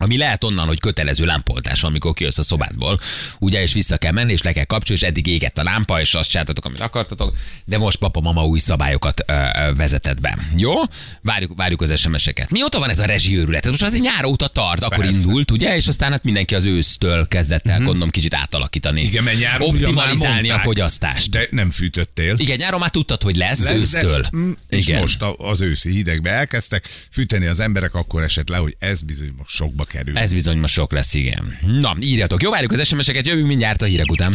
ami 0.05 0.17
lehet 0.17 0.45
onnan, 0.45 0.67
hogy 0.67 0.81
kötelező 0.81 1.25
lámpoltás, 1.25 1.83
amikor 1.83 2.15
kijössz 2.15 2.39
a 2.39 2.43
szobádból, 2.43 2.99
ugye, 3.39 3.63
és 3.63 3.73
vissza 3.73 3.97
kell 3.97 4.13
menni, 4.13 4.33
és 4.33 4.43
le 4.43 4.53
kell 4.53 4.65
kapcsolni, 4.65 5.03
és 5.03 5.09
eddig 5.09 5.27
égett 5.27 5.59
a 5.59 5.63
lámpa, 5.63 6.01
és 6.01 6.15
azt 6.15 6.31
csináltatok, 6.31 6.65
amit 6.65 6.81
akartatok, 6.81 7.37
de 7.65 7.79
most 7.79 7.99
papa-mama 7.99 8.47
új 8.47 8.59
szabályokat 8.59 9.23
ö, 9.27 9.33
ö, 9.33 9.75
vezetett 9.75 10.21
be. 10.21 10.39
Jó? 10.57 10.73
Várjuk, 11.23 11.53
várjuk 11.57 11.81
az 11.83 12.01
SMS-eket. 12.01 12.51
Mióta 12.51 12.79
van 12.79 12.91
ez 12.91 12.99
a 12.99 13.05
rezsiőrület? 13.05 13.65
Ez 13.65 13.71
most 13.71 13.83
azért 13.83 14.03
nyár 14.03 14.25
óta 14.25 14.47
tart, 14.49 14.83
akkor 14.83 15.05
Persze. 15.05 15.13
indult, 15.21 15.51
ugye, 15.51 15.77
és 15.77 15.87
aztán 15.89 16.11
hát 16.11 16.25
mindenki 16.25 16.55
az 16.55 16.65
ősztől 16.65 17.29
kezdett 17.29 17.67
el, 17.69 17.79
gondolom, 17.81 18.11
kicsit 18.11 18.35
átalakítani. 18.35 19.03
Igen, 19.03 19.25
mert 19.25 19.39
nyáron 19.39 19.69
Optimalizálni 19.69 20.39
a 20.39 20.41
mondták. 20.41 20.61
fogyasztást. 20.61 21.31
De 21.31 21.47
nem 21.51 21.71
fűtöttél. 21.71 22.35
Igen, 22.39 22.57
nyáron 22.57 22.81
már 22.81 22.91
tudtad, 22.91 23.23
hogy 23.23 23.37
lesz, 23.37 23.61
lesz 23.63 23.71
ősztől. 23.77 24.21
De, 24.23 24.29
mm, 24.37 24.51
és 24.69 24.89
Igen. 24.89 25.01
most 25.01 25.23
a- 25.23 25.37
az 25.39 25.61
őszi 25.61 25.91
hidegbe 25.91 26.31
elkezdtek 26.31 26.89
fűteni 27.11 27.47
az 27.47 27.61
emberek, 27.61 27.95
akkor 27.95 28.23
esett 28.23 28.49
le, 28.49 28.57
hogy 28.57 28.77
ez 28.79 29.03
bizony 29.03 29.33
most 29.37 29.55
sokba 29.55 29.85
kerül. 29.95 30.19
Ez 30.19 30.33
bizony 30.33 30.59
most 30.59 30.73
sok 30.75 30.93
lesz, 30.93 31.15
igen. 31.15 31.59
Na, 31.81 31.97
írjatok. 32.01 32.43
Jó, 32.43 32.51
várjuk 32.51 32.73
az 32.73 32.87
SMS-eket, 32.87 33.27
jövünk 33.27 33.47
mindjárt 33.47 33.83
a 33.83 33.85
hírek 33.85 34.11
után. 34.11 34.33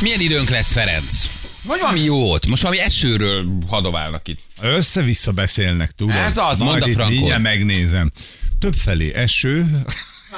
Milyen 0.00 0.20
időnk 0.20 0.48
lesz, 0.48 0.72
Ferenc? 0.72 1.30
Vagy 1.62 1.80
valami 1.80 2.00
jót? 2.00 2.46
Most 2.46 2.62
valami 2.62 2.80
esőről 2.80 3.46
hadoválnak 3.68 4.28
itt. 4.28 4.40
Össze-vissza 4.60 5.32
beszélnek, 5.32 5.90
tudod? 5.90 6.16
Ez 6.16 6.36
az, 6.36 6.58
Majd 6.58 6.86
mondd 6.86 7.00
a. 7.00 7.08
Mindjárt 7.08 7.42
megnézem. 7.42 8.10
Többfelé 8.58 9.14
eső, 9.14 9.66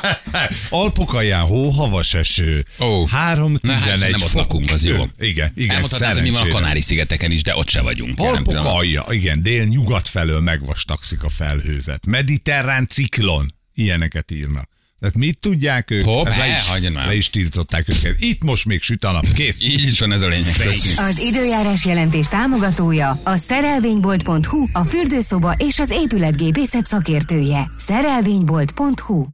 Alpok 0.70 1.14
alján 1.14 1.46
hó, 1.46 1.68
havas 1.68 2.14
eső. 2.14 2.64
Ó. 2.80 3.06
3 3.06 3.56
Na, 3.60 3.72
hát, 3.72 3.82
11 3.82 4.10
nem 4.10 4.22
ott 4.22 4.32
lakunk, 4.32 4.70
az 4.70 4.84
jó. 4.84 5.04
Igen, 5.18 5.52
igen, 5.56 5.74
Elmondhatnád, 5.74 6.12
hogy 6.12 6.22
mi 6.22 6.30
van 6.30 6.50
a. 6.50 6.52
Kanári-szigeteken 6.52 7.30
is, 7.30 7.42
de 7.42 7.56
ott 7.56 7.68
se 7.68 7.80
vagyunk. 7.82 8.18
jelen 8.18 8.30
Alpok 8.32 8.46
pillanatban. 8.46 8.76
alja, 8.76 9.04
igen, 9.10 9.42
dél-nyugat 9.42 10.08
felől 10.08 10.40
megvastagszik 10.40 11.22
a 11.24 11.28
felhőzet. 11.28 12.06
Mediterrán 12.06 12.86
ciklon, 12.86 13.54
ilyeneket 13.74 14.30
írnak. 14.30 14.68
Tehát 15.00 15.16
mit 15.16 15.38
tudják 15.40 15.90
ők? 15.90 16.04
Hopp, 16.04 16.26
Hát 16.26 16.38
le, 16.70 16.78
is, 16.80 16.94
le 16.94 17.14
is 17.14 17.30
tiltották 17.30 17.88
őket. 17.88 18.16
Itt 18.22 18.42
most 18.42 18.66
még 18.66 18.82
süt 18.82 19.04
a 19.04 19.10
nap, 19.12 19.32
kész. 19.32 19.62
Így 19.64 19.82
is 19.82 20.00
van 20.00 20.12
ez 20.12 20.20
a 20.20 20.26
lényeg. 20.26 20.52
Köszönjük. 20.56 20.98
Az 20.98 21.18
időjárás 21.18 21.84
jelentés 21.84 22.26
támogatója 22.26 23.20
a 23.24 23.36
szerelvénybolt.hu, 23.36 24.66
a 24.72 24.84
fürdőszoba 24.84 25.52
és 25.58 25.78
az 25.78 25.90
épületgépészet 25.90 26.86
szakértője. 26.86 27.70
Szerelvénybolt.hu 27.76 29.26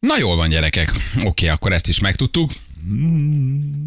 Na 0.00 0.18
jól 0.18 0.36
van, 0.36 0.48
gyerekek. 0.48 0.92
Oké, 1.24 1.46
akkor 1.48 1.72
ezt 1.72 1.88
is 1.88 1.98
megtudtuk. 1.98 2.52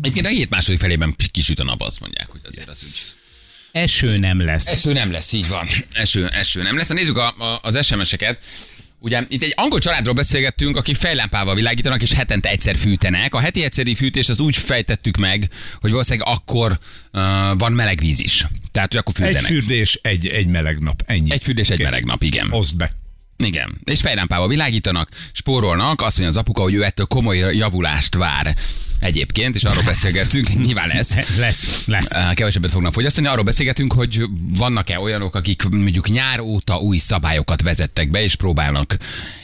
Egyébként 0.01 0.25
a 0.25 0.29
hét 0.29 0.49
második 0.49 0.79
felében 0.79 1.15
kisüt 1.31 1.59
a 1.59 1.63
nap, 1.63 1.81
azt 1.81 1.99
mondják, 1.99 2.27
hogy 2.29 2.39
azért 2.43 2.67
az 2.67 2.83
úgy. 2.83 3.21
Eső 3.71 4.17
nem 4.17 4.41
lesz. 4.41 4.67
Eső 4.67 4.93
nem 4.93 5.11
lesz, 5.11 5.31
így 5.31 5.47
van. 5.47 5.67
Eső, 5.93 6.27
eső 6.27 6.61
nem 6.61 6.77
lesz. 6.77 6.87
Na 6.87 6.93
nézzük 6.93 7.17
a, 7.17 7.27
a, 7.27 7.59
az 7.63 7.85
SMS-eket. 7.85 8.43
Ugye 8.99 9.23
itt 9.27 9.41
egy 9.41 9.53
angol 9.55 9.79
családról 9.79 10.13
beszélgettünk, 10.13 10.77
akik 10.77 10.95
fejlámpával 10.95 11.55
világítanak, 11.55 12.01
és 12.01 12.11
hetente 12.13 12.49
egyszer 12.49 12.77
fűtenek. 12.77 13.33
A 13.33 13.39
heti 13.39 13.63
egyszeri 13.63 13.95
fűtést 13.95 14.29
az 14.29 14.39
úgy 14.39 14.57
fejtettük 14.57 15.17
meg, 15.17 15.49
hogy 15.81 15.91
valószínűleg 15.91 16.27
akkor 16.27 16.71
uh, 16.71 16.79
van 17.57 17.71
meleg 17.71 17.99
víz 17.99 18.19
is. 18.19 18.45
Tehát, 18.71 18.91
hogy 18.91 18.99
akkor 18.99 19.13
Egy 19.17 19.25
fűtenek. 19.25 19.51
fürdés, 19.51 19.99
egy, 20.01 20.27
egy 20.27 20.47
meleg 20.47 20.79
nap, 20.79 21.03
ennyi. 21.05 21.31
Egy 21.31 21.43
fürdés, 21.43 21.69
egy 21.69 21.81
meleg 21.81 22.05
nap, 22.05 22.23
igen. 22.23 22.49
Hozd 22.49 22.75
be. 22.75 22.91
Igen, 23.37 23.81
és 23.83 24.01
fejlámpával 24.01 24.47
világítanak, 24.47 25.09
spórolnak, 25.31 26.01
azt 26.01 26.17
mondja 26.19 26.37
az 26.37 26.45
apuka, 26.45 26.61
hogy 26.61 26.73
ő 26.73 26.83
ettől 26.83 27.05
komoly 27.05 27.37
javulást 27.37 28.15
vár 28.15 28.55
egyébként, 28.99 29.55
és 29.55 29.63
arról 29.63 29.83
beszélgettünk, 29.83 30.55
nyilván 30.65 30.87
lesz. 30.87 31.37
Lesz, 31.37 31.85
lesz. 31.85 32.33
Kevesebbet 32.33 32.71
fognak 32.71 32.93
fogyasztani. 32.93 33.27
Arról 33.27 33.43
beszélgetünk, 33.43 33.93
hogy 33.93 34.25
vannak-e 34.57 34.99
olyanok, 34.99 35.35
akik 35.35 35.63
mondjuk 35.69 36.09
nyár 36.09 36.39
óta 36.39 36.79
új 36.79 36.97
szabályokat 36.97 37.61
vezettek 37.61 38.09
be, 38.09 38.23
és 38.23 38.35
próbálnak 38.35 38.97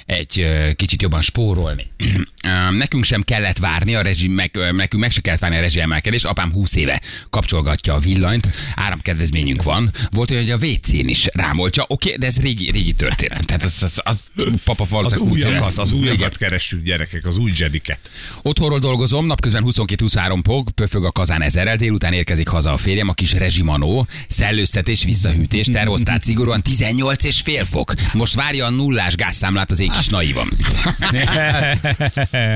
egy 0.10 0.48
kicsit 0.76 1.02
jobban 1.02 1.22
spórolni. 1.22 1.88
Nekünk 2.78 3.04
sem 3.04 3.22
kellett 3.22 3.58
várni 3.58 3.95
a 3.95 4.02
rezsi, 4.02 4.28
meg, 4.28 4.52
nekünk 4.72 5.02
meg 5.04 5.12
se 5.12 5.22
kellett 5.22 5.39
várni 5.39 5.58
a 5.58 5.60
rezsi 5.60 5.80
emelkedés. 5.80 6.24
Apám 6.24 6.52
20 6.52 6.76
éve 6.76 7.02
kapcsolgatja 7.30 7.93
a 7.93 8.00
villanyt, 8.00 8.48
áramkedvezményünk 8.76 9.63
van. 9.63 9.91
Volt 10.12 10.32
olyan, 10.32 10.43
hogy 10.43 10.52
a 10.52 10.65
WC-n 10.65 11.08
is 11.08 11.28
rámoltja. 11.34 11.86
Oké, 11.88 12.15
de 12.15 12.26
ez 12.26 12.39
régi, 12.39 12.72
régi 12.72 12.91
történet. 12.91 13.45
Tehát 13.45 13.63
az, 13.63 13.84
az, 13.84 14.02
az, 14.04 14.19
papa 14.63 14.84
Az 14.84 14.89
valószínűleg 14.89 15.30
20 15.30 15.38
éve. 15.38 15.50
újakat, 15.50 15.78
az 15.78 15.91
újakat 15.91 16.38
keressük 16.38 16.84
gyerekek, 16.84 17.26
az 17.26 17.38
új 17.38 17.52
jediket. 17.56 18.00
Otthonról 18.41 18.80
dolgozom, 18.80 19.26
napközben 19.26 19.63
22-23 19.65 20.39
fok, 20.43 20.69
pöfög 20.76 21.06
a 21.06 21.12
kazán 21.12 21.41
ezerrel, 21.41 21.76
délután 21.76 22.13
érkezik 22.13 22.48
haza 22.48 22.72
a 22.72 22.78
férjem, 22.78 23.08
a 23.08 23.13
kis 23.13 23.34
rezsimanó, 23.34 24.08
szellőztetés, 24.28 25.04
visszahűtés, 25.04 25.65
termosztát 25.65 26.24
szigorúan 26.24 26.62
18 26.62 27.24
és 27.24 27.41
fél 27.41 27.65
fok. 27.65 27.93
Most 28.13 28.34
várja 28.34 28.65
a 28.65 28.69
nullás 28.69 29.15
gázszámlát 29.15 29.72
az 29.72 29.80
én 29.80 29.98
kis 30.00 30.08
naívan. 30.08 30.52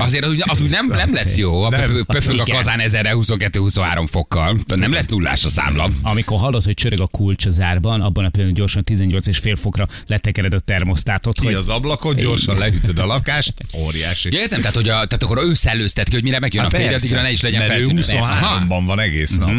Azért 0.06 0.24
az 0.24 0.30
úgy, 0.30 0.42
az 0.46 0.60
úgy 0.60 0.70
nem, 0.70 0.86
nem 0.86 1.14
lesz 1.14 1.36
jó. 1.36 1.62
A 1.62 1.68
pöfög, 1.68 2.04
pöfög 2.04 2.38
a 2.38 2.44
kazán 2.52 2.80
1000 2.80 3.12
22-23 3.14 4.06
fokkal. 4.10 4.58
Nem 4.66 4.92
lesz 4.92 5.06
nullás 5.06 5.44
a 5.44 5.48
számla. 5.48 5.90
Amikor 6.02 6.38
hallod, 6.38 6.64
hogy 6.64 6.74
csörög 6.74 7.00
a 7.00 7.06
kulcs 7.06 7.46
az 7.46 7.60
árban, 7.60 8.00
abban 8.00 8.24
a 8.24 8.28
pillanatban 8.28 8.54
gyorsan 8.54 8.82
18 8.82 9.26
és 9.26 9.38
fél 9.38 9.56
fokra 9.56 9.88
letekered 10.06 10.52
a 10.52 10.58
termosztátot, 10.58 11.38
Ki 11.38 11.44
hogy 11.44 11.54
az 11.54 11.68
ablakot, 11.68 12.16
gyorsan 12.16 12.58
leütöd 12.58 12.98
a 12.98 13.06
lakást, 13.06 13.52
óriási. 13.76 14.32
Ja, 14.32 14.40
értem, 14.40 14.60
tehát, 14.60 14.74
hogy 14.74 14.88
a, 14.88 14.92
tehát 14.92 15.22
akkor 15.22 15.42
ő 15.42 15.54
szellőztet 15.54 16.08
ki, 16.08 16.14
hogy 16.14 16.22
mire 16.22 16.38
megjön 16.38 16.64
a 16.64 16.70
fél, 16.70 16.94
addigra 16.94 17.22
ne 17.22 17.30
is 17.30 17.40
legyen 17.40 17.60
Hát 17.60 17.70
feltűnő. 17.70 18.02
Aha. 18.12 18.64
23-ban 18.68 18.82
van 18.86 19.00
egész 19.00 19.36
nap. 19.36 19.50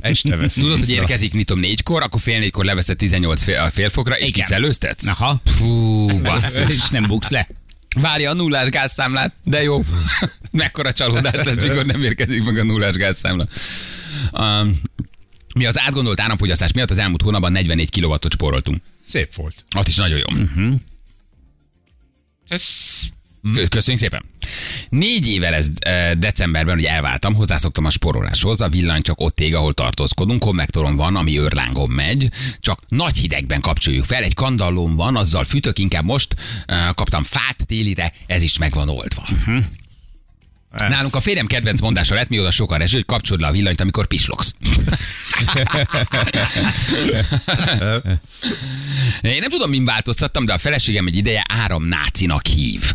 Este 0.00 0.36
veszi 0.36 0.60
Tudod, 0.60 0.78
hogy 0.78 0.86
vissza. 0.86 1.00
érkezik, 1.00 1.32
mit 1.32 1.46
tudom, 1.46 1.62
négykor, 1.62 2.02
akkor 2.02 2.20
fél 2.20 2.38
négykor 2.38 2.64
leveszed 2.64 2.96
18 2.96 3.42
fél, 3.42 3.70
félfokra, 3.72 4.18
és 4.18 4.28
Igen. 4.28 4.32
kiszellőztetsz? 4.32 5.06
Aha. 5.06 5.40
Fú, 5.44 6.06
basszus. 6.22 6.68
és 6.76 6.88
nem 6.88 7.02
buksz 7.02 7.28
le. 7.30 7.48
Várja 7.96 8.30
a 8.30 8.34
nullás 8.34 8.68
gázszámlát, 8.68 9.34
de 9.44 9.62
jó. 9.62 9.84
Mekkora 10.50 10.92
csalódás 10.92 11.44
lesz, 11.44 11.62
mikor 11.62 11.86
nem 11.86 12.02
érkezik 12.02 12.44
meg 12.44 12.58
a 12.58 12.64
nullás 12.64 12.94
gázszámla. 12.94 13.46
Um, 14.32 14.80
mi 15.54 15.64
az 15.66 15.78
átgondolt 15.78 16.20
áramfogyasztás 16.20 16.72
miatt 16.72 16.90
az 16.90 16.98
elmúlt 16.98 17.22
hónapban 17.22 17.52
44 17.52 18.00
kW-ot 18.00 18.32
spóroltunk. 18.32 18.82
Szép 19.08 19.34
volt. 19.34 19.64
Az 19.70 19.88
is 19.88 19.96
nagyon 19.96 20.18
jó. 20.18 20.42
Uh-huh. 20.42 20.74
Ez... 22.48 22.64
Köszönjük 23.68 24.02
szépen. 24.02 24.24
Négy 24.88 25.26
évvel 25.26 25.54
ez 25.54 25.68
decemberben, 26.18 26.74
hogy 26.74 26.84
elváltam, 26.84 27.34
hozzászoktam 27.34 27.84
a 27.84 27.90
sporoláshoz, 27.90 28.60
a 28.60 28.68
villany 28.68 29.02
csak 29.02 29.20
ott 29.20 29.40
ég, 29.40 29.54
ahol 29.54 29.72
tartózkodunk, 29.72 30.40
konvektoron 30.40 30.96
van, 30.96 31.16
ami 31.16 31.38
őrlángon 31.38 31.90
megy, 31.90 32.28
csak 32.58 32.80
nagy 32.88 33.16
hidegben 33.16 33.60
kapcsoljuk 33.60 34.04
fel, 34.04 34.22
egy 34.22 34.34
kandallóm 34.34 34.94
van, 34.94 35.16
azzal 35.16 35.44
fűtök, 35.44 35.78
inkább 35.78 36.04
most 36.04 36.34
kaptam 36.94 37.22
fát 37.22 37.66
télire, 37.66 38.12
ez 38.26 38.42
is 38.42 38.58
meg 38.58 38.72
van 38.72 38.88
oldva. 38.88 39.22
Uh-huh. 39.30 39.64
Nálunk 40.76 41.14
a 41.14 41.20
férjem 41.20 41.46
kedvenc 41.46 41.80
mondása 41.80 42.14
lett, 42.14 42.28
mióta 42.28 42.50
sokan 42.50 42.80
eső, 42.80 42.94
hogy 42.94 43.04
kapcsolod 43.04 43.40
le 43.40 43.46
a 43.46 43.50
villanyt, 43.50 43.80
amikor 43.80 44.06
pislogsz. 44.06 44.54
Én 49.22 49.38
nem 49.38 49.50
tudom, 49.50 49.70
min 49.70 49.84
változtattam, 49.84 50.44
de 50.44 50.52
a 50.52 50.58
feleségem 50.58 51.06
egy 51.06 51.16
ideje 51.16 51.44
áram 51.48 51.82
nácinak 51.82 52.46
hív. 52.46 52.92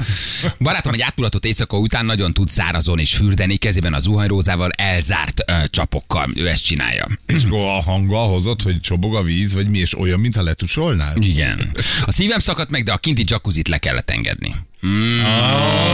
Barátom 0.59 0.93
egy 0.93 1.01
átmulatott 1.01 1.45
éjszaka 1.45 1.77
után 1.77 2.05
nagyon 2.05 2.33
tud 2.33 2.49
szárazon 2.49 2.99
és 2.99 3.15
fürdeni, 3.15 3.55
kezében 3.55 3.93
a 3.93 3.99
zuhanyrózával 3.99 4.71
elzárt 4.71 5.41
ö, 5.45 5.53
csapokkal. 5.69 6.29
Ő 6.35 6.49
ezt 6.49 6.63
csinálja. 6.63 7.07
És 7.25 7.43
a 7.49 7.83
hanggal 7.83 8.27
hozott, 8.27 8.61
hogy 8.61 8.79
csobog 8.79 9.15
a 9.15 9.23
víz, 9.23 9.53
vagy 9.53 9.69
mi, 9.69 9.79
és 9.79 9.97
olyan, 9.97 10.19
mintha 10.19 10.43
letusolnál? 10.43 11.15
Igen. 11.19 11.71
A 12.05 12.11
szívem 12.11 12.39
szakadt 12.39 12.69
meg, 12.69 12.83
de 12.83 12.91
a 12.91 12.97
kinti 12.97 13.23
jacuzzit 13.27 13.67
le 13.67 13.77
kellett 13.77 14.09
engedni. 14.11 14.55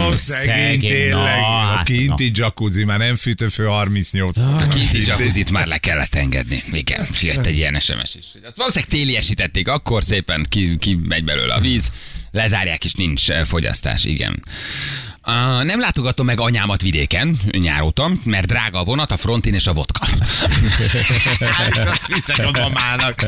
Ó, 0.09 0.15
szegény 0.31 0.71
szegény, 0.71 0.79
tényleg. 0.79 1.39
na, 1.39 1.69
A 1.71 1.75
hát, 1.75 1.85
kinti 1.85 2.31
jacuzzi, 2.33 2.83
már 2.83 2.97
nem 2.99 3.15
fűtőfő 3.15 3.65
38 3.65 4.37
A 4.37 4.67
kinti 4.67 5.05
jacuzzit 5.05 5.51
már 5.51 5.67
le 5.67 5.77
kellett 5.77 6.15
engedni. 6.15 6.63
Igen, 6.71 7.07
jött 7.21 7.45
egy 7.45 7.57
ilyen 7.57 7.79
SMS 7.79 8.15
is. 8.15 8.25
Azt 8.45 8.57
valószínűleg 8.57 8.89
téliesítették, 8.89 9.67
akkor 9.67 10.03
szépen 10.03 10.45
ki, 10.49 10.77
ki 10.77 10.97
megy 11.07 11.23
belőle 11.23 11.53
a 11.53 11.59
víz, 11.59 11.91
lezárják 12.31 12.83
és 12.85 12.93
nincs 12.93 13.29
eh, 13.29 13.43
fogyasztás, 13.43 14.05
igen. 14.05 14.43
Uh, 15.27 15.63
nem 15.63 15.79
látogatom 15.79 16.25
meg 16.25 16.39
anyámat 16.39 16.81
vidéken, 16.81 17.37
nyáróta, 17.51 18.11
mert 18.23 18.47
drága 18.47 18.79
a 18.79 18.83
vonat, 18.83 19.11
a 19.11 19.17
frontin 19.17 19.53
és 19.53 19.67
a 19.67 19.73
vodka. 19.73 20.07
Hát, 21.39 21.89
azt 21.89 22.07
visszakom 22.07 22.51
mamának. 22.61 23.25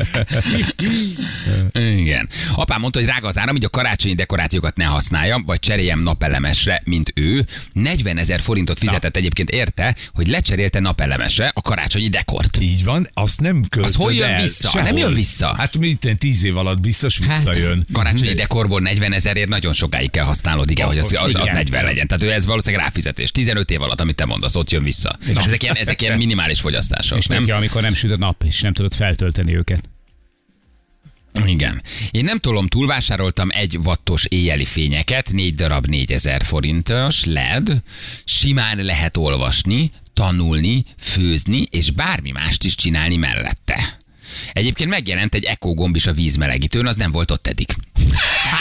Igen. 1.72 2.28
Apám 2.54 2.80
mondta, 2.80 2.98
hogy 2.98 3.08
drága 3.08 3.28
az 3.28 3.38
áram, 3.38 3.54
hogy 3.54 3.64
a 3.64 3.68
karácsonyi 3.68 4.14
dekorációkat 4.14 4.76
ne 4.76 4.84
használjam, 4.84 5.44
vagy 5.44 5.58
cseréljem 5.58 5.98
napelemesre, 5.98 6.82
mint 6.84 7.12
ő. 7.14 7.46
40 7.72 8.18
ezer 8.18 8.40
forintot 8.40 8.78
fizetett 8.78 9.12
Na. 9.12 9.18
egyébként 9.18 9.50
érte, 9.50 9.96
hogy 10.12 10.26
lecserélte 10.26 10.80
napelemesre 10.80 11.50
a 11.54 11.60
karácsonyi 11.60 12.08
dekort. 12.08 12.58
Így 12.60 12.84
van, 12.84 13.08
azt 13.12 13.40
nem 13.40 13.64
költöd 13.68 13.90
Az 13.90 13.96
hogy 13.96 14.16
jön 14.16 14.36
vissza? 14.40 14.68
Sehol. 14.68 14.82
Nem 14.82 14.96
jön 14.96 15.14
vissza. 15.14 15.54
Hát 15.56 15.78
minden 15.78 16.16
10 16.16 16.44
év 16.44 16.56
alatt 16.56 16.80
biztos 16.80 17.18
hát, 17.20 17.36
visszajön. 17.36 17.76
Hát, 17.76 17.86
karácsonyi 17.92 18.34
dekorból 18.34 18.80
40 18.80 19.12
ezerért 19.12 19.48
nagyon 19.48 19.72
sokáig 19.72 20.10
kell 20.10 20.24
használnod, 20.24 20.70
igen, 20.70 20.86
hogy 20.86 20.98
az, 20.98 21.16
az, 21.22 21.34
az 21.34 21.48
40 21.52 21.83
legyen. 21.84 22.06
Tehát 22.06 22.22
ő 22.22 22.32
ez 22.32 22.46
valószínűleg 22.46 22.84
ráfizetés. 22.84 23.30
15 23.30 23.70
év 23.70 23.82
alatt, 23.82 24.00
amit 24.00 24.16
te 24.16 24.24
mondasz, 24.24 24.54
ott 24.54 24.70
jön 24.70 24.82
vissza. 24.82 25.16
És, 25.22 25.28
és 25.28 25.36
ezek, 25.36 25.62
ilyen, 25.62 25.74
ezek 25.74 26.02
ilyen 26.02 26.16
minimális 26.16 26.60
fogyasztások. 26.60 27.18
És 27.18 27.26
nem? 27.26 27.38
neki, 27.38 27.50
amikor 27.50 27.82
nem 27.82 27.94
süt 27.94 28.10
a 28.10 28.16
nap, 28.16 28.42
és 28.42 28.60
nem 28.60 28.72
tudod 28.72 28.94
feltölteni 28.94 29.56
őket. 29.56 29.88
Igen. 31.46 31.82
Én 32.10 32.24
nem 32.24 32.38
tolom 32.38 32.66
túlvásároltam 32.66 33.48
egy 33.50 33.78
wattos 33.84 34.24
éjjeli 34.24 34.64
fényeket, 34.64 35.32
négy 35.32 35.54
darab 35.54 35.86
4000 35.86 36.44
forintos 36.44 37.24
LED, 37.24 37.82
simán 38.24 38.84
lehet 38.84 39.16
olvasni, 39.16 39.92
tanulni, 40.12 40.84
főzni, 40.98 41.66
és 41.70 41.90
bármi 41.90 42.30
mást 42.30 42.64
is 42.64 42.74
csinálni 42.74 43.16
mellette. 43.16 43.98
Egyébként 44.52 44.90
megjelent 44.90 45.34
egy 45.34 45.44
Eco 45.44 45.74
gomb 45.74 45.96
is 45.96 46.06
a 46.06 46.12
vízmelegítőn, 46.12 46.86
az 46.86 46.96
nem 46.96 47.12
volt 47.12 47.30
ott 47.30 47.46
eddig. 47.46 47.66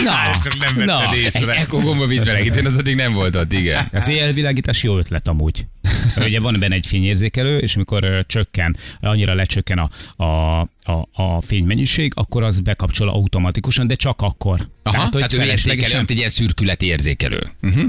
Na, 0.04 0.14
csak 0.44 0.60
nem 0.60 0.76
vetted 0.76 0.86
na, 0.86 1.12
Egy 1.12 1.18
észre. 1.18 1.56
Eco 1.56 1.80
gomb 1.80 2.02
a 2.02 2.08
vízmelegítőn, 2.08 2.66
az 2.66 2.76
addig 2.76 2.96
nem 2.96 3.14
volt 3.14 3.36
ott, 3.36 3.54
igen. 3.54 3.88
Az 3.92 4.08
éjjelvilágítás 4.08 4.84
jó 4.84 4.98
ötlet 4.98 5.28
amúgy. 5.28 5.66
Ugye 6.26 6.40
van 6.40 6.60
benne 6.60 6.76
egy 6.76 6.86
fényérzékelő, 6.86 7.58
és 7.58 7.76
amikor 7.76 8.26
csökken, 8.28 8.78
annyira 9.00 9.34
lecsökken 9.34 9.78
a, 9.78 9.90
a, 10.24 10.60
a, 10.84 11.08
a 11.12 11.42
fénymennyiség, 11.42 12.12
akkor 12.16 12.44
az 12.44 12.60
bekapcsol 12.60 13.10
automatikusan, 13.10 13.88
de 13.88 13.96
csak 13.96 14.22
akkor. 14.22 14.68
Aha, 14.84 14.96
tehát, 14.96 15.14
hogy 15.14 15.26
tehát 15.26 15.46
ő 15.46 15.52
érzékelő, 15.52 15.98
mint 15.98 16.10
egy 16.10 16.18
ilyen 16.18 16.30
szürkületi 16.30 16.86
érzékelő. 16.86 17.52
Uh-huh. 17.62 17.86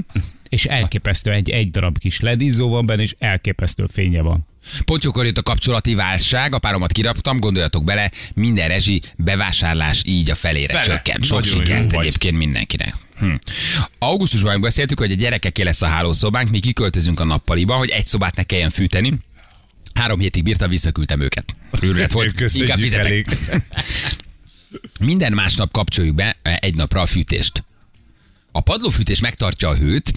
És 0.48 0.64
elképesztő, 0.64 1.30
egy, 1.30 1.50
egy 1.50 1.70
darab 1.70 1.98
kis 1.98 2.20
ledízó 2.20 2.68
van 2.68 2.86
benne, 2.86 3.02
és 3.02 3.14
elképesztő 3.18 3.86
fénye 3.92 4.22
van. 4.22 4.46
Pontyókor 4.84 5.24
jött 5.24 5.38
a 5.38 5.42
kapcsolati 5.42 5.94
válság, 5.94 6.54
a 6.54 6.58
páromat 6.58 6.92
kiraptam, 6.92 7.38
gondoljatok 7.38 7.84
bele, 7.84 8.10
minden 8.34 8.68
rezsi, 8.68 9.02
bevásárlás 9.16 10.02
így 10.06 10.30
a 10.30 10.34
felére 10.34 10.72
Fele. 10.72 10.84
csökkent. 10.94 11.24
Sok 11.24 11.40
Nagyon 11.44 11.60
sikert 11.60 11.92
vagy. 11.92 12.06
egyébként 12.06 12.36
mindenkinek. 12.36 12.94
Hm. 13.18 13.34
Augusztusban 13.98 14.60
beszéltük, 14.60 14.98
hogy 14.98 15.12
a 15.12 15.14
gyerekeké 15.14 15.62
lesz 15.62 15.82
a 15.82 15.86
hálószobánk, 15.86 16.50
mi 16.50 16.58
kiköltözünk 16.60 17.20
a 17.20 17.24
nappaliba, 17.24 17.74
hogy 17.74 17.88
egy 17.88 18.06
szobát 18.06 18.36
ne 18.36 18.42
kelljen 18.42 18.70
fűteni. 18.70 19.14
Három 19.94 20.18
hétig 20.18 20.42
bírtam, 20.42 20.68
visszaküldtem 20.70 21.20
őket. 21.20 21.56
Őrület 21.80 22.12
volt, 22.12 22.34
Köszönjük 22.34 22.68
inkább 22.68 22.82
fizetek. 22.82 23.06
elég. 23.06 23.26
Minden 25.00 25.32
másnap 25.32 25.72
kapcsoljuk 25.72 26.14
be 26.14 26.36
egy 26.42 26.74
napra 26.74 27.00
a 27.00 27.06
fűtést. 27.06 27.64
A 28.52 28.60
padlófűtés 28.60 29.20
megtartja 29.20 29.68
a 29.68 29.74
hőt, 29.76 30.12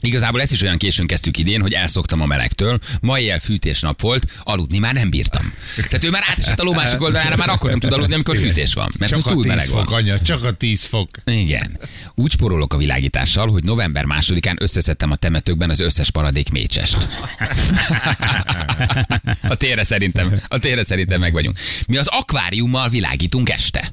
Igazából 0.00 0.40
ezt 0.40 0.52
is 0.52 0.62
olyan 0.62 0.78
későn 0.78 1.06
kezdtük 1.06 1.38
idén, 1.38 1.60
hogy 1.60 1.72
elszoktam 1.72 2.20
a 2.20 2.26
melegtől, 2.26 2.78
ma 3.00 3.18
éjjel 3.18 3.38
fűtésnap 3.38 4.00
volt, 4.00 4.26
aludni 4.42 4.78
már 4.78 4.94
nem 4.94 5.10
bírtam. 5.10 5.52
Tehát 5.76 6.04
ő 6.04 6.10
már 6.10 6.22
átesett 6.26 6.60
a 6.60 6.62
ló 6.62 6.72
másik 6.72 7.02
oldalára, 7.02 7.36
már 7.36 7.48
akkor 7.48 7.70
nem 7.70 7.78
tud 7.80 7.92
aludni, 7.92 8.14
amikor 8.14 8.36
fűtés 8.36 8.74
van, 8.74 8.92
mert 8.98 9.12
Csak 9.12 9.20
csak 9.20 9.30
a 9.30 9.32
túl 9.32 9.42
10 9.42 9.52
meleg 9.52 9.68
van. 9.68 9.84
fok, 9.84 9.92
anya, 9.94 10.20
csak 10.20 10.44
a 10.44 10.52
10 10.52 10.84
fok. 10.84 11.08
Igen. 11.24 11.78
Úgy 12.14 12.30
sporolok 12.30 12.74
a 12.74 12.76
világítással, 12.76 13.48
hogy 13.48 13.64
november 13.64 14.04
másodikán 14.04 14.56
összeszedtem 14.60 15.10
a 15.10 15.16
temetőkben 15.16 15.70
az 15.70 15.80
összes 15.80 16.10
paradék 16.10 16.50
mécsest. 16.50 17.08
A 19.42 19.54
térre 19.54 19.84
szerintem, 19.84 20.40
a 20.48 20.58
térre 20.58 20.84
szerintem 20.84 21.20
meg 21.20 21.32
vagyunk. 21.32 21.58
Mi 21.86 21.96
az 21.96 22.06
akváriummal 22.06 22.88
világítunk 22.88 23.50
este. 23.50 23.90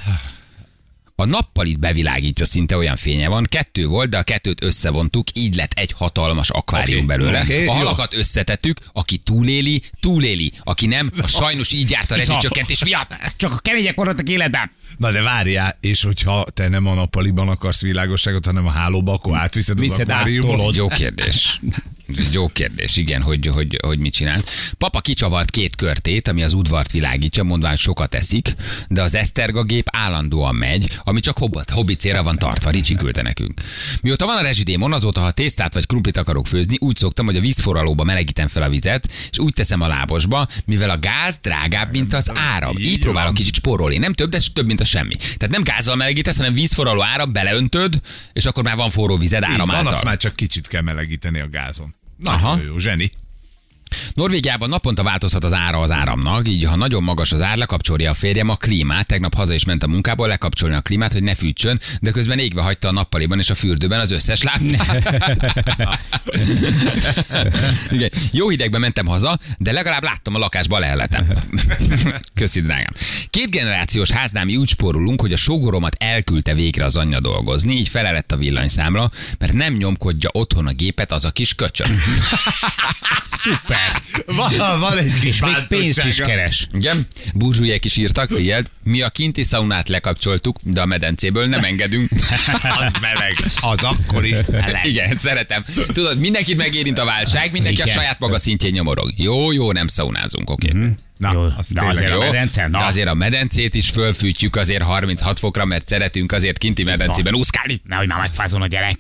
A 1.20 1.26
nappalit 1.26 1.80
bevilágítja, 1.80 2.46
szinte 2.46 2.78
olyan 2.78 2.96
fénye 2.96 3.28
van. 3.28 3.44
Kettő 3.50 3.88
volt, 3.88 4.10
de 4.10 4.18
a 4.18 4.24
kettőt 4.24 4.64
összevontuk, 4.64 5.28
így 5.34 5.56
lett 5.56 5.72
egy 5.76 5.92
hatalmas 5.92 6.50
akvárium 6.50 6.98
Oké, 6.98 7.06
belőle. 7.06 7.42
oké, 7.42 7.60
a 7.60 7.64
jó. 7.64 7.72
halakat 7.72 8.14
összetettük, 8.14 8.80
aki 8.94 9.18
túléli, 9.18 9.82
túléli. 10.00 10.52
Aki 10.64 10.86
nem, 10.86 11.12
a 11.22 11.28
sajnos 11.28 11.72
így 11.72 11.90
járt 11.90 12.12
a 12.12 12.16
rezsicsökkentés 12.16 12.84
miatt. 12.84 13.14
Csak 13.38 13.52
a 13.52 13.58
kemények 13.58 13.96
maradtak 13.96 14.30
életben. 14.30 14.72
Na 14.98 15.12
de 15.12 15.22
várjál, 15.22 15.78
és 15.82 16.04
hogyha 16.04 16.46
te 16.54 16.68
nem 16.68 16.86
a 16.86 16.94
nappaliban 16.94 17.50
akarsz 17.50 17.82
világosságot, 17.82 18.46
hanem 18.46 18.66
a 18.66 18.72
hálóba, 18.72 19.14
akkor 19.14 19.38
átviszed 19.38 19.76
az 19.78 19.82
Viszed 19.82 20.10
akváriumot. 20.10 20.76
Jó 20.76 20.88
kérdés. 20.88 21.60
Ez 22.16 22.34
Jó 22.34 22.48
kérdés, 22.48 22.96
igen, 22.98 23.22
hogy, 23.22 23.46
hogy, 23.48 23.78
hogy 23.86 24.00
mit 24.00 24.14
csinál. 24.14 24.44
Papa 24.78 25.00
kicsavart 25.02 25.52
két 25.52 25.76
körtét, 25.76 26.28
ami 26.28 26.44
az 26.44 26.54
udvart 26.54 26.92
világítja, 26.92 27.44
mondván 27.44 27.76
sokat 27.76 28.16
eszik, 28.16 28.56
de 28.88 29.02
az 29.02 29.16
Eszterga 29.16 29.64
gép 29.64 29.88
állandóan 29.92 30.56
megy, 30.56 31.00
ami 31.04 31.20
csak 31.20 31.38
hobbat, 31.38 31.70
hobbi 31.70 31.96
célra 31.96 32.24
van 32.24 32.38
tartva, 32.38 32.70
Ricsi 32.70 32.96
küldte 32.96 33.22
nekünk. 33.22 33.62
Mióta 34.02 34.26
van 34.26 34.38
a 34.38 34.42
rezsidémon, 34.42 34.94
azóta, 34.94 35.22
ha 35.22 35.32
tésztát 35.32 35.74
vagy 35.74 35.86
krumplit 35.86 36.18
akarok 36.18 36.48
főzni, 36.48 36.76
úgy 36.80 36.96
szoktam, 36.98 37.26
hogy 37.26 37.36
a 37.38 37.42
vízforralóba 37.42 38.04
melegítem 38.04 38.48
fel 38.48 38.64
a 38.64 38.70
vizet, 38.70 39.12
és 39.32 39.40
úgy 39.40 39.54
teszem 39.54 39.82
a 39.82 39.88
lábosba, 39.88 40.48
mivel 40.66 40.90
a 40.90 41.00
gáz 41.00 41.38
drágább, 41.42 41.92
mint 41.92 42.14
az 42.14 42.32
áram. 42.34 42.78
Így, 42.78 42.86
Így 42.86 43.00
próbálok 43.00 43.28
van. 43.28 43.36
kicsit 43.38 43.56
spórolni. 43.56 43.98
Nem 43.98 44.14
több, 44.14 44.30
de 44.30 44.40
több, 44.54 44.66
mint 44.66 44.80
a 44.82 44.86
semmi. 44.86 45.16
Tehát 45.16 45.50
nem 45.50 45.64
gázzal 45.64 45.96
melegítesz, 45.96 46.38
hanem 46.38 46.54
vízforraló 46.54 47.04
áram, 47.04 47.32
beleöntöd, 47.32 48.02
és 48.34 48.46
akkor 48.46 48.64
már 48.64 48.76
van 48.76 48.90
forró 48.90 49.18
vized 49.18 49.44
Így 49.44 49.50
áram 49.52 49.68
van, 49.68 49.76
által. 49.76 49.94
azt 49.94 50.04
már 50.04 50.18
csak 50.18 50.36
kicsit 50.36 50.68
kell 50.68 50.82
melegíteni 50.82 51.40
a 51.40 51.50
gázon. 51.50 51.96
Na, 52.18 52.32
Aha. 52.32 52.60
jó, 52.66 52.80
zseni. 52.80 53.10
Norvégiában 54.14 54.70
naponta 54.70 55.04
változhat 55.04 55.44
az 55.44 55.54
ára 55.54 55.80
az 55.80 55.92
áramnak, 55.92 56.48
így 56.48 56.64
ha 56.64 56.76
nagyon 56.76 57.04
magas 57.04 57.32
az 57.32 57.42
ár, 57.42 57.58
lekapcsolja 57.58 58.12
a 58.12 58.14
férjem 58.14 58.50
a 58.50 58.56
klímát. 58.56 59.08
Tegnap 59.08 59.36
haza 59.36 59.54
is 59.54 59.66
ment 59.66 59.84
a 59.84 59.88
munkából 59.88 60.28
lekapcsolni 60.28 60.76
a 60.76 60.82
klímát, 60.82 61.12
hogy 61.12 61.24
ne 61.24 61.36
fűtsön, 61.36 61.80
de 62.02 62.12
közben 62.12 62.40
égve 62.40 62.62
hagyta 62.62 62.88
a 62.88 62.92
nappaliban 62.92 63.40
és 63.40 63.50
a 63.50 63.56
fürdőben 63.56 64.00
az 64.00 64.12
összes 64.12 64.42
lámpát. 64.44 65.26
Igen. 67.90 68.12
Jó 68.32 68.50
hidegben 68.50 68.82
mentem 68.82 69.06
haza, 69.06 69.38
de 69.58 69.72
legalább 69.72 70.04
láttam 70.04 70.36
a 70.36 70.40
lakásba 70.40 70.80
leheletem. 70.80 71.28
Köszi, 72.40 72.62
drágám. 72.62 72.94
Két 73.30 73.50
generációs 73.50 74.12
háznál 74.12 74.46
mi 74.46 74.56
úgy 74.56 74.70
spórolunk, 74.70 75.22
hogy 75.22 75.34
a 75.34 75.38
sógoromat 75.38 75.96
elküldte 76.00 76.54
végre 76.54 76.86
az 76.86 76.96
anyja 76.96 77.20
dolgozni, 77.20 77.76
így 77.76 77.90
felelett 77.90 78.32
a 78.32 78.38
villanyszámra, 78.38 79.12
mert 79.40 79.54
nem 79.54 79.74
nyomkodja 79.74 80.30
otthon 80.34 80.68
a 80.68 80.72
gépet 80.72 81.12
az 81.12 81.26
a 81.26 81.32
kis 81.32 81.56
köcsön. 81.56 81.90
Szuper. 83.42 83.77
Van, 84.26 84.80
van 84.80 84.98
egy 84.98 85.20
kis 85.20 85.42
Még 85.42 85.56
pénzt 85.68 86.06
is 86.06 86.16
keres. 86.16 86.68
Igen, 86.74 87.08
burzsúlyek 87.34 87.86
is 87.86 87.98
írtak, 87.98 88.30
figyeld, 88.30 88.72
mi 88.84 89.02
a 89.02 89.10
kinti 89.10 89.44
szaunát 89.44 89.90
lekapcsoltuk, 89.90 90.58
de 90.64 90.82
a 90.82 90.86
medencéből 90.86 91.46
nem 91.46 91.64
engedünk. 91.64 92.10
Az 92.80 92.92
meleg. 93.02 93.36
Az 93.62 93.84
akkor 93.84 94.26
is 94.26 94.38
meleg. 94.52 94.86
Igen, 94.86 95.18
szeretem. 95.18 95.66
Tudod, 95.94 96.20
mindenkit 96.20 96.58
megérint 96.58 96.98
a 96.98 97.06
válság, 97.06 97.52
mindenki 97.52 97.82
a 97.82 97.84
Igen. 97.84 97.96
saját 97.96 98.20
maga 98.20 98.40
szintjén 98.40 98.72
nyomorog. 98.72 99.14
Jó, 99.16 99.52
jó, 99.52 99.72
nem 99.72 99.88
szaunázunk, 99.88 100.50
oké. 100.50 100.70
Okay. 100.70 100.90
Na, 101.18 101.34
Jó, 101.34 101.42
az 101.58 101.70
de 101.70 101.82
azért 101.82 102.12
jó. 102.12 102.22
a 102.22 102.26
medence, 102.26 102.68
na. 102.68 102.80
De 102.80 102.86
azért 102.86 103.08
a 103.08 103.14
medencét 103.14 103.74
is 103.74 103.90
fölfűtjük 103.90 104.56
azért 104.56 104.84
36 104.84 105.40
fokra, 105.40 105.66
mert 105.66 105.88
szeretünk 105.88 106.32
azért 106.32 106.58
kinti 106.58 106.84
medencében 106.84 107.36
úszkálni. 107.36 107.82
Nehogy 107.84 108.08
már 108.08 108.20
megfázol 108.20 108.62
a 108.62 108.68
gyerek. 108.68 108.98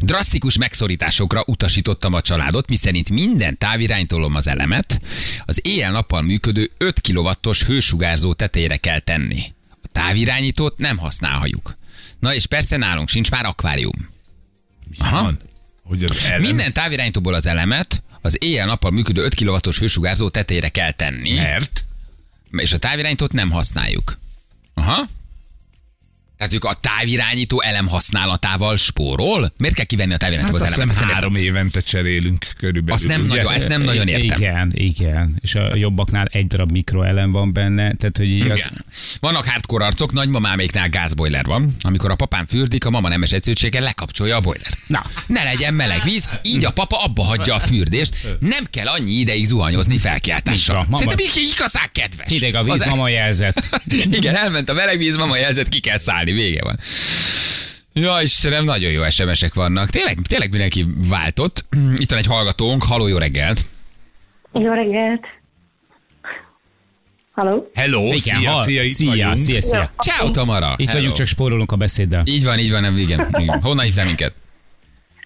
Drasztikus 0.00 0.56
megszorításokra 0.58 1.42
utasítottam 1.46 2.12
a 2.12 2.20
családot, 2.20 2.68
miszerint 2.68 3.10
minden 3.10 3.58
táviránytolom 3.58 4.34
az 4.34 4.46
elemet, 4.46 5.00
az 5.44 5.60
éjjel-nappal 5.62 6.22
működő 6.22 6.70
5 6.78 7.00
kW-os 7.00 7.62
hősugárzó 7.64 8.32
tetejére 8.32 8.76
kell 8.76 8.98
tenni. 8.98 9.42
A 9.82 9.88
távirányítót 9.92 10.78
nem 10.78 10.96
használhatjuk. 10.96 11.76
Na 12.20 12.34
és 12.34 12.46
persze 12.46 12.76
nálunk 12.76 13.08
sincs 13.08 13.30
már 13.30 13.44
akvárium. 13.44 14.08
Aha. 14.98 15.32
Hogy 15.82 16.04
az 16.04 16.16
elem... 16.26 16.40
Minden 16.40 16.72
távirányítóból 16.72 17.34
az 17.34 17.46
elemet 17.46 18.02
az 18.20 18.36
éjjel-nappal 18.40 18.90
működő 18.90 19.22
5 19.22 19.34
kW-os 19.34 19.78
hősugárzó 19.78 20.28
tetejére 20.28 20.68
kell 20.68 20.90
tenni, 20.90 21.34
Mert? 21.34 21.84
és 22.50 22.72
a 22.72 22.78
távirányítót 22.78 23.32
nem 23.32 23.50
használjuk. 23.50 24.18
Aha. 24.74 25.08
Tehát 26.38 26.52
ők 26.52 26.64
a 26.64 26.74
távirányító 26.80 27.62
elem 27.62 27.88
használatával 27.88 28.76
spórol? 28.76 29.52
Miért 29.56 29.74
kell 29.74 29.84
kivenni 29.84 30.08
a 30.08 30.12
Hát 30.12 30.20
távirányítóból 30.20 30.60
azt 30.60 30.70
az 30.72 30.78
elemet? 30.78 31.00
Nem 31.00 31.08
három 31.08 31.36
évente 31.36 31.80
cserélünk 31.80 32.46
körülbelül. 32.58 32.92
Azt 32.94 33.06
nem, 33.06 33.20
ugye? 33.20 33.28
nagyon, 33.36 33.52
ezt 33.52 33.68
nem 33.68 33.82
nagyon 33.82 34.08
értem. 34.08 34.38
Igen, 34.40 34.72
igen. 34.74 35.36
És 35.40 35.54
a 35.54 35.74
jobbaknál 35.76 36.26
egy 36.32 36.46
darab 36.46 36.70
mikroelem 36.70 37.30
van 37.32 37.52
benne, 37.52 37.92
tehát 37.92 38.16
hogy 38.16 38.28
így 38.28 38.50
az... 38.50 38.70
Vannak 39.20 39.46
hardcore 39.48 39.84
arcok, 39.84 40.12
nagymamáméknál 40.12 40.88
gázbojler 40.88 41.44
van. 41.44 41.76
Amikor 41.80 42.10
a 42.10 42.14
papám 42.14 42.46
fürdik, 42.46 42.84
a 42.84 42.90
mama 42.90 43.08
nemes 43.08 43.32
egyszerűséggel 43.32 43.82
lekapcsolja 43.82 44.36
a 44.36 44.40
bojlert. 44.40 44.78
Na. 44.86 45.04
Ne 45.26 45.42
legyen 45.42 45.74
meleg 45.74 46.00
víz, 46.04 46.28
így 46.42 46.64
a 46.64 46.70
papa 46.70 47.02
abba 47.02 47.22
hagyja 47.24 47.54
a 47.54 47.58
fürdést. 47.58 48.16
Nem 48.40 48.64
kell 48.70 48.86
annyi 48.86 49.12
ideig 49.12 49.44
zuhanyozni 49.46 49.98
felkiáltással. 49.98 50.76
mama- 50.76 50.96
Szerintem 50.98 51.26
így 51.42 51.50
igazán 51.56 51.86
kedves. 51.92 52.28
Hideg 52.28 52.54
a 52.54 52.62
víz, 52.62 52.72
Az- 52.72 52.84
mama 52.88 53.08
jelzett. 53.08 53.80
Igen, 54.18 54.34
elment 54.36 54.68
a 54.68 54.72
meleg 54.72 54.98
víz, 54.98 55.16
mama 55.16 55.36
jelzett, 55.36 55.68
ki 55.68 55.78
kell 55.80 55.98
szállni, 55.98 56.27
vége 56.32 56.64
van. 56.64 56.78
Ja, 57.92 58.22
Istenem, 58.22 58.64
nagyon 58.64 58.90
jó 58.90 59.02
SMS-ek 59.10 59.54
vannak. 59.54 59.88
Tényleg, 59.90 60.18
tényleg 60.28 60.50
mindenki 60.50 60.86
váltott. 61.08 61.64
Itt 61.96 62.10
van 62.10 62.18
egy 62.18 62.26
hallgatónk, 62.26 62.82
haló, 62.82 63.06
jó 63.06 63.18
reggelt. 63.18 63.64
Jó 64.52 64.72
reggelt! 64.72 65.26
Halló? 67.32 67.70
Hello, 67.74 68.04
Igen, 68.06 68.18
szia, 68.18 68.50
hal- 68.50 68.64
szia, 68.64 68.82
itt 68.82 68.92
szia, 68.94 69.08
vagyunk. 69.08 69.36
szia, 69.36 69.62
szia. 69.62 69.90
Ciao, 69.98 70.30
Tamara. 70.30 70.74
Itt 70.76 70.86
Hello. 70.86 70.98
vagyunk, 71.00 71.16
csak 71.16 71.26
spórolunk 71.26 71.72
a 71.72 71.76
beszéddel. 71.76 72.22
Így 72.26 72.44
van, 72.44 72.58
így 72.58 72.70
van, 72.70 72.80
nem, 72.80 72.96
igen. 72.96 73.26
igen. 73.42 73.62
Honnan 73.62 73.84
hívtál 73.84 74.04
minket? 74.04 74.32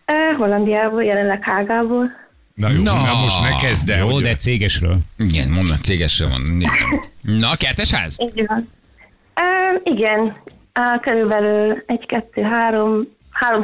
Uh, 0.06 0.38
Hollandiából, 0.38 1.04
jelenleg 1.04 1.38
Hágából. 1.42 2.10
Na 2.54 2.70
jó, 2.70 2.82
Na. 2.82 2.92
na, 3.04 3.14
most 3.20 3.40
ne 3.40 3.56
kezd 3.56 3.88
el. 3.90 3.98
Jó, 3.98 4.08
hogy- 4.08 4.22
de 4.22 4.36
cégesről. 4.36 4.98
Igen, 5.18 5.48
mondom, 5.50 5.76
cégesről 5.82 6.28
van. 6.28 6.56
Igen. 6.60 7.00
Na, 7.40 7.54
kertesház? 7.56 8.16
Így 8.18 8.44
van. 8.46 8.68
Uh, 9.40 9.96
igen, 9.98 10.36
uh, 10.80 11.00
körülbelül 11.00 11.82
egy, 11.86 12.06
kettő, 12.06 12.42
három, 12.42 13.06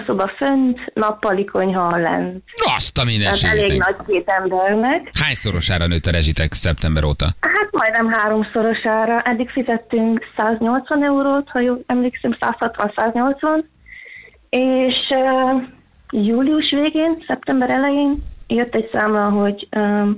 szoba 0.06 0.32
fönt, 0.36 0.78
nappali 0.94 1.44
konyha 1.44 1.96
lent. 1.96 2.42
Azt 2.76 2.98
a 2.98 3.02
Tehát 3.02 3.42
elég 3.42 3.62
mindenségét. 3.62 3.84
nagy 3.84 3.96
két 4.06 4.28
embernek. 4.28 5.10
Hányszorosára 5.22 5.86
nőtt 5.86 6.06
a 6.06 6.10
rezsitek 6.10 6.52
szeptember 6.52 7.04
óta? 7.04 7.24
Hát 7.40 7.68
majdnem 7.70 8.12
háromszorosára. 8.12 9.18
Eddig 9.18 9.50
fizettünk 9.50 10.26
180 10.36 11.04
eurót, 11.04 11.48
ha 11.48 11.60
jól 11.60 11.80
emlékszem, 11.86 12.36
160-180. 12.40 13.64
És 14.48 14.96
uh, 15.16 15.62
július 16.10 16.70
végén, 16.70 17.16
szeptember 17.26 17.70
elején 17.70 18.18
jött 18.46 18.74
egy 18.74 18.88
számla, 18.92 19.28
hogy 19.28 19.68
um, 19.76 20.16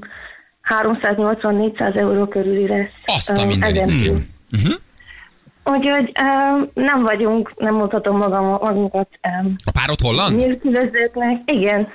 380-400 0.82 2.00
euró 2.00 2.26
körüli 2.26 2.66
lesz. 2.66 2.90
Azt 3.04 3.30
a 3.30 3.42
um, 3.42 3.46
mindenit. 3.46 4.04
túl. 4.06 4.18
Úgyhogy 5.76 6.12
um, 6.22 6.70
nem 6.74 7.02
vagyunk, 7.02 7.52
nem 7.56 7.74
mondhatom 7.74 8.16
magam, 8.16 8.44
magunkat 8.44 9.08
um, 9.42 9.54
A 9.64 9.70
párod 9.80 10.00
holland? 10.00 10.36
nélkülözőknek. 10.36 11.40
Igen. 11.44 11.88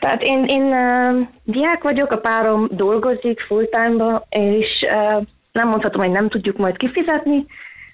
Tehát 0.00 0.22
én, 0.22 0.44
én 0.44 0.62
uh, 0.62 1.26
diák 1.44 1.82
vagyok, 1.82 2.12
a 2.12 2.16
párom 2.16 2.66
dolgozik 2.70 3.40
full-time-ba, 3.40 4.26
és 4.28 4.66
uh, 4.82 5.26
nem 5.52 5.68
mondhatom, 5.68 6.00
hogy 6.00 6.10
nem 6.10 6.28
tudjuk 6.28 6.56
majd 6.56 6.76
kifizetni, 6.76 7.44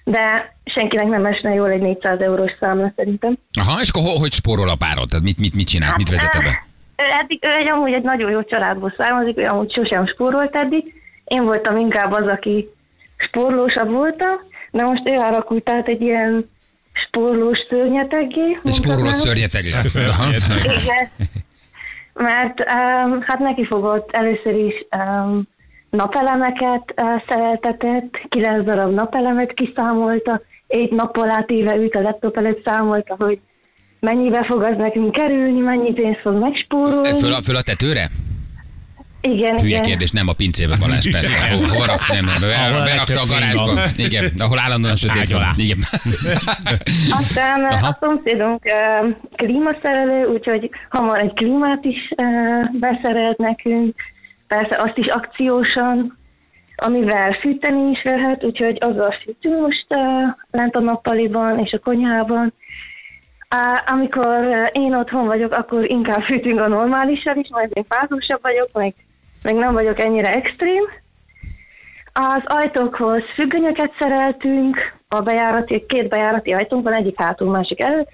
de 0.03 0.55
senkinek 0.65 1.07
nem 1.07 1.25
esne 1.25 1.53
jól 1.53 1.69
egy 1.69 1.81
400 1.81 2.19
eurós 2.19 2.51
számla 2.59 2.91
szerintem. 2.95 3.37
Aha, 3.59 3.81
és 3.81 3.89
akkor 3.89 4.03
ho- 4.03 4.17
hogy 4.17 4.33
spórol 4.33 4.69
a 4.69 4.75
párod? 4.75 5.09
Tehát 5.09 5.25
mit, 5.25 5.39
mit, 5.39 5.55
mit 5.55 5.67
csinál? 5.67 5.93
Mit 5.97 6.09
vezet 6.09 6.41
be? 6.43 6.65
Ő 6.97 7.03
eddig, 7.21 7.39
ő 7.45 7.51
egy 7.51 7.71
amúgy 7.71 7.93
egy 7.93 8.03
nagyon 8.03 8.31
jó 8.31 8.43
családból 8.43 8.93
származik, 8.97 9.37
ő 9.37 9.45
amúgy 9.45 9.71
sosem 9.73 10.05
spórolt 10.07 10.55
eddig. 10.55 10.93
Én 11.25 11.43
voltam 11.43 11.77
inkább 11.77 12.11
az, 12.11 12.27
aki 12.27 12.69
spórlósabb 13.17 13.89
voltam, 13.89 14.35
de 14.71 14.83
most 14.83 15.09
ő 15.09 15.17
alakult 15.17 15.69
át 15.69 15.87
egy 15.87 16.01
ilyen 16.01 16.49
spórlós 16.93 17.57
szörnyeteggé. 17.69 18.57
Egy 18.63 18.73
spóroló 18.73 19.03
mondhatnám. 19.03 19.49
szörnyeteg. 19.49 19.61
Aha. 20.09 20.29
Igen. 20.29 21.11
Mert 22.13 22.59
um, 22.59 23.21
hát 23.21 23.39
neki 23.39 23.65
fogott 23.65 24.11
először 24.11 24.55
is 24.55 24.85
um, 24.97 25.41
napelemeket 25.89 26.93
uh, 26.95 27.23
szereltetett, 27.29 28.19
kilenc 28.29 28.65
darab 28.65 28.93
napelemet 28.93 29.53
kiszámolta, 29.53 30.41
egy 30.67 30.91
nappal 30.91 31.29
át 31.29 31.49
éve 31.49 31.75
ült 31.75 31.95
a 31.95 32.01
laptop 32.01 32.37
előtt 32.37 32.65
számolta, 32.65 33.15
hogy 33.19 33.39
mennyibe 33.99 34.45
fog 34.49 34.61
az 34.61 34.77
nekünk 34.77 35.11
kerülni, 35.11 35.59
mennyi 35.59 35.91
pénzt 35.91 36.19
fog 36.21 36.33
megspórolni. 36.33 37.19
Föl 37.19 37.33
a, 37.33 37.41
föl 37.41 37.55
a 37.55 37.61
tetőre? 37.61 38.09
Igen, 39.21 39.59
Hülye 39.59 39.69
igen. 39.69 39.81
kérdés, 39.81 40.11
nem 40.11 40.27
a 40.27 40.33
pincébe 40.33 40.75
Balázs, 40.79 41.09
persze. 41.11 41.49
Hol, 41.49 41.67
hol 41.67 41.85
rak, 41.85 42.07
nem, 42.07 42.27
Ahol 42.27 42.39
be, 42.39 42.79
a 42.79 42.83
berakta 42.83 43.21
a 43.21 43.25
garázsba. 43.25 43.81
Igen, 43.95 44.31
ahol 44.37 44.59
állandóan 44.59 44.95
sötét 44.95 45.29
van. 45.29 45.53
Igen. 45.57 45.77
Aztán 47.19 47.63
Aha. 47.63 47.73
Aha. 47.73 47.87
a 47.87 47.97
szomszédunk 47.99 48.61
uh, 48.65 49.15
klímaszerelő, 49.35 50.25
úgyhogy 50.25 50.69
hamar 50.89 51.21
egy 51.21 51.33
klímát 51.33 51.83
is 51.85 52.11
uh, 52.17 52.79
beszerelt 52.79 53.37
nekünk, 53.37 53.95
persze 54.47 54.77
azt 54.77 54.97
is 54.97 55.07
akciósan, 55.07 56.17
amivel 56.75 57.31
fűteni 57.31 57.89
is 57.89 58.03
lehet, 58.03 58.43
úgyhogy 58.43 58.77
azzal 58.79 59.15
fűtünk 59.23 59.61
most 59.61 59.85
uh, 59.89 60.01
lent 60.51 60.75
a 60.75 60.79
nappaliban 60.79 61.59
és 61.59 61.71
a 61.71 61.79
konyhában. 61.79 62.53
Uh, 63.55 63.91
amikor 63.93 64.69
én 64.71 64.95
otthon 64.95 65.25
vagyok, 65.25 65.51
akkor 65.51 65.89
inkább 65.89 66.21
fűtünk 66.21 66.59
a 66.59 66.67
normálisan 66.67 67.37
is, 67.37 67.47
majd 67.49 67.71
én 67.73 67.85
fázósabb 67.89 68.39
vagyok, 68.41 68.69
meg, 68.73 68.93
meg 69.43 69.55
nem 69.55 69.73
vagyok 69.73 69.99
ennyire 69.99 70.29
extrém. 70.29 70.83
Az 72.13 72.41
ajtókhoz 72.45 73.23
függönyöket 73.33 73.93
szereltünk, 73.99 74.95
a 75.07 75.19
bejárati, 75.19 75.85
két 75.85 76.09
bejárati 76.09 76.53
ajtónk 76.53 76.95
egyik 76.95 77.21
hátul, 77.21 77.49
másik 77.49 77.81
előtt. 77.81 78.09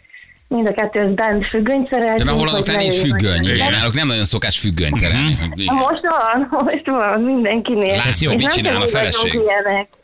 Mind 0.54 0.68
a 0.68 0.74
kettő 0.74 1.00
az 1.00 1.14
bent 1.14 1.48
függönyt 1.48 1.90
De 1.90 1.96
szereltünk. 1.96 2.24
mert 2.26 2.38
hollandoknál 2.38 2.76
hogy 2.76 2.86
nincs 2.86 3.00
függöny. 3.00 3.46
Igen, 3.46 3.72
náluk 3.72 3.94
nem 3.94 4.08
nagyon 4.08 4.26
szokás 4.26 4.60
függönyt 4.60 4.98
szerelni. 4.98 5.38
Igen. 5.54 5.76
Most 5.76 6.02
van, 6.02 6.48
most 6.50 6.86
van, 6.86 7.22
mindenkinél. 7.22 7.96
Látsz, 7.96 8.22
jó, 8.22 8.32
mit 8.36 8.54
csinál 8.54 8.82
a 8.82 8.88
feleség? 8.88 9.40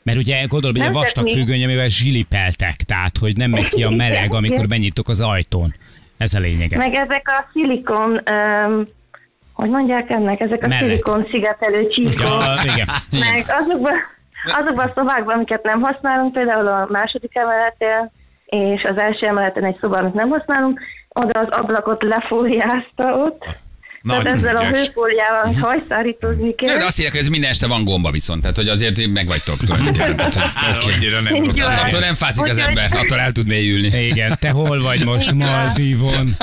Mert 0.04 0.18
ugye 0.18 0.46
gondolom, 0.46 0.76
hogy 0.76 0.86
egy 0.86 0.92
Nem 0.92 1.02
vastag 1.02 1.28
függöny, 1.28 1.64
amivel 1.64 1.88
zsilipeltek, 1.88 2.76
tehát 2.76 3.18
hogy 3.18 3.38
nem 3.38 3.50
megy 3.50 3.68
ki 3.68 3.84
a 3.84 3.90
meleg, 3.90 4.34
amikor 4.34 4.68
benyitok 4.68 5.10
az 5.10 5.22
ajtón. 5.22 5.76
Ez 6.18 6.34
a 6.34 6.40
lényege. 6.40 6.78
Meg 6.78 6.94
ezek 6.94 7.28
a 7.28 7.50
szilikon, 7.54 8.22
um, 8.32 8.84
hogy 9.54 9.70
mondják 9.70 10.10
ennek, 10.10 10.40
ezek 10.40 10.64
a 10.64 10.68
Mellek. 10.68 10.84
szilikon 10.90 11.28
szigetelő 11.32 11.88
csíkok. 11.88 12.20
Ja, 12.20 12.56
igen. 12.74 12.88
Meg 13.20 13.46
azokban, 13.48 13.94
azokban 14.60 14.88
a 14.88 14.92
szobákban, 14.96 15.36
amiket 15.36 15.64
nem 15.64 15.82
használunk, 15.82 16.34
például 16.34 16.68
a 16.68 16.88
második 16.92 17.32
emeleten 17.36 18.12
és 18.50 18.84
az 18.84 18.98
első 19.00 19.26
emeleten 19.26 19.64
egy 19.66 19.78
szoba, 19.80 19.98
amit 19.98 20.14
nem 20.14 20.30
használunk, 20.30 20.82
oda 21.10 21.40
az 21.40 21.48
ablakot 21.60 22.04
lefóliázta 22.04 23.04
ott, 23.16 23.46
Nagy 24.02 24.22
Tehát 24.22 24.38
ezzel 24.38 24.56
a 24.56 24.66
hőfóliával, 24.66 25.44
hogy 25.46 25.60
hajszárítózni 25.60 26.56
kell. 26.56 26.78
de 26.78 26.86
azt 26.86 26.98
írják, 26.98 27.14
hogy 27.14 27.24
ez 27.24 27.30
minden 27.30 27.50
este 27.50 27.68
van 27.68 27.84
gomba 27.84 28.12
viszont, 28.12 28.42
tehát 28.42 28.56
hogy 28.56 28.68
azért 28.68 29.08
megvagytok 29.08 29.58
tulajdonképpen. 29.58 30.16
Tehát, 30.16 30.50
hogy, 30.54 30.76
oké. 30.84 30.94
Annyira 30.94 31.22
nem 31.22 31.36
rossz. 31.46 31.86
Attól 31.86 32.00
nem 32.00 32.14
fázik 32.14 32.46
az 32.46 32.58
ember, 32.58 32.90
attól 32.94 33.20
el 33.20 33.32
tud 33.32 33.48
mélyülni. 33.48 34.06
Igen, 34.06 34.36
te 34.40 34.50
hol 34.50 34.82
vagy 34.82 35.06
most 35.06 35.34
Maldívon? 35.44 36.30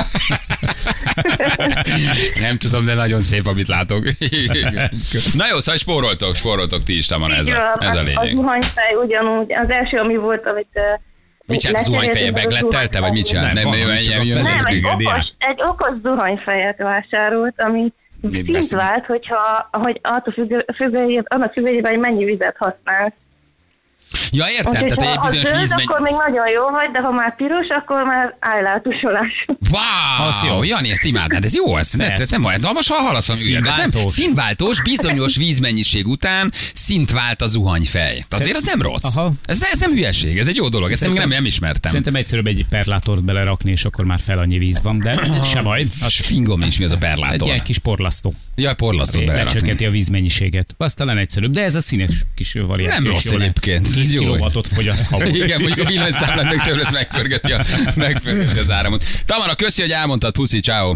Nem 2.40 2.58
tudom, 2.58 2.84
de 2.84 2.94
nagyon 2.94 3.20
szép, 3.20 3.46
amit 3.46 3.68
látok. 3.68 4.04
Na 5.34 5.46
jó, 5.50 5.58
szóval 5.58 5.76
spóroltok, 5.76 6.34
spóroltok 6.34 6.82
ti 6.82 6.96
is, 6.96 7.06
Tamara, 7.06 7.34
ez 7.34 7.48
a, 7.48 7.52
van. 7.78 7.88
ez 7.88 7.96
a 7.96 7.98
A 7.98 8.02
lényeg. 8.02 8.34
zuhanyfej 8.34 8.94
ugyanúgy, 9.04 9.52
az 9.52 9.70
első, 9.70 9.96
ami 9.96 10.16
volt, 10.16 10.46
amit... 10.46 10.80
Mit 11.46 11.60
csinált 11.60 11.86
a 11.86 11.90
zuhanyfeje? 11.90 12.32
Beglettelte, 12.32 13.00
vagy 13.00 13.12
mit 13.12 13.26
csinált? 13.26 13.52
Nem, 13.52 13.68
Nem, 13.68 13.78
nem, 13.78 14.42
nem, 14.42 14.64
egy 14.64 14.84
okos, 14.84 15.32
egy 15.38 15.60
okos 15.62 15.94
zuhanyfejet 16.02 16.78
vásárolt, 16.78 17.54
ami 17.62 17.92
Mi 18.20 18.42
szint 18.62 18.82
vált, 18.82 19.06
hogyha, 19.06 19.68
hogy 19.72 20.00
attól 20.02 20.32
függő, 20.32 20.64
függő, 20.74 21.24
annak 21.24 21.52
függőjében, 21.52 21.90
hogy 21.90 22.00
mennyi 22.00 22.24
vizet 22.24 22.56
használsz. 22.58 23.12
Ja, 24.32 24.44
értem, 24.56 24.72
Úgyhogy 24.72 24.96
tehát 24.98 25.16
ha 25.16 25.20
egy 25.20 25.26
az 25.26 25.30
bizonyos 25.32 25.48
zöld, 25.48 25.60
vízmegy... 25.60 25.84
akkor 25.88 26.00
még 26.00 26.14
nagyon 26.26 26.48
jó 26.48 26.64
vagy, 26.70 26.90
de 26.92 27.00
ha 27.00 27.10
már 27.12 27.36
piros, 27.36 27.66
akkor 27.80 28.02
már 28.04 28.36
állátusolás. 28.40 29.44
Wow, 29.46 30.28
Az 30.28 30.42
jó. 30.48 30.62
Jani, 30.64 30.90
ezt 30.90 31.04
imádnád, 31.04 31.44
ez 31.44 31.54
jó, 31.54 31.76
ez, 31.76 31.92
ne, 31.92 32.10
Ez. 32.12 32.30
nem 32.30 32.44
olyan, 32.44 32.60
de 32.60 32.72
most 32.72 32.92
ha 32.92 32.94
hallasz, 33.02 33.28
ami 33.28 33.38
ez 33.54 33.74
nem 33.76 34.06
Színváltós. 34.06 34.82
bizonyos 34.82 35.36
vízmennyiség 35.36 36.06
után 36.06 36.52
szint 36.74 37.12
vált 37.12 37.42
a 37.42 37.46
zuhanyfej. 37.46 38.24
Azért 38.30 38.56
az 38.56 38.62
nem 38.64 38.82
rossz. 38.82 39.16
Aha. 39.16 39.32
Ez, 39.44 39.62
ez 39.72 39.78
nem 39.80 39.90
hülyeség, 39.92 40.38
ez 40.38 40.46
egy 40.46 40.56
jó 40.56 40.68
dolog, 40.68 40.90
ezt 40.90 41.00
nem, 41.00 41.12
nem, 41.12 41.28
nem 41.28 41.44
ismertem. 41.44 41.90
Szerintem 41.90 42.14
egyszerűbb 42.14 42.46
egy 42.46 42.66
perlátort 42.70 43.24
belerakni, 43.24 43.70
és 43.70 43.84
akkor 43.84 44.04
már 44.04 44.18
fel 44.24 44.38
annyi 44.38 44.58
víz 44.58 44.80
van, 44.82 44.98
de 44.98 45.14
se 45.52 45.62
baj. 45.62 45.84
Az 46.02 46.14
fingom 46.14 46.58
nincs, 46.60 46.78
mi 46.78 46.84
az 46.84 46.90
a 46.90 46.94
Egy 46.94 47.00
perlátor. 47.00 47.48
ilyen 47.48 47.62
kis 47.62 47.78
porlasztó. 47.78 48.34
Jaj, 48.56 48.74
porlasztott 48.74 49.24
belerakni. 49.24 49.52
Lecsökkenti 49.52 49.84
a 49.84 49.90
vízmennyiséget. 49.90 50.74
Az 50.76 50.94
talán 50.94 51.18
egyszerűbb, 51.18 51.52
de 51.52 51.62
ez 51.62 51.74
a 51.74 51.80
színes 51.80 52.10
kis 52.34 52.52
variáció. 52.52 53.02
Nem 53.02 53.12
is 53.16 53.24
rossz 53.24 53.40
egyébként. 53.40 53.88
Jó. 54.16 54.22
kilovatot 54.22 54.66
fogyaszt 54.66 55.06
havonta. 55.10 55.44
Igen, 55.44 55.60
mondjuk 55.60 55.86
a 55.86 55.90
villanyszámlát 55.90 56.44
meg 56.44 56.64
tőle, 56.64 56.82
ez 56.84 56.90
megpörgeti, 56.90 57.52
a, 57.52 57.64
megpörgeti 57.96 58.58
az 58.58 58.70
áramot. 58.70 59.04
Tamara, 59.26 59.54
köszi, 59.54 59.80
hogy 59.80 59.90
elmondtad, 59.90 60.32
puszi, 60.32 60.60
ciao. 60.60 60.94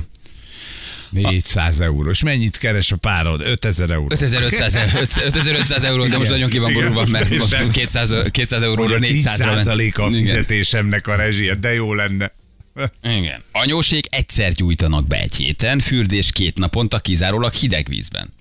400 1.11 1.81
euró. 1.81 2.11
És 2.11 2.23
mennyit 2.23 2.59
keres 2.59 2.93
a 2.93 2.97
párod? 2.97 3.41
5000 3.41 3.91
euró. 3.91 4.07
5500, 4.11 4.75
e- 4.75 4.91
5500 5.25 5.83
euró, 5.85 6.07
de 6.07 6.18
most 6.18 6.31
nagyon 6.31 6.51
ki 6.51 6.59
van 6.59 6.73
borulva, 6.73 7.07
mert 7.07 7.39
most 7.39 7.53
Igen. 7.53 7.71
200, 7.71 8.12
200 8.31 8.61
Hogy 8.61 8.68
euróra 8.68 8.95
a 8.95 8.99
400-ra 8.99 9.62
10% 9.64 9.95
a 9.95 10.11
fizetésemnek 10.11 11.07
a 11.07 11.14
rezsie, 11.16 11.55
de 11.55 11.75
jó 11.75 11.95
lenne. 11.95 12.33
Igen. 13.18 13.43
Anyósék 13.53 14.07
egyszer 14.11 14.53
gyújtanak 14.53 15.07
be 15.07 15.16
egy 15.21 15.35
héten, 15.35 15.81
fürdés 15.81 16.33
két 16.33 16.59
naponta 16.59 16.99
kizárólag 16.99 17.53
hideg 17.53 17.87
vízben. 17.89 18.33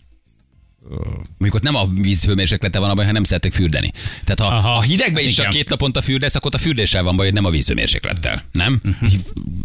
Mondjuk 1.37 1.53
ott 1.53 1.61
nem 1.61 1.75
a 1.75 1.87
víz 1.87 2.25
hőmérséklete 2.25 2.79
van 2.79 2.89
a 2.89 2.93
baj, 2.93 3.05
hanem 3.05 3.23
szeretek 3.23 3.53
fürdeni. 3.53 3.91
Tehát 4.23 4.39
ha 4.39 4.55
Aha, 4.55 4.77
a 4.77 4.81
hidegben 4.81 5.23
is 5.23 5.29
csak 5.29 5.39
igen. 5.39 5.51
két 5.51 5.69
naponta 5.69 6.01
fürdesz, 6.01 6.35
akkor 6.35 6.47
ott 6.47 6.59
a 6.59 6.63
fürdéssel 6.63 7.03
van 7.03 7.15
baj, 7.15 7.31
nem 7.31 7.45
a 7.45 7.49
vízhőmérséklettel. 7.49 8.43
Nem? 8.51 8.81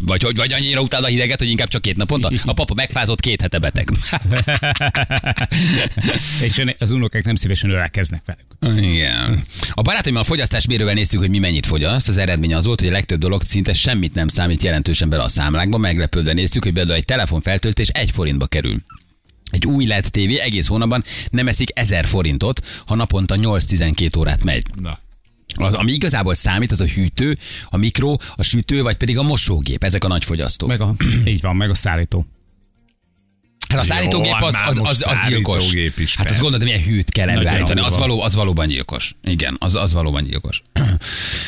Vagy, 0.05 0.23
hogy, 0.23 0.35
vagy 0.35 0.53
annyira 0.53 0.81
utáld 0.81 1.03
a 1.03 1.07
hideget, 1.07 1.39
hogy 1.39 1.49
inkább 1.49 1.67
csak 1.67 1.81
két 1.81 1.97
naponta? 1.97 2.31
A 2.45 2.53
papa 2.53 2.73
megfázott 2.73 3.19
két 3.19 3.41
hete 3.41 3.59
beteg. 3.59 3.89
És 6.41 6.63
az 6.79 6.91
unokák 6.91 7.23
nem 7.23 7.35
szívesen 7.35 7.69
ölelkeznek 7.69 8.21
velük. 8.25 8.83
Igen. 8.91 9.43
A 9.71 9.81
barátaimmal 9.81 10.21
a 10.21 10.25
fogyasztásmérővel 10.25 10.93
néztük, 10.93 11.19
hogy 11.19 11.29
mi 11.29 11.39
mennyit 11.39 11.65
fogyaszt. 11.65 12.07
Az 12.07 12.17
eredmény 12.17 12.53
az 12.53 12.65
volt, 12.65 12.79
hogy 12.79 12.89
a 12.89 12.91
legtöbb 12.91 13.19
dolog 13.19 13.41
szinte 13.43 13.73
semmit 13.73 14.13
nem 14.13 14.27
számít 14.27 14.63
jelentősen 14.63 15.09
bele 15.09 15.23
a 15.23 15.29
számlákba. 15.29 15.77
Meglepődve 15.77 16.33
néztük, 16.33 16.63
hogy 16.63 16.73
például 16.73 16.97
egy 16.97 17.05
telefonfeltöltés 17.05 17.87
egy 17.87 18.11
forintba 18.11 18.47
kerül. 18.47 18.77
Egy 19.55 19.65
új 19.65 19.85
LED 19.85 20.07
TV 20.11 20.39
egész 20.39 20.67
hónapban 20.67 21.03
nem 21.31 21.47
eszik 21.47 21.69
1000 21.73 22.05
forintot, 22.05 22.65
ha 22.85 22.95
naponta 22.95 23.35
8-12 23.37 24.17
órát 24.17 24.43
megy. 24.43 24.63
Na. 24.81 24.99
Az, 25.53 25.73
ami 25.73 25.91
igazából 25.91 26.33
számít, 26.33 26.71
az 26.71 26.81
a 26.81 26.85
hűtő, 26.85 27.37
a 27.65 27.77
mikro, 27.77 28.15
a 28.35 28.43
sütő, 28.43 28.81
vagy 28.81 28.95
pedig 28.95 29.17
a 29.17 29.23
mosógép. 29.23 29.83
Ezek 29.83 30.03
a 30.03 30.07
nagy 30.07 30.25
fogyasztók. 30.25 30.69
Meg 30.69 30.81
a, 30.81 30.95
így 31.33 31.41
van, 31.41 31.55
meg 31.55 31.69
a 31.69 31.75
szállító. 31.75 32.25
Hát 33.69 33.79
a 33.79 33.83
szállítógép 33.83 34.35
Jó, 34.39 34.45
az, 34.45 34.57
az, 34.65 34.79
az, 34.83 35.05
az 35.07 35.17
gyilkos. 35.27 35.73
is, 35.97 36.15
hát 36.15 36.29
azt 36.29 36.39
gondolod, 36.39 36.63
milyen 36.63 36.83
hűt 36.83 37.11
kell 37.11 37.29
előállítani. 37.29 37.79
Az, 37.79 37.97
való, 37.97 38.21
az 38.21 38.35
valóban 38.35 38.67
gyilkos. 38.67 39.15
Igen, 39.23 39.55
az, 39.59 39.75
az 39.75 39.93
valóban 39.93 40.23
gyilkos. 40.23 40.63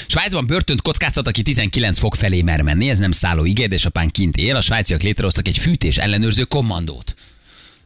Svájcban 0.08 0.46
börtönt 0.46 0.82
kockáztat, 0.82 1.28
aki 1.28 1.42
19 1.42 2.00
fok 2.00 2.16
felé 2.16 2.42
mer 2.42 2.62
menni, 2.62 2.90
ez 2.90 3.00
nem 3.00 3.12
szálló 3.12 3.46
ígér, 3.46 3.66
édesapán 3.66 4.10
kint 4.10 4.38
él. 4.38 4.56
A 4.56 4.62
svájciak 4.62 5.02
létrehoztak 5.02 5.48
egy 5.48 5.58
fűtés 5.58 5.98
ellenőrző 5.98 6.44
kommandót. 6.44 7.16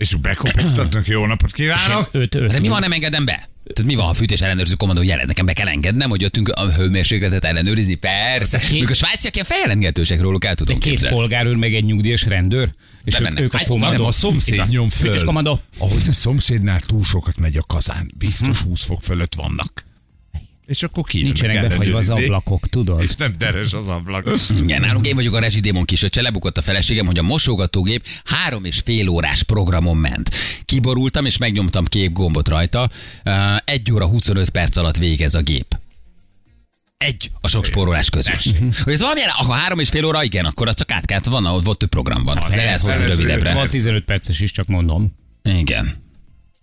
És 0.02 0.16
bekopogtatnak, 0.16 1.08
jó 1.08 1.26
napot 1.26 1.52
kívánok! 1.52 2.10
Öt, 2.12 2.36
öt, 2.36 2.52
De 2.52 2.60
mi 2.60 2.68
van, 2.68 2.80
nem 2.80 2.92
engedem 2.92 3.26
be? 3.26 3.50
Tehát 3.74 3.92
mi 3.92 3.96
van, 3.96 4.06
ha 4.06 4.12
a 4.12 4.14
fűtés 4.14 4.42
ellenőrző 4.42 4.74
kommandó 4.74 5.02
jelent? 5.02 5.28
Nekem 5.28 5.46
be 5.46 5.54
kell 5.54 5.68
engednem, 5.68 6.10
hogy 6.10 6.22
jöttünk 6.22 6.50
a 6.50 6.72
hőmérsékletet 6.74 7.44
ellenőrizni? 7.44 7.96
Persze. 7.96 8.58
két- 8.58 8.72
Mikor 8.72 8.92
a 8.92 8.94
svájciak 8.94 9.34
ilyen 9.34 9.46
feljelentgetősek 9.46 10.22
róluk 10.22 10.46
el 10.46 10.52
de 10.52 10.58
tudom 10.58 10.80
két 10.80 10.92
képzelni. 10.92 11.16
polgárőr, 11.16 11.56
meg 11.56 11.74
egy 11.76 11.86
nyugdíjas 11.86 12.24
rendőr, 12.26 12.70
és 13.04 13.14
ők, 13.14 13.20
Bemennek. 13.22 13.44
ők 13.44 13.54
a 13.54 13.60
kommandó. 13.68 13.98
Nem, 13.98 14.06
a 14.06 14.12
szomszéd 14.12 14.68
nyom 14.70 14.90
föl. 14.90 15.08
Fűtés 15.08 15.24
kommandó. 15.24 15.62
Ahogy 15.78 16.02
a 16.08 16.12
szomszédnál 16.12 16.80
túl 16.80 17.04
sokat 17.04 17.38
megy 17.38 17.58
a 17.58 17.64
kazán, 17.68 18.12
biztos 18.18 18.62
20 18.62 18.86
fok 18.86 19.02
fölött 19.02 19.36
vannak. 19.36 19.84
És 20.72 20.84
akkor 20.84 21.04
ki 21.04 21.22
Nincsenek 21.22 21.62
befagyva 21.62 21.98
az 21.98 22.10
ablakok, 22.10 22.68
tudod? 22.68 23.04
És 23.04 23.16
nem 23.16 23.34
deres 23.38 23.74
az 23.74 23.88
ablak. 23.88 24.34
Igen, 24.62 24.82
nálunk 24.82 25.08
én 25.08 25.16
vagyok 25.16 25.36
a 25.36 25.40
rezsidémon 25.40 25.86
kisöccse, 25.86 26.22
lebukott 26.22 26.58
a 26.58 26.62
feleségem, 26.62 27.06
hogy 27.06 27.18
a 27.18 27.22
mosogatógép 27.22 28.06
három 28.26 28.66
és 28.66 28.80
fél 28.86 29.08
órás 29.08 29.44
programon 29.44 29.98
ment. 29.98 30.36
Kiborultam 30.66 31.26
és 31.26 31.38
megnyomtam 31.38 31.86
két 31.86 32.14
gombot 32.14 32.48
rajta. 32.48 32.90
Egy 33.66 33.92
óra 33.92 34.08
25 34.08 34.50
perc 34.50 34.76
alatt 34.76 34.98
végez 34.98 35.36
a 35.36 35.42
gép. 35.42 35.80
Egy 36.98 37.32
a 37.42 37.48
sok 37.48 37.66
spórolás 37.66 38.10
közül. 38.10 38.34
Hogy 38.84 38.94
ez 38.94 39.00
valamilyen, 39.00 39.30
ha 39.30 39.54
három 39.54 39.80
és 39.80 39.90
fél 39.90 40.06
óra, 40.06 40.24
igen, 40.24 40.46
akkor 40.46 40.68
az 40.68 40.76
csak 40.76 40.92
át 40.92 41.26
van, 41.26 41.46
ahol 41.46 41.60
volt 41.60 41.78
több 41.78 41.90
program 41.90 42.24
van. 42.24 42.44
De 42.50 42.56
lehet 42.56 42.80
hozni 42.80 43.06
rövidebbre. 43.06 43.54
Van 43.54 43.70
15 43.70 44.04
perces 44.04 44.40
is, 44.40 44.52
csak 44.52 44.68
mondom. 44.68 45.16
Igen. 45.44 45.96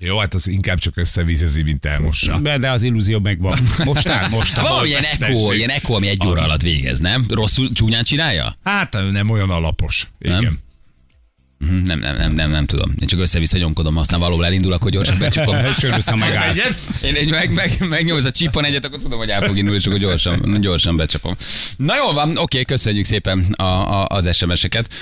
Jó, 0.00 0.18
hát 0.18 0.34
az 0.34 0.48
inkább 0.48 0.78
csak 0.78 0.96
összevizezi, 0.96 1.62
mint 1.62 1.84
elmossa. 1.84 2.38
De, 2.38 2.58
de 2.58 2.70
az 2.70 2.82
illúzió 2.82 3.18
megvan. 3.18 3.58
Most 3.84 4.08
áll, 4.08 4.28
most 4.28 4.56
áll. 4.56 4.68
Van 4.68 4.86
ilyen 4.86 5.04
echo, 5.04 5.52
ilyen 5.52 5.70
echo, 5.70 5.94
ami 5.94 6.08
egy 6.08 6.26
óra 6.26 6.42
alatt 6.42 6.62
végez, 6.62 6.98
nem? 6.98 7.24
Rosszul 7.28 7.72
csúnyán 7.72 8.02
csinálja? 8.02 8.56
Hát 8.64 8.96
nem 9.12 9.30
olyan 9.30 9.50
alapos. 9.50 10.08
Igen. 10.20 10.42
Nem? 10.42 10.58
Mhm, 11.58 11.82
Nem, 11.82 11.98
nem, 11.98 12.16
nem, 12.16 12.32
nem, 12.32 12.50
nem 12.50 12.66
tudom. 12.66 12.94
Én 13.00 13.08
csak 13.08 13.20
össze-vissza 13.20 13.58
nyomkodom, 13.58 13.96
aztán 13.96 14.20
valóban 14.20 14.44
elindul, 14.44 14.72
akkor 14.72 14.90
gyorsan 14.90 15.18
becsukom. 15.18 15.56
Sörösszem 15.80 16.18
megáll. 16.18 16.54
Én 17.02 17.14
egy 17.14 17.30
meg, 17.30 17.52
meg, 17.52 17.88
megnyomsz 17.88 18.24
a 18.24 18.30
csípon 18.30 18.64
egyet, 18.64 18.84
akkor 18.84 18.98
tudom, 18.98 19.18
hogy 19.18 19.28
el 19.28 19.42
fog 19.46 19.56
indulni, 19.56 19.78
és 19.78 19.86
akkor 19.86 19.98
gyorsan, 19.98 20.60
gyorsan 20.60 20.96
becsapom. 20.96 21.36
Na 21.76 21.96
jól 21.96 22.12
van, 22.12 22.36
oké, 22.36 22.64
köszönjük 22.64 23.04
szépen 23.04 23.52
a, 23.56 23.62
a, 23.62 24.06
az 24.08 24.36
SMS-eket. 24.36 24.94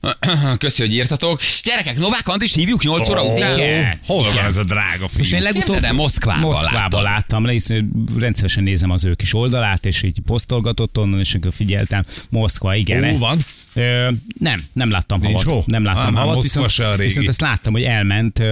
Köszi, 0.58 0.82
hogy 0.82 0.92
írtatok. 0.92 1.40
Gyerekek, 1.64 1.98
Novák 1.98 2.28
Andris 2.28 2.54
hívjuk 2.54 2.82
8 2.82 3.08
óra 3.08 3.22
után? 3.22 3.58
Igen. 3.58 4.00
Hol 4.06 4.22
van 4.32 4.44
ez 4.44 4.56
a 4.56 4.64
drága 4.64 5.04
És 5.04 5.18
én 5.18 5.24
film? 5.24 5.42
legutóbb 5.42 5.84
el, 5.84 5.92
Moszkvában 5.92 6.40
Moszkvában 6.50 6.80
láttam. 6.80 7.02
láttam 7.02 7.44
le, 7.44 7.52
hiszen 7.52 7.90
rendszeresen 8.18 8.62
nézem 8.62 8.90
az 8.90 9.04
ő 9.04 9.14
kis 9.14 9.34
oldalát, 9.34 9.86
és 9.86 10.02
így 10.02 10.18
posztolgatott 10.26 10.98
onnan, 10.98 11.18
és 11.18 11.34
akkor 11.34 11.52
figyeltem. 11.52 12.04
Moszkva, 12.28 12.74
igen. 12.74 13.08
Hol 13.10 13.18
van? 13.18 13.44
Ö, 13.74 14.10
nem, 14.38 14.64
nem 14.72 14.90
láttam 14.90 15.20
Nincs 15.20 15.44
havat. 15.44 15.62
hó? 15.64 15.72
Nem 15.72 15.84
láttam 15.84 16.16
Á, 16.16 16.20
havat, 16.20 16.42
viszont, 16.42 16.70
se 16.70 16.86
a 16.88 16.90
régi. 16.94 17.08
viszont 17.08 17.28
ezt 17.28 17.40
láttam, 17.40 17.72
hogy 17.72 17.82
elment 17.82 18.42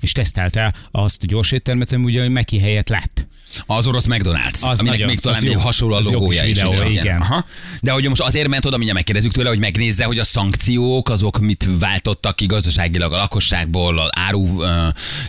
és 0.00 0.12
tesztelte 0.12 0.74
azt 0.90 1.22
a 1.22 1.26
gyors 1.26 1.52
éttermet, 1.52 1.92
ami 1.92 2.04
ugye 2.04 2.28
Meki 2.28 2.58
helyett 2.58 2.88
lett. 2.88 3.26
Az 3.66 3.86
orosz 3.86 4.06
McDonald's, 4.08 4.52
Az 4.52 4.62
aminek 4.78 4.84
nagyon- 4.84 5.06
még 5.06 5.20
talán 5.20 5.38
az 5.38 5.44
jó. 5.50 5.58
hasonló 5.58 5.94
a 5.94 6.00
logója 6.00 6.44
is. 6.44 6.54
videó, 6.56 6.70
ugye? 6.70 6.88
igen. 6.88 7.20
Aha. 7.20 7.44
De 7.82 7.90
hogy 7.92 8.08
most 8.08 8.20
azért 8.20 8.48
ment 8.48 8.64
oda, 8.64 8.74
mindjárt 8.76 8.96
megkérdezzük 8.98 9.32
tőle, 9.32 9.48
hogy 9.48 9.58
megnézze, 9.58 10.04
hogy 10.04 10.18
a 10.18 10.24
szankciók 10.24 11.08
azok 11.08 11.38
mit 11.38 11.68
váltottak 11.78 12.36
ki 12.36 12.46
gazdaságilag 12.46 13.12
a 13.12 13.16
lakosságból, 13.16 13.98
az 13.98 14.08
áru 14.12 14.62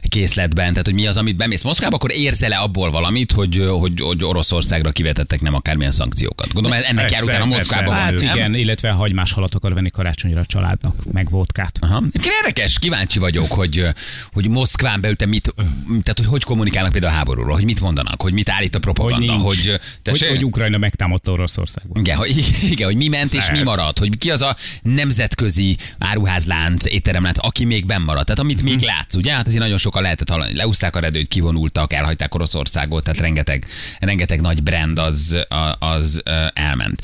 készletben, 0.08 0.70
tehát 0.70 0.86
hogy 0.86 0.94
mi 0.94 1.08
az, 1.08 1.18
amit 1.18 1.36
bemész 1.36 1.62
Moszkvába, 1.64 1.96
akkor 1.96 2.12
érzel-e 2.14 2.60
abból 2.60 2.92
valamit, 2.92 3.32
hogy, 3.32 3.66
hogy, 3.70 4.02
hogy 4.02 4.24
Oroszországra 4.24 4.92
kivetettek 4.92 5.42
nem 5.42 5.54
akármilyen 5.54 5.92
szankciókat. 5.92 6.54
Gondolom 6.54 6.78
ennek 6.84 6.96
Persze, 6.96 7.16
jár 7.16 7.24
utána. 7.24 7.46
Moszkvába. 7.46 7.92
Hát? 7.92 8.22
Igen, 8.22 8.54
illetve 8.56 8.90
hagymás 8.90 9.32
halat 9.40 9.56
akar 9.56 9.74
venni 9.74 9.90
karácsonyra 9.90 10.40
a 10.40 10.46
családnak, 10.46 10.96
meg 11.12 11.30
vodkát. 11.30 11.78
Aha. 11.80 11.98
Egyébként 11.98 12.34
érdekes, 12.34 12.80
kíváncsi 12.80 13.20
vagyok, 13.20 13.52
hogy, 13.52 13.86
hogy 14.34 14.48
Moszkván 14.50 15.02
belül 15.02 15.16
te 15.16 15.26
mit, 15.26 15.54
tehát 15.88 16.14
hogy 16.16 16.26
hogy 16.26 16.44
kommunikálnak 16.44 16.92
például 16.92 17.14
a 17.14 17.16
háborúról, 17.16 17.54
hogy 17.54 17.64
mit 17.66 17.80
mondanak, 17.80 18.22
hogy 18.22 18.34
mit 18.34 18.50
állít 18.50 18.76
a 18.76 18.78
Hogy 18.78 18.82
propaganda, 18.82 19.32
nincs. 19.32 19.44
hogy, 19.44 19.66
hogy, 19.66 19.80
tessék? 20.02 20.30
hogy 20.30 20.46
Ukrajna 20.46 20.78
megtámadta 20.78 21.32
Oroszországban. 21.32 22.02
Igen, 22.02 22.18
hogy, 22.18 22.38
igen, 22.74 22.88
hogy 22.88 22.96
mi 22.96 23.08
ment 23.08 23.34
és 23.34 23.52
mi 23.52 23.64
maradt, 23.64 24.00
hogy 24.00 24.18
ki 24.18 24.32
az 24.32 24.42
a 24.42 24.56
nemzetközi 24.82 25.78
áruházlánc, 25.98 26.86
étteremlánc, 26.86 27.46
aki 27.46 27.66
még 27.66 27.86
benn 27.86 28.02
maradt. 28.02 28.26
Tehát 28.26 28.40
amit 28.40 28.64
még 28.64 28.80
látsz, 28.80 29.16
ugye? 29.16 29.34
Hát 29.34 29.48
azért 29.48 29.62
nagyon 29.62 29.78
sokan 29.78 30.02
lehetett 30.02 30.30
hallani. 30.30 30.56
Leúzták 30.56 30.96
a 30.96 31.00
redőt, 31.00 31.28
kivonultak, 31.28 31.94
elhagyták 31.94 32.36
Oroszországot, 32.36 33.04
tehát 33.04 33.20
rengeteg, 33.20 33.66
rengeteg 34.00 34.42
nagy 34.42 34.64
brand 34.64 35.00
az, 35.00 35.46
az 35.80 36.22
elment. 36.54 37.02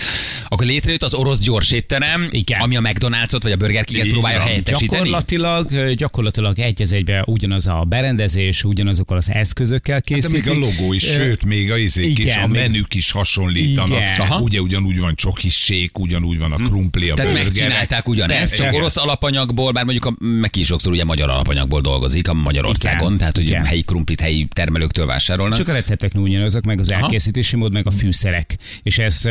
Akkor 0.47 0.65
létrejött 0.65 1.03
az 1.03 1.13
orosz 1.13 1.39
gyors 1.39 1.71
étterem, 1.71 2.24
Igen. 2.31 2.61
ami 2.61 2.75
a 2.75 2.81
McDonald's-ot 2.81 3.39
vagy 3.41 3.51
a 3.51 3.55
Burger 3.55 3.83
King-et 3.83 4.07
próbálja 4.07 4.39
helyettesíteni? 4.39 4.97
Gyakorlatilag, 5.09 5.93
gyakorlatilag 5.95 6.59
egy 6.59 6.81
az 6.81 6.93
egybe 6.93 7.23
ugyanaz 7.25 7.67
a 7.67 7.83
berendezés, 7.87 8.63
ugyanazokkal 8.63 9.17
az 9.17 9.29
eszközökkel 9.29 10.01
készítik. 10.01 10.45
még 10.45 10.55
a 10.55 10.59
logó 10.59 10.93
is, 10.93 11.03
sőt, 11.03 11.45
még 11.45 11.71
a 11.71 11.77
izék 11.77 12.17
is, 12.17 12.35
a 12.35 12.47
menük 12.47 12.93
is 12.93 13.11
hasonlítanak. 13.11 13.89
Igen. 13.89 14.41
Ugye 14.41 14.59
ugyanúgy 14.59 14.99
van 14.99 15.15
csokis 15.15 15.55
sék, 15.55 15.99
ugyanúgy 15.99 16.39
van 16.39 16.51
a 16.51 16.55
krumpli, 16.55 17.09
a 17.09 17.13
Tehát 17.13 17.31
burgerek. 17.31 17.53
megcsinálták 17.53 18.07
ugyanezt, 18.07 18.55
csak 18.55 18.73
orosz 18.73 18.97
alapanyagból, 18.97 19.71
bár 19.71 19.83
mondjuk 19.83 20.05
a 20.05 20.15
meg 20.25 20.55
is 20.55 20.65
sokszor 20.65 20.91
ugye 20.91 21.03
magyar 21.03 21.29
alapanyagból 21.29 21.81
dolgozik 21.81 22.27
a 22.27 22.33
Magyarországon, 22.33 23.05
Igen. 23.07 23.17
tehát 23.17 23.35
hogy 23.35 23.45
Igen. 23.45 23.65
helyi 23.65 23.81
krumplit 23.81 24.19
helyi 24.21 24.47
termelőktől 24.53 25.05
vásárolnak. 25.05 25.57
Csak 25.57 25.67
a 25.67 25.73
receptek 25.73 26.11
ugyanazok, 26.15 26.63
meg 26.63 26.79
az 26.79 26.91
elkészítési 26.91 27.55
mód, 27.55 27.73
meg 27.73 27.87
a 27.87 27.91
fűszerek. 27.91 28.57
És 28.83 28.97
ez, 28.97 29.21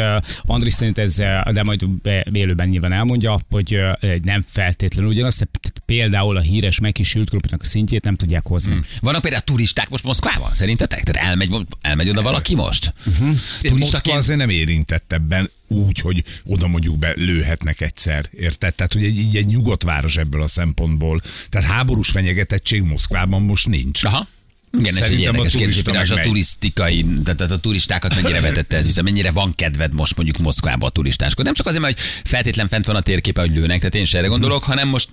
Andris 0.43 0.73
szerint 0.73 0.99
ez, 0.99 1.15
de 1.53 1.63
majd 1.63 1.89
be- 1.89 2.27
élőben 2.33 2.69
nyilván 2.69 2.84
elmondja, 2.93 3.41
hogy 3.51 3.79
nem 4.23 4.45
feltétlenül 4.49 5.11
ugyanaz, 5.11 5.35
tehát 5.35 5.83
például 5.87 6.37
a 6.37 6.41
híres 6.41 6.79
megkisült 6.79 7.29
krumplinak 7.29 7.63
a 7.63 7.67
szintjét 7.67 8.05
nem 8.05 8.17
tudják 8.17 8.47
hozni. 8.47 8.73
Hmm. 8.73 8.83
Vannak 9.01 9.23
például 9.23 9.43
turisták 9.43 9.89
most 9.89 10.05
Moszkvában, 10.05 10.55
szerintetek? 10.55 11.03
Tehát 11.03 11.29
elmegy, 11.29 11.67
elmegy 11.81 12.09
oda 12.09 12.23
valaki 12.23 12.55
most? 12.55 12.95
Uh-huh. 13.07 13.37
Én 13.63 13.75
Moszkva 13.75 14.15
azért 14.15 14.39
nem 14.39 14.49
érintett 14.49 15.13
ebben 15.13 15.51
úgy, 15.69 15.99
hogy 15.99 16.25
oda 16.45 16.67
mondjuk 16.67 16.99
be 16.99 17.13
lőhetnek 17.17 17.81
egyszer, 17.81 18.27
érted? 18.31 18.75
Tehát, 18.75 18.93
hogy 18.93 19.05
egy, 19.05 19.19
így 19.19 19.37
egy 19.37 19.47
nyugodt 19.47 19.83
város 19.83 20.17
ebből 20.17 20.43
a 20.43 20.49
szempontból. 20.49 21.21
Tehát 21.49 21.71
háborús 21.71 22.11
fenyegetettség 22.11 22.83
Moszkvában 22.83 23.43
most 23.43 23.67
nincs. 23.67 24.05
Aha. 24.05 24.29
Igen, 24.79 24.97
ez 24.97 24.97
egy 24.97 25.03
Szerintem 25.03 25.35
a 25.35 25.37
érdekes 25.37 25.55
kérdés, 25.55 25.83
hogy 26.09 26.19
a 26.19 26.21
turisztikai, 26.21 27.05
tehát 27.25 27.37
tehát 27.37 27.53
a 27.53 27.59
turistákat 27.59 28.23
mennyire 28.23 28.41
vetette 28.51 28.77
ez 28.77 28.85
vissza, 28.85 29.03
mennyire 29.03 29.31
van 29.31 29.53
kedved 29.55 29.95
most 29.95 30.17
mondjuk 30.17 30.39
Moszkvába 30.39 30.87
a 30.87 30.91
turistáskodni. 30.91 31.45
Nem 31.45 31.55
csak 31.55 31.67
azért, 31.67 31.83
mert 31.83 31.99
hogy 31.99 32.07
feltétlen 32.25 32.69
fent 32.69 32.87
van 32.87 32.97
a 32.97 33.01
térképe, 33.01 33.41
hogy 33.41 33.55
lőnek, 33.55 33.79
tehát 33.79 33.95
én 33.95 34.05
se 34.05 34.19
erre 34.19 34.27
gondolok, 34.27 34.65
hanem 34.65 34.89
most 34.89 35.09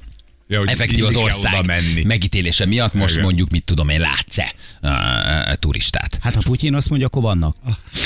Ja, 0.51 0.59
hogy 0.59 0.67
effektív 0.69 1.05
az 1.05 1.15
ország 1.15 1.65
menni. 1.65 2.03
megítélése 2.03 2.65
miatt 2.65 2.93
most 2.93 3.11
Igen. 3.13 3.23
mondjuk, 3.23 3.49
mit 3.49 3.63
tudom 3.63 3.89
én, 3.89 3.99
látsz-e 3.99 4.53
a, 4.81 4.87
a, 4.87 5.47
a 5.49 5.55
turistát. 5.55 6.19
Hát 6.21 6.35
ha 6.35 6.41
Putyin 6.43 6.75
azt 6.75 6.89
mondja, 6.89 7.07
akkor 7.07 7.21
vannak. 7.21 7.55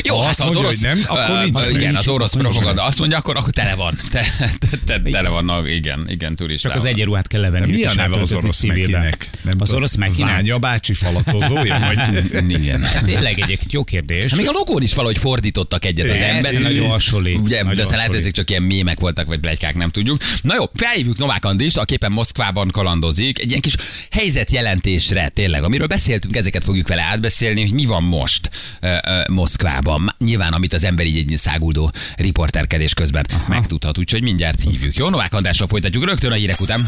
Jó, 0.04 0.16
Ha 0.16 0.22
hát 0.22 0.30
azt 0.32 0.40
az 0.40 0.46
mondja, 0.46 0.64
orosz, 0.64 0.84
hogy 0.86 0.90
nem, 0.96 1.00
akkor 1.08 1.44
nincs. 1.44 1.68
Igen, 1.70 1.80
Nincs, 1.80 1.98
az 1.98 2.08
orosz 2.08 2.34
propaganda 2.34 2.84
azt 2.84 3.00
mondja, 3.00 3.18
akkor, 3.18 3.38
akkor 3.38 3.52
tele 3.54 3.76
van. 3.76 3.96
Te, 4.12 4.26
te, 4.60 4.78
te, 4.86 5.02
tele 5.12 5.30
van, 5.30 5.68
igen, 5.68 6.06
igen, 6.10 6.36
turistával. 6.36 6.78
Csak 6.78 6.88
az 6.88 6.94
egyenruhát 6.94 7.28
kell 7.28 7.42
levenni. 7.42 7.72
Mi 7.72 7.84
a 7.84 7.94
neve 7.96 8.20
az 8.20 8.34
orosz 8.34 8.64
mekinek? 8.64 9.30
Nem 9.42 9.56
az 9.60 9.74
orosz 9.74 9.96
mekinek? 9.96 10.32
Ványa 10.32 10.58
bácsi 10.58 10.94
falatozója? 10.94 11.80
Vagy? 11.80 12.50
Igen. 12.62 12.86
Tényleg 13.06 13.40
egyébként 13.40 13.74
jó 13.74 13.84
kérdés. 13.84 14.30
Hát 14.30 14.40
Még 14.40 14.48
a 14.48 14.52
logón 14.52 14.82
is 14.82 14.94
valahogy 14.94 15.18
fordítottak 15.18 15.86
egyet 15.86 16.06
az 16.10 16.22
Ez 16.22 16.22
ember. 16.22 16.54
nagyon 16.54 16.88
hasonlít. 16.90 17.38
Ugye, 17.38 17.64
de 17.64 17.82
aztán 17.82 17.98
lehet, 17.98 18.14
ezek 18.14 18.32
csak 18.32 18.50
ilyen 18.50 18.64
mémek 18.64 19.00
voltak, 19.00 19.26
vagy 19.28 19.40
plegykák, 19.40 19.76
nem 19.76 19.90
tudjuk. 19.90 20.22
Na 20.42 20.56
jó, 20.56 20.70
felhívjuk 20.74 21.18
Novák 21.18 21.46
Andrist, 21.46 21.78
aki 21.78 21.94
éppen 21.94 22.12
Moszkvában 22.36 22.70
kalandozik. 22.72 23.40
Egy 23.40 23.50
ilyen 23.50 23.62
kis 23.62 23.76
helyzetjelentésre 24.12 25.30
tényleg, 25.30 25.64
amiről 25.64 25.88
beszéltünk, 25.88 26.36
ezeket 26.36 26.64
fogjuk 26.64 26.88
vele 26.88 27.02
átbeszélni, 27.02 27.62
hogy 27.62 27.72
mi 27.72 27.86
van 27.86 28.04
most 28.04 28.50
uh, 28.82 28.90
uh, 28.90 29.28
Moszkvában. 29.28 30.16
Nyilván, 30.18 30.54
amit 30.54 30.74
az 30.74 30.84
ember 30.84 31.06
így 31.06 31.18
egy 31.18 31.38
száguldó 31.38 31.92
riporterkedés 32.16 32.94
közben 32.94 33.26
Aha. 33.30 33.44
megtudhat, 33.48 33.98
úgyhogy 33.98 34.22
mindjárt 34.22 34.62
hívjuk. 34.62 34.96
Jó, 34.96 35.10
Novák 35.10 35.34
Andrással 35.34 35.68
folytatjuk 35.68 36.06
rögtön 36.06 36.32
a 36.32 36.36
hírek 36.36 36.62
után. 36.62 36.86